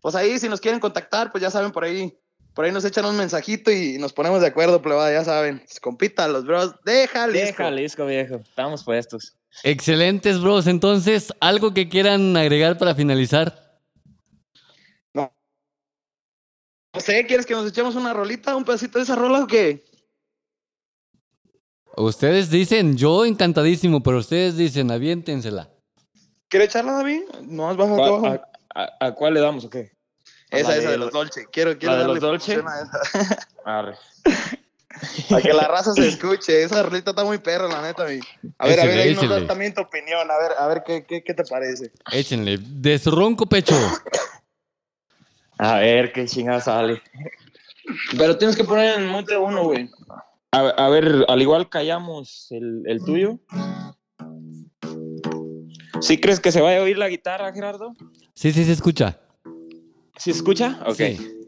Pues 0.02 0.16
ahí, 0.16 0.38
si 0.40 0.48
nos 0.48 0.62
quieren 0.62 0.80
contactar, 0.80 1.32
pues 1.32 1.42
ya 1.42 1.50
saben, 1.50 1.72
por 1.72 1.84
ahí, 1.84 2.16
por 2.54 2.66
ahí 2.66 2.72
nos 2.72 2.86
echan 2.86 3.06
un 3.06 3.18
mensajito 3.18 3.72
y 3.72 3.98
nos 3.98 4.14
ponemos 4.14 4.42
de 4.42 4.48
acuerdo, 4.48 4.82
plebada, 4.82 5.12
ya 5.12 5.24
saben. 5.24 5.64
Compita, 5.82 6.28
los 6.28 6.46
bros 6.46 6.76
Jalisco. 6.86 7.46
Déjale, 7.46 7.82
disco 7.82 8.06
viejo, 8.06 8.36
estamos 8.36 8.84
puestos. 8.84 9.36
Excelentes, 9.64 10.40
bros. 10.40 10.68
Entonces, 10.68 11.34
algo 11.40 11.74
que 11.74 11.90
quieran 11.90 12.38
agregar 12.38 12.78
para 12.78 12.94
finalizar. 12.96 13.67
No 16.94 17.02
sé, 17.02 17.26
¿quieres 17.26 17.46
que 17.46 17.54
nos 17.54 17.68
echemos 17.68 17.96
una 17.96 18.14
rolita, 18.14 18.56
un 18.56 18.64
pedacito 18.66 18.98
de 19.00 19.04
esa 19.04 19.16
rola 19.16 19.44
o 19.44 19.48
qué? 19.48 19.84
Ustedes 21.96 22.50
dicen, 22.50 22.96
yo 22.98 23.26
encantadísimo, 23.26 24.02
pero 24.04 24.20
ustedes 24.20 24.56
dicen, 24.58 24.92
aviéntensela. 24.92 25.70
¿Quieres 26.48 26.70
echarla, 26.70 26.94
David? 26.94 27.22
No, 27.44 27.76
¿Cuál- 27.76 27.92
abajo. 27.92 28.28
a, 28.28 28.82
a- 28.84 29.08
a 29.08 29.12
cuál 29.14 29.34
le 29.34 29.42
damos 29.42 29.66
o 29.66 29.70
qué? 29.70 29.92
Esa, 30.50 30.78
esa 30.78 30.86
de- 30.86 30.92
de 30.94 30.98
los 30.98 31.12
Dolce. 31.12 31.46
Quiero, 31.52 31.78
quiero 31.78 31.96
la 31.96 32.00
de 32.00 32.04
darle 32.06 32.20
los 32.22 32.24
Dolce? 32.24 32.54
a 32.56 32.82
esa. 32.82 33.48
Arre. 33.66 33.98
Para 35.30 35.42
que 35.42 35.54
la 35.54 35.68
raza 35.68 35.94
se 35.94 36.08
escuche. 36.08 36.64
Esa 36.64 36.84
rolita 36.84 37.12
está 37.12 37.24
muy 37.24 37.38
perra, 37.40 37.68
la 37.68 37.82
neta. 37.82 38.06
mi. 38.06 38.20
A 38.58 38.68
ver, 38.68 38.80
a 38.80 38.86
ver, 38.86 39.00
ahí 39.00 39.14
nos 39.16 39.30
das 39.30 39.46
también 39.46 39.74
tu 39.74 39.82
opinión. 39.82 40.30
A 40.32 40.38
ver, 40.38 40.52
a 40.58 40.68
ver, 40.68 40.84
¿qué, 40.86 41.06
qué, 41.06 41.24
qué 41.24 41.34
te 41.34 41.44
parece? 41.44 41.92
Échenle. 42.12 42.58
De 42.60 42.98
su 42.98 43.12
ronco 43.12 43.46
pecho. 43.46 43.76
A 45.60 45.80
ver 45.80 46.12
qué 46.12 46.26
chingada 46.26 46.62
sale. 46.62 47.02
Pero 48.18 48.38
tienes 48.38 48.56
que 48.56 48.64
poner 48.64 49.00
en 49.00 49.08
monte 49.08 49.38
uno, 49.38 49.64
güey. 49.64 49.90
A, 50.52 50.60
a 50.60 50.90
ver, 50.90 51.26
al 51.28 51.42
igual 51.42 51.70
callamos 51.70 52.48
el, 52.52 52.84
el 52.86 53.04
tuyo. 53.04 53.40
¿Sí 56.02 56.20
crees 56.20 56.40
que 56.40 56.52
se 56.52 56.62
vaya 56.62 56.80
a 56.80 56.84
oír 56.84 56.98
la 56.98 57.10
guitarra, 57.10 57.52
Gerardo? 57.52 57.94
Sí, 58.34 58.52
sí, 58.52 58.64
se 58.64 58.72
escucha. 58.74 59.20
¿Sí 60.18 60.32
escucha? 60.32 60.80
Ok. 60.86 60.96
Sí. 60.96 61.46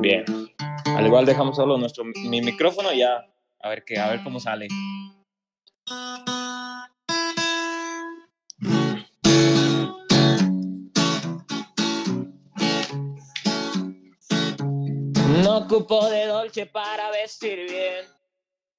Bien. 0.00 0.24
Al 0.84 1.06
igual 1.06 1.26
dejamos 1.26 1.56
solo 1.56 1.76
nuestro 1.78 2.04
mi 2.04 2.40
micrófono 2.40 2.92
y 2.92 2.98
ya. 2.98 3.24
A 3.60 3.68
ver 3.68 3.84
qué, 3.84 3.98
a 3.98 4.08
ver 4.08 4.22
cómo 4.22 4.40
sale. 4.40 4.68
Ocupo 15.66 16.08
de 16.08 16.26
dolce 16.26 16.66
para 16.66 17.10
vestir 17.10 17.68
bien. 17.68 18.06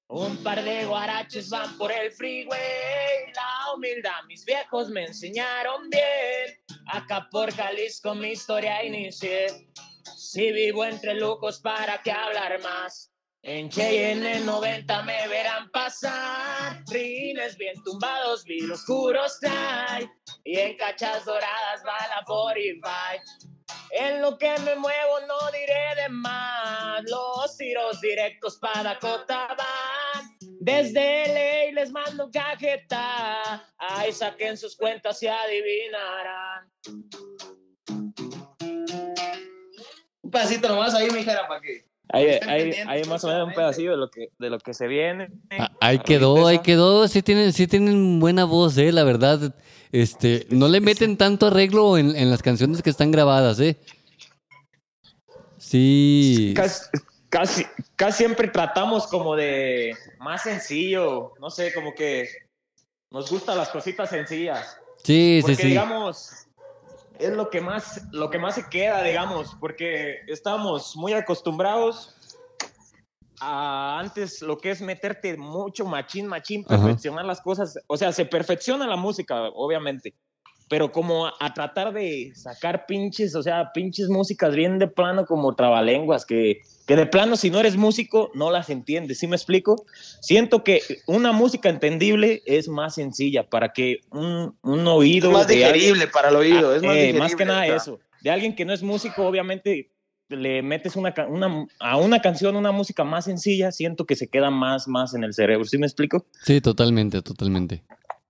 Un 0.08 0.42
par 0.42 0.62
de 0.64 0.86
guaraches 0.86 1.50
van 1.50 1.76
por 1.76 1.92
el 1.92 2.10
freeway. 2.10 3.30
La 3.34 3.74
humildad, 3.74 4.24
mis 4.26 4.42
viejos 4.46 4.88
me 4.88 5.04
enseñaron 5.04 5.90
bien. 5.90 6.58
Acá 6.86 7.28
por 7.30 7.52
Jalisco 7.52 8.14
mi 8.14 8.28
historia 8.28 8.82
inicié. 8.82 9.68
Si 10.16 10.50
vivo 10.50 10.82
entre 10.86 11.14
lujos, 11.14 11.60
¿para 11.60 12.00
qué 12.02 12.10
hablar 12.10 12.58
más? 12.62 13.12
En 13.42 13.68
Cheyenne 13.68 14.40
90 14.40 15.02
me 15.02 15.28
verán 15.28 15.70
pasar. 15.70 16.82
Rines 16.90 17.58
bien 17.58 17.74
tumbados, 17.84 18.44
vidrios 18.44 18.80
oscuros 18.80 19.38
trae. 19.40 20.10
Y 20.42 20.58
en 20.58 20.74
cachas 20.78 21.26
doradas 21.26 21.82
va 21.86 22.16
la 22.16 22.24
45. 22.24 23.57
En 23.90 24.20
lo 24.20 24.36
que 24.38 24.56
me 24.60 24.76
muevo 24.76 25.20
no 25.26 25.50
diré 25.50 26.02
de 26.02 26.08
más. 26.08 27.02
Los 27.04 27.56
tiros 27.56 28.00
directos 28.00 28.58
para 28.58 28.82
Dakota 28.82 29.48
van. 29.56 30.38
Desde 30.60 31.28
LA 31.28 31.72
les 31.72 31.90
mando 31.90 32.30
cajeta. 32.30 33.66
Ahí 33.78 34.12
saquen 34.12 34.56
sus 34.56 34.76
cuentas 34.76 35.22
y 35.22 35.28
adivinarán. 35.28 36.70
Un 40.22 40.30
pedacito 40.30 40.68
nomás 40.68 40.94
ahí, 40.94 41.10
mijera, 41.10 41.48
para 41.48 41.60
que. 41.60 41.87
Ahí, 42.10 42.26
Estén 42.26 42.48
ahí, 42.48 42.58
pendientes 42.62 42.88
ahí 42.88 43.04
más 43.04 43.24
o 43.24 43.28
menos 43.28 43.48
un 43.48 43.54
pedacillo 43.54 43.90
de 43.90 43.96
lo 43.98 44.10
que, 44.10 44.28
de 44.38 44.50
lo 44.50 44.58
que 44.58 44.72
se 44.74 44.86
viene. 44.86 45.28
Ah, 45.50 45.70
Ahí 45.80 45.98
quedó, 45.98 46.46
ahí 46.46 46.60
quedó. 46.60 47.06
Sí 47.06 47.22
tienen, 47.22 47.52
sí 47.52 47.66
tienen 47.66 48.18
buena 48.18 48.44
voz, 48.44 48.78
eh, 48.78 48.92
la 48.92 49.04
verdad. 49.04 49.54
Este, 49.92 50.46
no 50.50 50.68
le 50.68 50.80
meten 50.80 51.16
tanto 51.16 51.46
arreglo 51.46 51.98
en, 51.98 52.16
en 52.16 52.30
las 52.30 52.42
canciones 52.42 52.82
que 52.82 52.90
están 52.90 53.10
grabadas, 53.10 53.60
eh. 53.60 53.78
Sí. 55.58 56.52
Casi, 56.56 56.84
casi, 57.28 57.64
casi 57.96 58.18
siempre 58.18 58.48
tratamos 58.48 59.06
como 59.06 59.36
de 59.36 59.94
más 60.18 60.42
sencillo, 60.42 61.34
no 61.40 61.50
sé, 61.50 61.72
como 61.74 61.94
que 61.94 62.28
nos 63.10 63.30
gustan 63.30 63.58
las 63.58 63.68
cositas 63.68 64.08
sencillas. 64.10 64.78
Sí, 65.04 65.40
sí, 65.40 65.42
Porque 65.42 65.62
sí. 65.62 65.68
digamos, 65.68 66.46
es 67.18 67.32
lo 67.32 67.50
que 67.50 67.60
más, 67.60 68.06
lo 68.12 68.30
que 68.30 68.38
más 68.38 68.54
se 68.54 68.68
queda, 68.68 69.02
digamos, 69.02 69.56
porque 69.60 70.18
estamos 70.26 70.96
muy 70.96 71.12
acostumbrados 71.12 72.14
a 73.40 73.98
antes 73.98 74.42
lo 74.42 74.58
que 74.58 74.70
es 74.70 74.80
meterte 74.80 75.36
mucho 75.36 75.84
machín, 75.84 76.26
machín, 76.26 76.64
Ajá. 76.68 76.82
perfeccionar 76.82 77.24
las 77.24 77.40
cosas. 77.40 77.78
O 77.86 77.96
sea, 77.96 78.12
se 78.12 78.24
perfecciona 78.24 78.86
la 78.86 78.96
música, 78.96 79.48
obviamente. 79.54 80.14
Pero 80.68 80.92
como 80.92 81.26
a, 81.26 81.34
a 81.40 81.54
tratar 81.54 81.92
de 81.92 82.32
sacar 82.34 82.84
pinches, 82.86 83.34
o 83.34 83.42
sea, 83.42 83.70
pinches 83.72 84.08
músicas 84.08 84.54
bien 84.54 84.78
de 84.78 84.86
plano 84.86 85.24
como 85.24 85.54
trabalenguas, 85.54 86.26
que, 86.26 86.60
que 86.88 86.96
de 86.96 87.06
plano 87.06 87.36
si 87.36 87.50
no 87.50 87.60
eres 87.60 87.76
músico 87.76 88.30
no 88.34 88.50
las 88.50 88.70
entiendes, 88.70 89.18
¿sí 89.18 89.26
me 89.26 89.36
explico? 89.36 89.84
Siento 90.20 90.64
que 90.64 90.80
una 91.06 91.32
música 91.32 91.68
entendible 91.68 92.42
es 92.46 92.66
más 92.66 92.94
sencilla 92.94 93.48
para 93.48 93.72
que 93.74 93.98
un, 94.10 94.56
un 94.62 94.86
oído... 94.88 95.28
Es 95.28 95.34
más 95.34 95.46
alguien- 95.48 95.72
digerible 95.74 96.08
para 96.08 96.30
el 96.30 96.36
oído. 96.36 96.74
Es 96.74 96.82
más, 96.82 96.92
eh, 96.96 96.98
digerible, 97.00 97.18
más 97.20 97.36
que 97.36 97.44
nada 97.44 97.66
eso. 97.66 98.00
De 98.22 98.30
alguien 98.30 98.56
que 98.56 98.64
no 98.64 98.72
es 98.72 98.82
músico, 98.82 99.26
obviamente 99.26 99.90
le 100.30 100.62
metes 100.62 100.96
una, 100.96 101.14
una, 101.28 101.66
a 101.78 101.96
una 101.98 102.20
canción, 102.20 102.56
una 102.56 102.72
música 102.72 103.04
más 103.04 103.26
sencilla, 103.26 103.70
siento 103.70 104.06
que 104.06 104.16
se 104.16 104.28
queda 104.28 104.50
más, 104.50 104.88
más 104.88 105.14
en 105.14 105.24
el 105.24 105.34
cerebro. 105.34 105.64
¿Sí 105.66 105.76
me 105.78 105.86
explico? 105.86 106.26
Sí, 106.42 106.60
totalmente, 106.60 107.20
totalmente. 107.22 107.84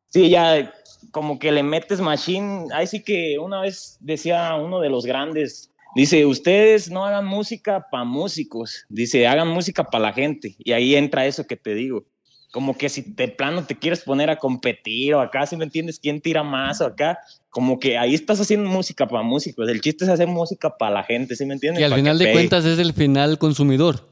Sí, 0.09 0.31
ya 0.31 0.73
como 1.13 1.39
que 1.39 1.53
le 1.53 1.63
metes 1.63 2.01
machine. 2.01 2.67
Ahí 2.73 2.87
sí 2.89 3.05
que 3.05 3.39
una 3.39 3.61
vez 3.61 3.99
decía 4.01 4.55
uno 4.57 4.81
de 4.81 4.91
los 4.91 5.07
grandes, 5.07 5.71
dice, 5.95 6.27
ustedes 6.27 6.91
no 6.91 7.05
hagan 7.05 7.27
música 7.27 7.87
para 7.91 8.05
músicos, 8.05 8.85
dice, 8.89 9.27
hagan 9.27 9.49
música 9.49 9.85
para 9.85 10.05
la 10.05 10.13
gente. 10.13 10.57
Y 10.59 10.73
ahí 10.73 10.95
entra 10.95 11.27
eso 11.27 11.47
que 11.47 11.57
te 11.57 11.75
digo. 11.75 12.05
Como 12.51 12.79
que 12.79 12.89
si 12.89 13.03
de 13.03 13.29
plano 13.29 13.65
te 13.65 13.79
quieres 13.79 14.01
poner 14.01 14.31
a 14.31 14.39
competir 14.39 15.15
o 15.15 15.21
acá, 15.21 15.47
si 15.47 15.57
me 15.57 15.65
entiendes, 15.65 15.99
quién 15.99 16.21
tira 16.21 16.43
más 16.43 16.81
o 16.81 16.87
acá, 16.87 17.19
como 17.51 17.79
que 17.79 17.99
ahí 17.99 18.15
estás 18.15 18.41
haciendo 18.41 18.71
música 18.71 19.07
para 19.07 19.23
músicos. 19.23 19.69
El 19.69 19.81
chiste 19.81 20.05
es 20.05 20.11
hacer 20.11 20.29
música 20.29 20.77
para 20.77 20.95
la 20.95 21.05
gente, 21.05 21.37
¿sí 21.37 21.45
me 21.45 21.55
entiendes? 21.55 21.83
Y 21.83 21.85
al 21.85 21.95
final 21.95 22.19
de 22.19 22.25
pegue. 22.25 22.35
cuentas 22.35 22.65
es 22.65 22.79
el 22.79 22.95
final 22.95 23.39
consumidor. 23.39 24.09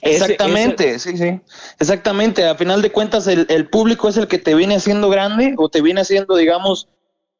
Exactamente, 0.00 0.98
sí, 0.98 1.16
sí. 1.16 1.40
Exactamente. 1.78 2.44
A 2.44 2.56
final 2.56 2.82
de 2.82 2.90
cuentas, 2.90 3.26
el, 3.28 3.46
el, 3.48 3.68
público 3.68 4.08
es 4.08 4.16
el 4.16 4.26
que 4.26 4.38
te 4.38 4.54
viene 4.54 4.76
haciendo 4.76 5.08
grande 5.08 5.54
o 5.58 5.68
te 5.68 5.80
viene 5.80 6.00
haciendo, 6.00 6.34
digamos, 6.36 6.88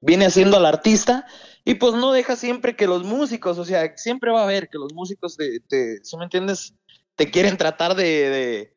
viene 0.01 0.27
haciendo 0.27 0.59
al 0.59 0.67
artista. 0.67 1.27
Y 1.65 1.75
pues 1.75 1.95
no 1.95 2.13
deja 2.13 2.37
siempre 2.37 2.75
que 2.75 2.87
los 2.87 3.05
músicos, 3.05 3.59
o 3.59 3.65
sea, 3.65 3.97
siempre 3.97 4.33
va 4.33 4.41
a 4.41 4.45
haber 4.45 4.69
que 4.69 4.79
los 4.79 4.93
músicos, 4.93 5.37
te, 5.37 5.61
te 5.61 6.05
¿sí 6.05 6.17
me 6.17 6.25
entiendes? 6.25 6.75
Te 7.15 7.31
quieren 7.31 7.57
tratar 7.57 7.95
de, 7.95 8.05
de, 8.05 8.77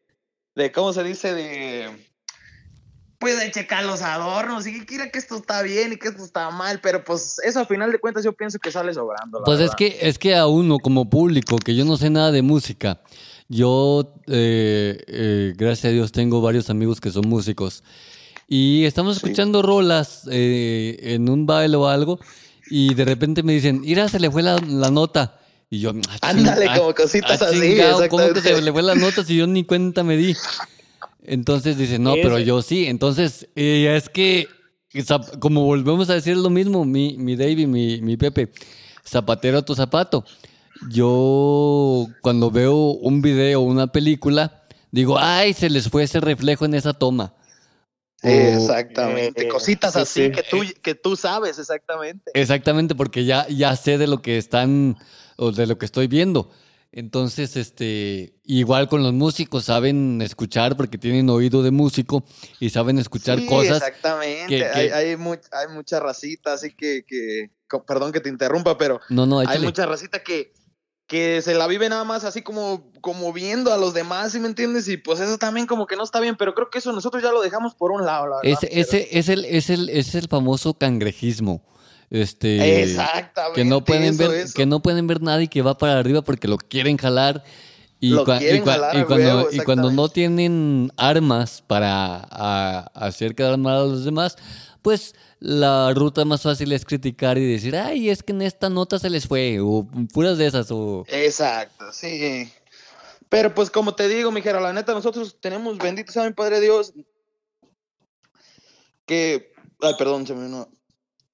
de 0.55 0.71
¿cómo 0.71 0.93
se 0.93 1.03
dice? 1.03 1.33
De, 1.33 1.89
pues 3.17 3.39
de 3.39 3.49
checar 3.49 3.83
los 3.86 4.01
adornos 4.01 4.67
y 4.67 4.73
que 4.73 4.86
quiera 4.86 5.09
que 5.09 5.17
esto 5.17 5.38
está 5.38 5.61
bien 5.63 5.93
y 5.93 5.97
que 5.97 6.09
esto 6.09 6.23
está 6.23 6.51
mal, 6.51 6.79
pero 6.81 7.03
pues 7.03 7.39
eso 7.43 7.59
a 7.59 7.65
final 7.65 7.91
de 7.91 7.99
cuentas 7.99 8.23
yo 8.23 8.33
pienso 8.33 8.59
que 8.59 8.71
sale 8.71 8.93
sobrando. 8.93 9.41
pues 9.43 9.57
verdad. 9.57 9.73
es 9.73 9.75
que 9.75 10.07
es 10.07 10.19
que 10.19 10.36
a 10.36 10.45
uno 10.45 10.77
como 10.77 11.09
público, 11.09 11.57
que 11.57 11.75
yo 11.75 11.86
no 11.86 11.97
sé 11.97 12.11
nada 12.11 12.31
de 12.31 12.43
música, 12.43 13.01
yo, 13.47 14.13
eh, 14.27 15.03
eh, 15.07 15.53
gracias 15.55 15.86
a 15.86 15.93
Dios, 15.93 16.11
tengo 16.11 16.41
varios 16.41 16.69
amigos 16.69 17.01
que 17.01 17.09
son 17.09 17.27
músicos 17.27 17.83
y 18.47 18.86
estamos 18.86 19.17
escuchando 19.17 19.61
sí. 19.61 19.65
rolas 19.65 20.27
eh, 20.31 20.97
en 21.01 21.27
un 21.27 21.47
baile 21.47 21.77
o 21.77 21.88
algo 21.88 22.19
y 22.70 22.93
de 22.93 23.05
repente 23.05 23.43
me 23.43 23.53
dicen, 23.53 23.82
mira, 23.82 24.07
se 24.09 24.20
le 24.20 24.32
fue 24.32 24.43
la, 24.43 24.57
la 24.57 24.89
nota. 24.89 25.39
Y 25.70 25.80
yo, 25.80 25.91
ah, 26.09 26.30
ándale, 26.30 26.68
como 26.78 26.93
cositas 26.93 27.41
ah, 27.41 27.47
así. 27.47 27.59
Chingado, 27.59 28.07
¿Cómo 28.09 28.34
que 28.34 28.41
se 28.41 28.61
le 28.61 28.72
fue 28.72 28.84
la 28.84 28.95
nota 28.95 29.24
si 29.24 29.38
yo 29.38 29.47
ni 29.47 29.63
cuenta 29.63 30.03
me 30.03 30.18
di? 30.18 30.36
Entonces 31.24 31.78
dice, 31.78 31.99
no, 31.99 32.13
pero 32.13 32.39
yo 32.39 32.61
sí. 32.61 32.86
Entonces, 32.86 33.47
eh, 33.55 33.95
es 33.97 34.09
que, 34.09 34.47
como 35.39 35.66
volvemos 35.66 36.09
a 36.09 36.13
decir 36.13 36.38
lo 36.38 36.49
mismo, 36.49 36.86
mi, 36.86 37.18
mi 37.18 37.36
David, 37.36 37.68
mi, 37.68 38.01
mi 38.01 38.16
Pepe, 38.18 38.51
zapatero 39.05 39.59
a 39.59 39.66
tu 39.66 39.76
zapato. 39.76 40.24
Yo, 40.89 42.07
cuando 42.22 42.51
veo 42.51 42.76
un 42.76 43.22
video 43.22 43.61
o 43.61 43.63
una 43.63 43.88
película, 43.88 44.63
digo, 44.91 45.18
ay, 45.18 45.53
se 45.53 45.70
les 45.70 45.89
fue 45.89 46.03
ese 46.03 46.20
reflejo 46.20 46.66
en 46.66 46.76
esa 46.76 46.93
toma. 46.93 47.34
Exactamente, 48.26 49.43
eh, 49.43 49.47
cositas 49.47 49.93
sí, 49.93 49.99
así 49.99 50.23
sí. 50.26 50.32
Que, 50.32 50.43
tú, 50.43 50.63
que 50.82 50.95
tú 50.95 51.15
sabes 51.15 51.59
exactamente. 51.59 52.32
Exactamente, 52.34 52.95
porque 52.95 53.26
ya, 53.26 53.47
ya 53.47 53.76
sé 53.76 53.97
de 53.97 54.07
lo 54.07 54.21
que 54.21 54.38
están, 54.38 54.97
o 55.38 55.51
de 55.51 55.67
lo 55.67 55.78
que 55.78 55.86
estoy 55.86 56.07
viendo. 56.07 56.49
Entonces, 56.91 57.57
este, 57.57 58.36
igual 58.45 58.88
con 58.88 59.03
los 59.03 59.11
músicos, 59.11 59.65
saben 59.65 60.21
escuchar 60.21 60.78
porque 60.78 60.97
tienen 60.97 61.30
oído 61.30 61.61
de 61.61 61.69
músico 61.69 62.23
y 62.61 62.69
saben 62.69 62.97
escuchar 62.99 63.38
sí, 63.39 63.47
cosas. 63.47 63.78
Exactamente, 63.78 64.47
que, 64.47 64.59
que... 64.59 64.65
Hay, 64.65 64.89
hay, 64.89 65.17
mu 65.17 65.34
hay, 65.34 65.67
mucha 65.73 65.99
racita, 65.99 66.53
así 66.53 66.73
que, 66.73 67.03
que, 67.05 67.51
perdón 67.86 68.13
que 68.13 68.21
te 68.21 68.30
interrumpa, 68.30 68.78
pero 68.78 69.01
no, 69.09 69.26
no, 69.26 69.39
hay 69.39 69.59
mucha 69.59 69.86
racita 69.86 70.23
que, 70.23 70.53
que 71.08 71.41
se 71.41 71.53
la 71.53 71.68
vive 71.68 71.88
nada 71.88 72.03
más 72.03 72.24
así 72.24 72.41
como, 72.41 72.91
como 73.01 73.32
viendo 73.32 73.72
a 73.72 73.78
los 73.78 73.93
demás, 73.93 74.32
¿sí 74.32 74.39
me 74.39 74.47
entiendes? 74.47 74.88
Y 74.88 74.97
pues 74.97 75.20
eso 75.20 75.38
también 75.38 75.68
como 75.68 75.86
que 75.86 75.95
no 75.95 76.03
está 76.03 76.20
bien, 76.20 76.36
pero 76.36 76.56
creo 76.56 76.70
que 76.70 76.80
eso 76.80 76.91
nosotros 76.91 77.22
ya 77.22 77.32
lo 77.32 77.41
dejamos 77.41 77.76
por 77.76 77.91
un 77.91 78.06
lado, 78.06 78.28
la 78.28 78.38
verdad. 78.38 78.51
Ese, 78.64 78.80
ese 78.80 79.08
es, 79.12 79.30
el, 79.30 79.45
es, 79.45 79.70
el, 79.70 79.89
es 79.89 80.16
el 80.16 80.28
famoso 80.28 80.74
cangrejismo. 80.74 81.64
Este, 82.10 82.82
Exactamente. 82.84 83.62
Que 83.62 83.66
no 83.66 83.84
pueden 83.84 84.03
eso, 84.03 84.30
ver, 84.30 84.39
eso. 84.41 84.53
que 84.56 84.66
no 84.66 84.82
pueden 84.82 85.06
ver 85.08 85.22
nada 85.22 85.41
y 85.43 85.47
que 85.47 85.62
va 85.62 85.78
para 85.78 85.99
arriba 85.99 86.22
porque 86.24 86.47
lo 86.47 86.58
quieren 86.58 86.97
jalar. 86.97 87.43
Y, 87.99 88.10
Lo 88.10 88.26
cua 88.26 88.38
quieren 88.39 88.58
y, 88.58 88.60
cua 88.62 88.74
jalar 88.74 88.95
y 88.95 88.99
a 88.99 89.06
cuando, 89.06 89.26
huevo, 89.38 89.47
y 89.51 89.60
cuando 89.60 89.91
no 89.91 90.10
tienen 90.10 90.91
armas 90.97 91.64
para 91.66 92.28
a- 92.30 92.91
hacer 92.93 93.36
quedar 93.36 93.58
mal 93.58 93.76
a 93.76 93.80
los 93.86 94.03
demás, 94.06 94.38
pues 94.86 95.15
la 95.39 95.91
ruta 95.95 96.25
más 96.25 96.43
fácil 96.43 96.71
es 96.71 96.86
criticar 96.86 97.39
y 97.39 97.53
decir, 97.53 97.75
ay, 97.75 98.11
es 98.11 98.21
que 98.21 98.33
en 98.33 98.43
esta 98.43 98.69
nota 98.69 98.99
se 98.99 99.09
les 99.09 99.27
fue, 99.27 99.57
o 99.59 99.88
puras 100.13 100.38
de 100.38 100.45
esas, 100.45 100.69
o... 100.69 101.03
Exacto, 101.07 101.91
sí. 101.91 102.53
Pero 103.27 103.51
pues 103.55 103.71
como 103.71 103.95
te 103.95 104.07
digo, 104.07 104.31
mijera, 104.31 104.61
la 104.61 104.73
neta, 104.73 104.93
nosotros 104.93 105.38
tenemos, 105.41 105.75
bendito 105.79 106.11
sea 106.11 106.25
mi 106.25 106.33
Padre 106.33 106.61
Dios, 106.61 106.93
que... 109.07 109.55
Ay, 109.81 109.95
perdón, 109.97 110.27
se 110.27 110.36
me 110.36 110.45
vino... 110.45 110.69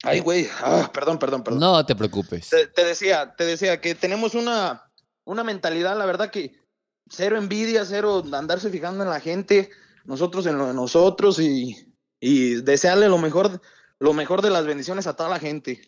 Ay, 0.03 0.21
güey, 0.21 0.47
ah, 0.61 0.89
perdón, 0.93 1.19
perdón, 1.19 1.43
perdón. 1.43 1.59
No 1.59 1.85
te 1.85 1.93
preocupes. 1.93 2.47
Te, 2.47 2.67
te 2.67 2.85
decía, 2.85 3.35
te 3.35 3.43
decía 3.43 3.81
que 3.81 3.95
tenemos 3.95 4.33
una, 4.33 4.89
una 5.25 5.43
mentalidad, 5.43 5.97
la 5.97 6.05
verdad 6.05 6.31
que 6.31 6.55
cero 7.09 7.37
envidia, 7.37 7.83
cero 7.83 8.23
andarse 8.31 8.69
fijando 8.69 9.03
en 9.03 9.09
la 9.09 9.19
gente, 9.19 9.71
nosotros 10.05 10.45
en 10.45 10.57
lo 10.57 10.67
de 10.67 10.73
nosotros 10.73 11.37
y, 11.37 11.90
y 12.21 12.61
desearle 12.61 13.09
lo 13.09 13.17
mejor, 13.17 13.59
lo 13.99 14.13
mejor 14.13 14.41
de 14.41 14.51
las 14.51 14.65
bendiciones 14.65 15.07
a 15.07 15.15
toda 15.17 15.29
la 15.29 15.39
gente. 15.39 15.81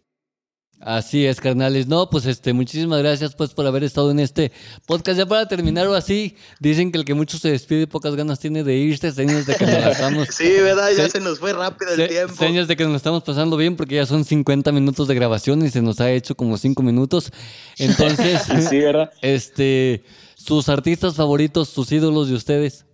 Así 0.79 1.25
es, 1.25 1.39
carnales. 1.39 1.87
No, 1.87 2.09
pues 2.09 2.25
este, 2.25 2.51
muchísimas 2.51 2.99
gracias 2.99 3.35
pues 3.35 3.51
por 3.53 3.65
haber 3.65 3.85
estado 3.85 4.11
en 4.11 4.19
este 4.19 4.51
podcast. 4.85 5.17
Ya 5.17 5.25
para 5.25 5.47
terminar 5.47 5.87
o 5.87 5.93
así, 5.93 6.35
dicen 6.59 6.91
que 6.91 6.97
el 6.97 7.05
que 7.05 7.13
mucho 7.13 7.37
se 7.37 7.51
despide 7.51 7.83
y 7.83 7.85
pocas 7.85 8.15
ganas 8.15 8.39
tiene 8.39 8.65
de 8.65 8.75
irse, 8.75 9.11
señas 9.13 9.45
de 9.45 9.55
que 9.55 9.65
nos 9.65 9.85
estamos... 9.85 10.27
Sí, 10.31 10.49
¿verdad? 10.61 10.89
Ya 10.89 11.05
Se- 11.05 11.11
se 11.11 11.19
nos 11.21 11.39
fue 11.39 11.53
rápido 11.53 11.91
el 11.91 11.97
se- 11.97 12.07
tiempo. 12.09 12.35
Señas 12.35 12.67
de 12.67 12.75
que 12.75 12.83
nos 12.83 12.95
estamos 12.97 13.23
pasando 13.23 13.55
bien 13.55 13.77
porque 13.77 13.95
ya 13.95 14.05
son 14.05 14.25
50 14.25 14.73
minutos 14.73 15.07
de 15.07 15.15
grabación 15.15 15.63
y 15.63 15.69
se 15.69 15.81
nos 15.81 16.01
ha 16.01 16.11
hecho 16.11 16.35
como 16.35 16.57
5 16.57 16.83
minutos. 16.83 17.31
Entonces, 17.77 18.41
Sí, 18.69 18.79
¿verdad? 18.79 19.13
este, 19.21 20.03
sus 20.35 20.67
artistas 20.67 21.15
favoritos, 21.15 21.69
sus 21.69 21.89
ídolos 21.93 22.27
de 22.27 22.35
ustedes. 22.35 22.85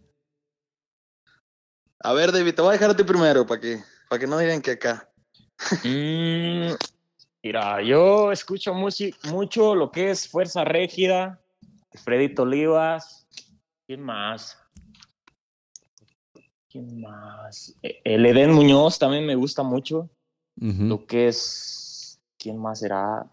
A 2.02 2.14
ver, 2.14 2.32
David, 2.32 2.56
te 2.56 2.62
voy 2.62 2.70
a 2.70 2.74
dejar 2.74 2.92
a 2.92 2.96
ti 2.96 3.04
primero 3.04 3.46
para 3.46 3.60
que, 3.60 3.84
para 4.10 4.20
que 4.20 4.28
no 4.28 4.38
digan 4.38 4.62
que 4.62 4.72
acá. 4.72 5.10
Mm, 5.84 6.72
mira, 7.44 7.82
yo 7.84 8.32
escucho 8.32 8.74
musi- 8.74 9.14
mucho 9.30 9.76
lo 9.76 9.92
que 9.92 10.12
es 10.12 10.28
Fuerza 10.28 10.64
Régida, 10.64 11.42
Freddy 12.06 12.34
Olivas, 12.38 13.28
¿quién 13.86 14.02
más? 14.02 14.58
¿Quién 16.70 17.02
más? 17.02 17.76
Eh, 17.82 18.00
El 18.04 18.26
Edén 18.26 18.52
Muñoz 18.54 18.98
también 19.00 19.26
me 19.26 19.36
gusta 19.36 19.64
mucho. 19.64 20.10
Lo 20.56 21.06
que 21.06 21.28
es, 21.30 22.20
¿quién 22.38 22.58
más 22.58 22.80
será? 22.80 23.26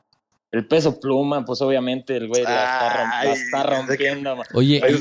El 0.52 0.66
peso 0.66 0.98
pluma, 1.00 1.44
pues 1.44 1.60
obviamente 1.60 2.16
el 2.16 2.28
güey 2.28 2.44
la 2.44 3.22
la 3.24 3.32
está 3.32 3.62
rompiendo. 3.64 4.36
Oye, 4.54 4.80
oye, 4.82 4.98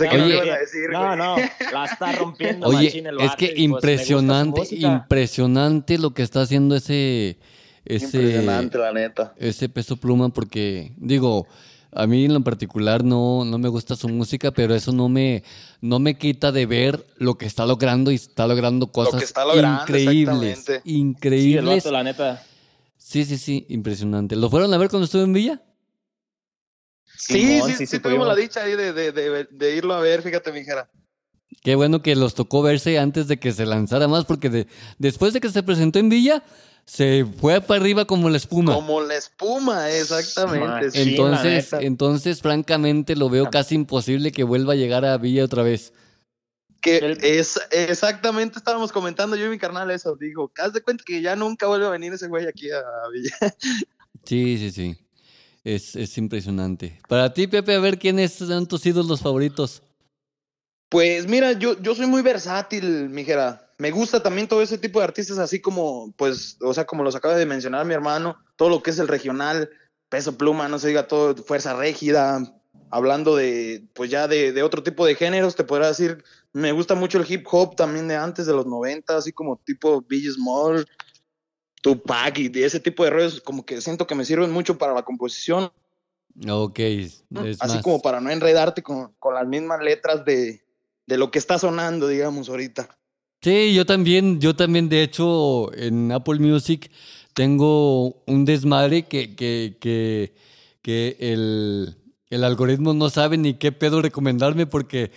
decir, 0.60 0.90
No, 0.92 1.16
no, 1.16 1.36
la 1.72 1.86
está 1.86 2.12
rompiendo. 2.14 2.68
Oye, 2.68 2.88
machín 2.88 3.08
el 3.08 3.22
es 3.22 3.36
que 3.36 3.48
pues, 3.48 3.60
impresionante, 3.60 4.62
impresionante 4.72 5.98
lo 6.00 6.14
que 6.14 6.24
está 6.24 6.42
haciendo 6.42 6.76
ese, 6.76 7.38
ese, 7.86 8.18
Impresionante, 8.18 8.78
la 8.80 8.92
neta. 8.92 9.34
ese 9.38 9.70
peso 9.70 9.98
pluma 9.98 10.30
porque, 10.30 10.94
digo, 10.98 11.48
a 11.92 12.08
mí 12.08 12.26
en 12.26 12.34
lo 12.34 12.42
particular 12.42 13.04
no, 13.04 13.46
no 13.46 13.58
me 13.58 13.70
gusta 13.70 13.96
su 13.96 14.10
música, 14.10 14.52
pero 14.52 14.76
eso 14.76 14.92
no 14.92 15.08
me, 15.10 15.44
no 15.80 16.00
me 16.00 16.18
quita 16.18 16.52
de 16.52 16.66
ver 16.66 17.06
lo 17.18 17.38
que 17.38 17.46
está 17.46 17.66
logrando 17.66 18.12
y 18.12 18.16
está 18.16 18.48
logrando 18.48 18.88
cosas 18.88 19.24
está 19.24 19.46
logrando, 19.46 19.84
increíbles, 19.84 20.60
exactamente. 20.60 20.82
Sí, 20.84 20.90
el 20.90 20.96
increíbles. 20.98 21.84
vato, 21.84 21.92
la 21.92 22.04
neta. 22.04 22.44
Sí, 23.08 23.24
sí, 23.24 23.38
sí, 23.38 23.68
impresionante. 23.70 24.36
¿Lo 24.36 24.50
fueron 24.50 24.74
a 24.74 24.78
ver 24.80 24.90
cuando 24.90 25.06
estuve 25.06 25.22
en 25.22 25.34
Villa? 25.34 25.62
Sí, 27.16 27.34
Simón, 27.40 27.70
sí, 27.70 27.78
sí, 27.78 27.86
sí 27.86 28.00
tuvimos 28.00 28.26
la 28.28 28.36
dicha 28.36 28.64
ahí 28.64 28.76
de, 28.76 28.94
de, 28.94 29.12
de, 29.12 29.48
de 29.52 29.76
irlo 29.76 29.94
a 29.94 30.00
ver, 30.00 30.24
fíjate, 30.24 30.52
mijera. 30.52 30.90
Qué 31.62 31.76
bueno 31.76 32.02
que 32.02 32.16
los 32.16 32.34
tocó 32.34 32.64
verse 32.64 32.98
antes 32.98 33.28
de 33.28 33.38
que 33.38 33.52
se 33.52 33.68
lanzara 33.68 34.08
más, 34.08 34.26
porque 34.26 34.50
de- 34.50 34.68
después 34.98 35.34
de 35.34 35.40
que 35.40 35.50
se 35.50 35.62
presentó 35.62 36.00
en 36.00 36.10
Villa, 36.10 36.44
se 36.84 37.28
fue 37.40 37.62
para 37.62 37.80
arriba 37.80 38.06
como 38.06 38.28
la 38.28 38.38
espuma. 38.38 38.74
Como 38.74 39.00
la 39.02 39.16
espuma, 39.18 39.92
exactamente. 39.92 40.90
Sí, 40.90 41.02
Entonces, 41.02 41.74
entonces, 41.74 42.42
francamente, 42.42 43.16
lo 43.16 43.30
veo 43.30 43.52
casi 43.52 43.76
imposible 43.76 44.32
que 44.32 44.44
vuelva 44.44 44.74
a 44.74 44.78
llegar 44.78 45.06
a 45.06 45.16
Villa 45.20 45.46
otra 45.46 45.62
vez. 45.62 45.94
Que 46.86 46.98
El- 46.98 47.18
es 47.24 47.60
exactamente 47.72 48.60
estábamos 48.60 48.92
comentando 48.92 49.36
yo 49.36 49.48
y 49.48 49.50
mi 49.50 49.58
carnal 49.58 49.90
eso. 49.90 50.16
Digo, 50.16 50.52
haz 50.60 50.72
de 50.72 50.82
cuenta 50.82 51.04
que 51.04 51.20
ya 51.20 51.36
nunca 51.36 51.66
vuelve 51.66 51.88
a 51.88 51.90
venir 51.90 52.14
ese 52.14 52.28
güey 52.28 52.46
aquí 52.46 52.70
a 52.70 52.84
Villa. 53.12 53.36
Sí, 54.24 54.58
sí, 54.58 54.72
sí. 54.72 54.98
Es, 55.64 55.96
es 55.96 56.18
impresionante. 56.18 57.00
Para 57.08 57.32
ti, 57.34 57.48
Pepe, 57.48 57.74
a 57.76 57.80
ver 57.80 57.98
quiénes 58.00 58.34
son 58.34 58.68
tus 58.68 58.86
ídolos 58.86 59.22
favoritos. 59.22 59.82
Pues 60.90 61.28
mira, 61.28 61.54
yo, 61.54 61.80
yo 61.82 61.96
soy 61.96 62.06
muy 62.06 62.22
versátil, 62.22 63.10
mijera. 63.10 63.72
Me 63.78 63.92
gusta 63.92 64.22
también 64.24 64.48
todo 64.48 64.62
ese 64.62 64.78
tipo 64.78 65.00
de 65.00 65.06
artistas, 65.06 65.38
así 65.40 65.60
como, 65.60 66.12
pues, 66.18 66.58
o 66.62 66.74
sea, 66.74 66.86
como 66.86 67.04
los 67.04 67.16
acaba 67.16 67.36
de 67.36 67.46
mencionar 67.46 67.86
mi 67.86 67.94
hermano, 67.96 68.38
todo 68.56 68.70
lo 68.70 68.82
que 68.84 68.92
es 68.92 69.00
el 69.00 69.08
regional, 69.08 69.70
peso 70.10 70.38
pluma, 70.38 70.68
no 70.70 70.80
se 70.80 70.88
diga 70.88 71.08
todo, 71.08 71.36
fuerza 71.44 71.76
rígida, 71.80 72.42
hablando 72.90 73.36
de, 73.36 73.88
pues 73.94 74.10
ya 74.10 74.28
de, 74.28 74.54
de 74.54 74.64
otro 74.64 74.82
tipo 74.82 75.06
de 75.06 75.16
géneros, 75.16 75.56
te 75.56 75.64
podría 75.66 75.90
decir, 75.90 76.24
me 76.56 76.72
gusta 76.72 76.96
mucho 76.96 77.20
el 77.20 77.30
hip 77.30 77.46
hop 77.52 77.76
también 77.76 78.08
de 78.08 78.16
antes 78.16 78.46
de 78.46 78.54
los 78.54 78.66
90, 78.66 79.18
así 79.18 79.34
como 79.34 79.58
tipo 79.58 80.02
Biggie 80.02 80.32
Small, 80.32 80.88
Tupac 81.82 82.40
y 82.40 82.48
de 82.48 82.64
ese 82.64 82.80
tipo 82.80 83.04
de 83.04 83.10
rollos, 83.10 83.42
como 83.42 83.66
que 83.66 83.82
siento 83.82 84.08
que 84.08 84.16
me 84.16 84.24
sirven 84.24 84.52
mucho 84.52 84.78
para 84.78 84.94
la 84.94 85.04
composición, 85.04 85.70
Ok, 86.50 86.80
es 86.80 87.24
así 87.60 87.76
más. 87.76 87.82
como 87.82 88.02
para 88.02 88.20
no 88.20 88.30
enredarte 88.30 88.84
con, 88.84 89.14
con 89.20 89.34
las 89.34 89.48
mismas 89.48 89.82
letras 89.82 90.26
de, 90.26 90.62
de 91.06 91.18
lo 91.18 91.32
que 91.32 91.40
está 91.40 91.58
sonando, 91.58 92.08
digamos, 92.08 92.50
ahorita. 92.50 92.98
Sí, 93.42 93.74
yo 93.74 93.86
también, 93.86 94.40
yo 94.42 94.56
también, 94.56 94.90
de 94.90 95.04
hecho, 95.04 95.74
en 95.76 96.12
Apple 96.12 96.40
Music 96.40 96.90
tengo 97.34 98.24
un 98.26 98.44
desmadre 98.46 99.04
que, 99.04 99.36
que, 99.36 99.78
que, 99.80 100.36
que 100.82 101.16
el, 101.20 101.96
el 102.36 102.44
algoritmo 102.44 102.94
no 102.94 103.10
sabe 103.10 103.38
ni 103.38 103.54
qué 103.56 103.72
pedo 103.72 104.02
recomendarme 104.02 104.68
porque 104.68 105.12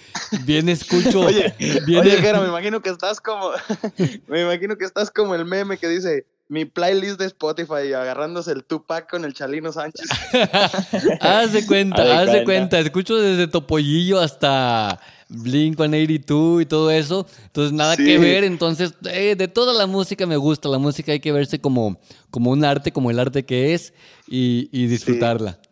bien 0.44 0.68
escucho. 0.68 1.20
Oye, 1.26 1.54
bien 1.86 2.00
oye, 2.00 2.16
Jera, 2.22 2.40
me 2.40 2.48
imagino 2.48 2.80
que 2.80 2.90
estás 2.90 3.20
como, 3.20 3.50
me 4.28 4.42
imagino 4.42 4.76
que 4.76 4.84
estás 4.84 5.10
como 5.10 5.34
el 5.34 5.44
meme 5.44 5.76
que 5.78 5.88
dice 5.88 6.26
mi 6.50 6.64
playlist 6.64 7.18
de 7.20 7.26
Spotify 7.26 7.92
agarrándose 7.92 8.52
el 8.52 8.64
Tupac 8.64 9.10
con 9.10 9.24
el 9.26 9.34
Chalino 9.34 9.70
Sánchez. 9.70 10.06
haz 11.20 11.52
de 11.52 11.66
cuenta, 11.66 12.02
Haz 12.02 12.26
de 12.26 12.44
cuenta. 12.44 12.44
cuenta. 12.44 12.78
Escucho 12.78 13.16
desde 13.16 13.48
Topollillo 13.48 14.18
hasta 14.18 14.98
Blink 15.28 15.76
182 15.76 16.62
y 16.62 16.66
todo 16.66 16.90
eso. 16.90 17.26
Entonces, 17.44 17.72
nada 17.74 17.96
Sí. 17.96 18.04
que 18.06 18.18
ver. 18.18 18.44
Entonces, 18.44 18.94
eh, 19.10 19.34
de 19.36 19.48
toda 19.48 19.74
la 19.74 19.86
música 19.86 20.24
me 20.26 20.38
gusta. 20.38 20.70
La 20.70 20.78
música 20.78 21.12
hay 21.12 21.20
que 21.20 21.32
verse 21.32 21.60
como, 21.60 22.00
como 22.30 22.50
un 22.50 22.64
arte, 22.64 22.92
como 22.92 23.10
el 23.10 23.18
arte 23.18 23.44
que 23.44 23.74
es 23.74 23.92
y, 24.26 24.70
y 24.72 24.86
disfrutarla. 24.86 25.58
Sí, 25.62 25.67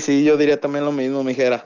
sí, 0.00 0.22
yo 0.22 0.36
diría 0.36 0.60
también 0.60 0.84
lo 0.84 0.92
mismo, 0.92 1.24
mi 1.24 1.34
Jera. 1.34 1.64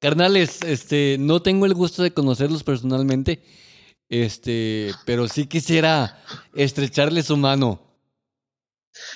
Carnales, 0.00 0.60
este, 0.62 1.16
no 1.18 1.40
tengo 1.40 1.64
el 1.64 1.72
gusto 1.72 2.02
de 2.02 2.12
conocerlos 2.12 2.64
personalmente, 2.64 3.42
este, 4.08 4.92
pero 5.04 5.28
sí 5.28 5.46
quisiera 5.46 6.20
estrecharle 6.54 7.22
su 7.22 7.36
mano. 7.36 7.80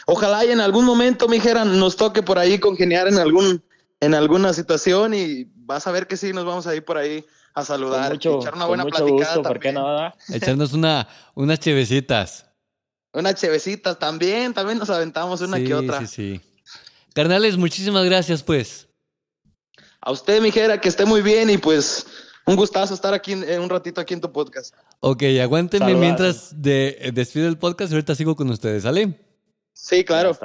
Ojalá 0.07 0.45
y 0.45 0.53
en 0.53 0.61
algún 0.61 0.85
momento, 0.85 1.29
mi 1.29 1.41
Jera, 1.41 1.65
nos 1.65 1.97
toque 1.97 2.23
por 2.23 2.39
ahí 2.39 2.59
congeniar 2.59 3.09
en 3.09 3.19
algún, 3.19 3.63
en 4.01 4.15
alguna 4.15 4.53
situación 4.53 5.13
y 5.13 5.45
vas 5.57 5.87
a 5.87 5.93
ver 5.93 6.07
que 6.07 6.17
sí, 6.17 6.33
nos 6.33 6.45
vamos 6.45 6.67
a 6.67 6.75
ir 6.77 6.85
por 6.85 6.97
ahí 6.97 7.25
a 7.55 7.65
saludar, 7.65 8.13
mucho, 8.13 8.39
echar 8.39 8.55
una 8.55 8.67
buena 8.67 8.85
mucho 8.85 9.05
platicada 9.05 9.35
gusto, 9.35 9.49
¿por 9.49 9.59
qué 9.59 9.73
también. 9.73 9.85
no? 9.85 9.93
da? 9.95 10.15
Echarnos 10.33 10.73
una, 10.73 11.09
unas 11.35 11.59
chevecitas. 11.59 12.47
Unas 13.13 13.35
chevecitas 13.35 13.99
también, 13.99 14.55
también 14.55 14.79
nos 14.79 14.91
aventamos 14.91 15.41
una 15.41 15.57
sí, 15.57 15.65
que 15.65 15.75
otra. 15.75 15.99
Sí, 16.01 16.07
sí. 16.07 16.41
Carnales, 17.15 17.57
muchísimas 17.57 18.05
gracias, 18.05 18.43
pues. 18.43 18.89
A 20.01 20.13
usted, 20.13 20.41
mi 20.41 20.51
Jera, 20.51 20.81
que 20.81 20.89
esté 20.89 21.05
muy 21.05 21.21
bien 21.23 21.51
y 21.51 21.59
pues 21.59 22.07
un 22.47 22.57
gustazo 22.57 22.95
estar 22.95 23.13
aquí 23.13 23.33
en- 23.33 23.61
un 23.61 23.69
ratito 23.69 24.01
aquí 24.01 24.15
en 24.15 24.21
tu 24.21 24.33
podcast. 24.33 24.75
Ok, 25.01 25.23
aguántenme 25.43 25.95
mientras 25.95 26.51
de, 26.61 26.97
eh, 27.01 27.13
despido 27.13 27.49
el 27.49 27.59
podcast 27.59 27.93
y 27.93 27.95
ahorita 27.97 28.15
sigo 28.15 28.35
con 28.37 28.49
ustedes, 28.51 28.85
¿sale? 28.85 29.19
Sí, 29.73 30.05
claro. 30.05 30.37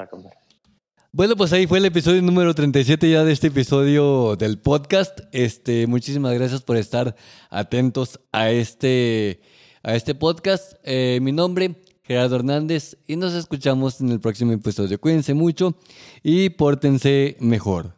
Bueno, 1.12 1.38
pues 1.38 1.54
ahí 1.54 1.66
fue 1.68 1.78
el 1.78 1.86
episodio 1.86 2.22
número 2.22 2.54
37 2.54 3.10
ya 3.10 3.24
de 3.24 3.32
este 3.32 3.48
episodio 3.48 4.36
del 4.36 4.60
podcast. 4.60 5.20
Este, 5.32 5.88
muchísimas 5.88 6.34
gracias 6.34 6.62
por 6.62 6.76
estar 6.76 7.16
atentos 7.50 8.20
a 8.34 8.50
este, 8.52 9.40
a 9.82 9.96
este 9.96 10.16
podcast. 10.16 10.74
Eh, 10.84 11.20
mi 11.22 11.32
nombre, 11.32 11.82
Gerardo 12.08 12.36
Hernández, 12.36 12.98
y 13.08 13.16
nos 13.16 13.34
escuchamos 13.34 14.00
en 14.00 14.12
el 14.12 14.20
próximo 14.20 14.54
episodio. 14.54 15.02
Cuídense 15.02 15.34
mucho 15.34 15.76
y 16.22 16.50
pórtense 16.50 17.36
mejor. 17.40 17.96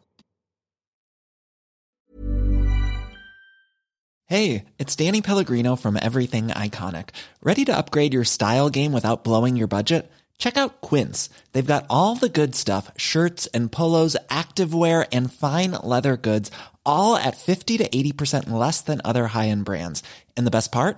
Hey, 4.29 4.65
it's 4.77 4.95
Danny 4.95 5.21
Pellegrino 5.21 5.75
from 5.77 5.97
Everything 5.97 6.47
Iconic. 6.49 7.09
Ready 7.41 7.63
to 7.65 7.77
upgrade 7.77 8.13
your 8.13 8.25
style 8.25 8.69
game 8.69 8.91
without 8.91 9.23
blowing 9.23 9.55
your 9.55 9.67
budget? 9.67 10.11
Check 10.37 10.57
out 10.57 10.81
Quince. 10.81 11.29
They've 11.53 11.65
got 11.65 11.85
all 11.89 12.15
the 12.15 12.29
good 12.29 12.53
stuff 12.53 12.91
shirts 12.97 13.47
and 13.47 13.71
polos, 13.71 14.17
activewear, 14.29 15.07
and 15.13 15.31
fine 15.31 15.71
leather 15.83 16.17
goods, 16.17 16.51
all 16.85 17.15
at 17.15 17.37
50 17.37 17.77
to 17.77 17.87
80% 17.89 18.49
less 18.49 18.81
than 18.81 19.01
other 19.03 19.27
high 19.27 19.47
end 19.47 19.65
brands. 19.65 20.03
And 20.35 20.45
the 20.45 20.51
best 20.51 20.71
part? 20.71 20.97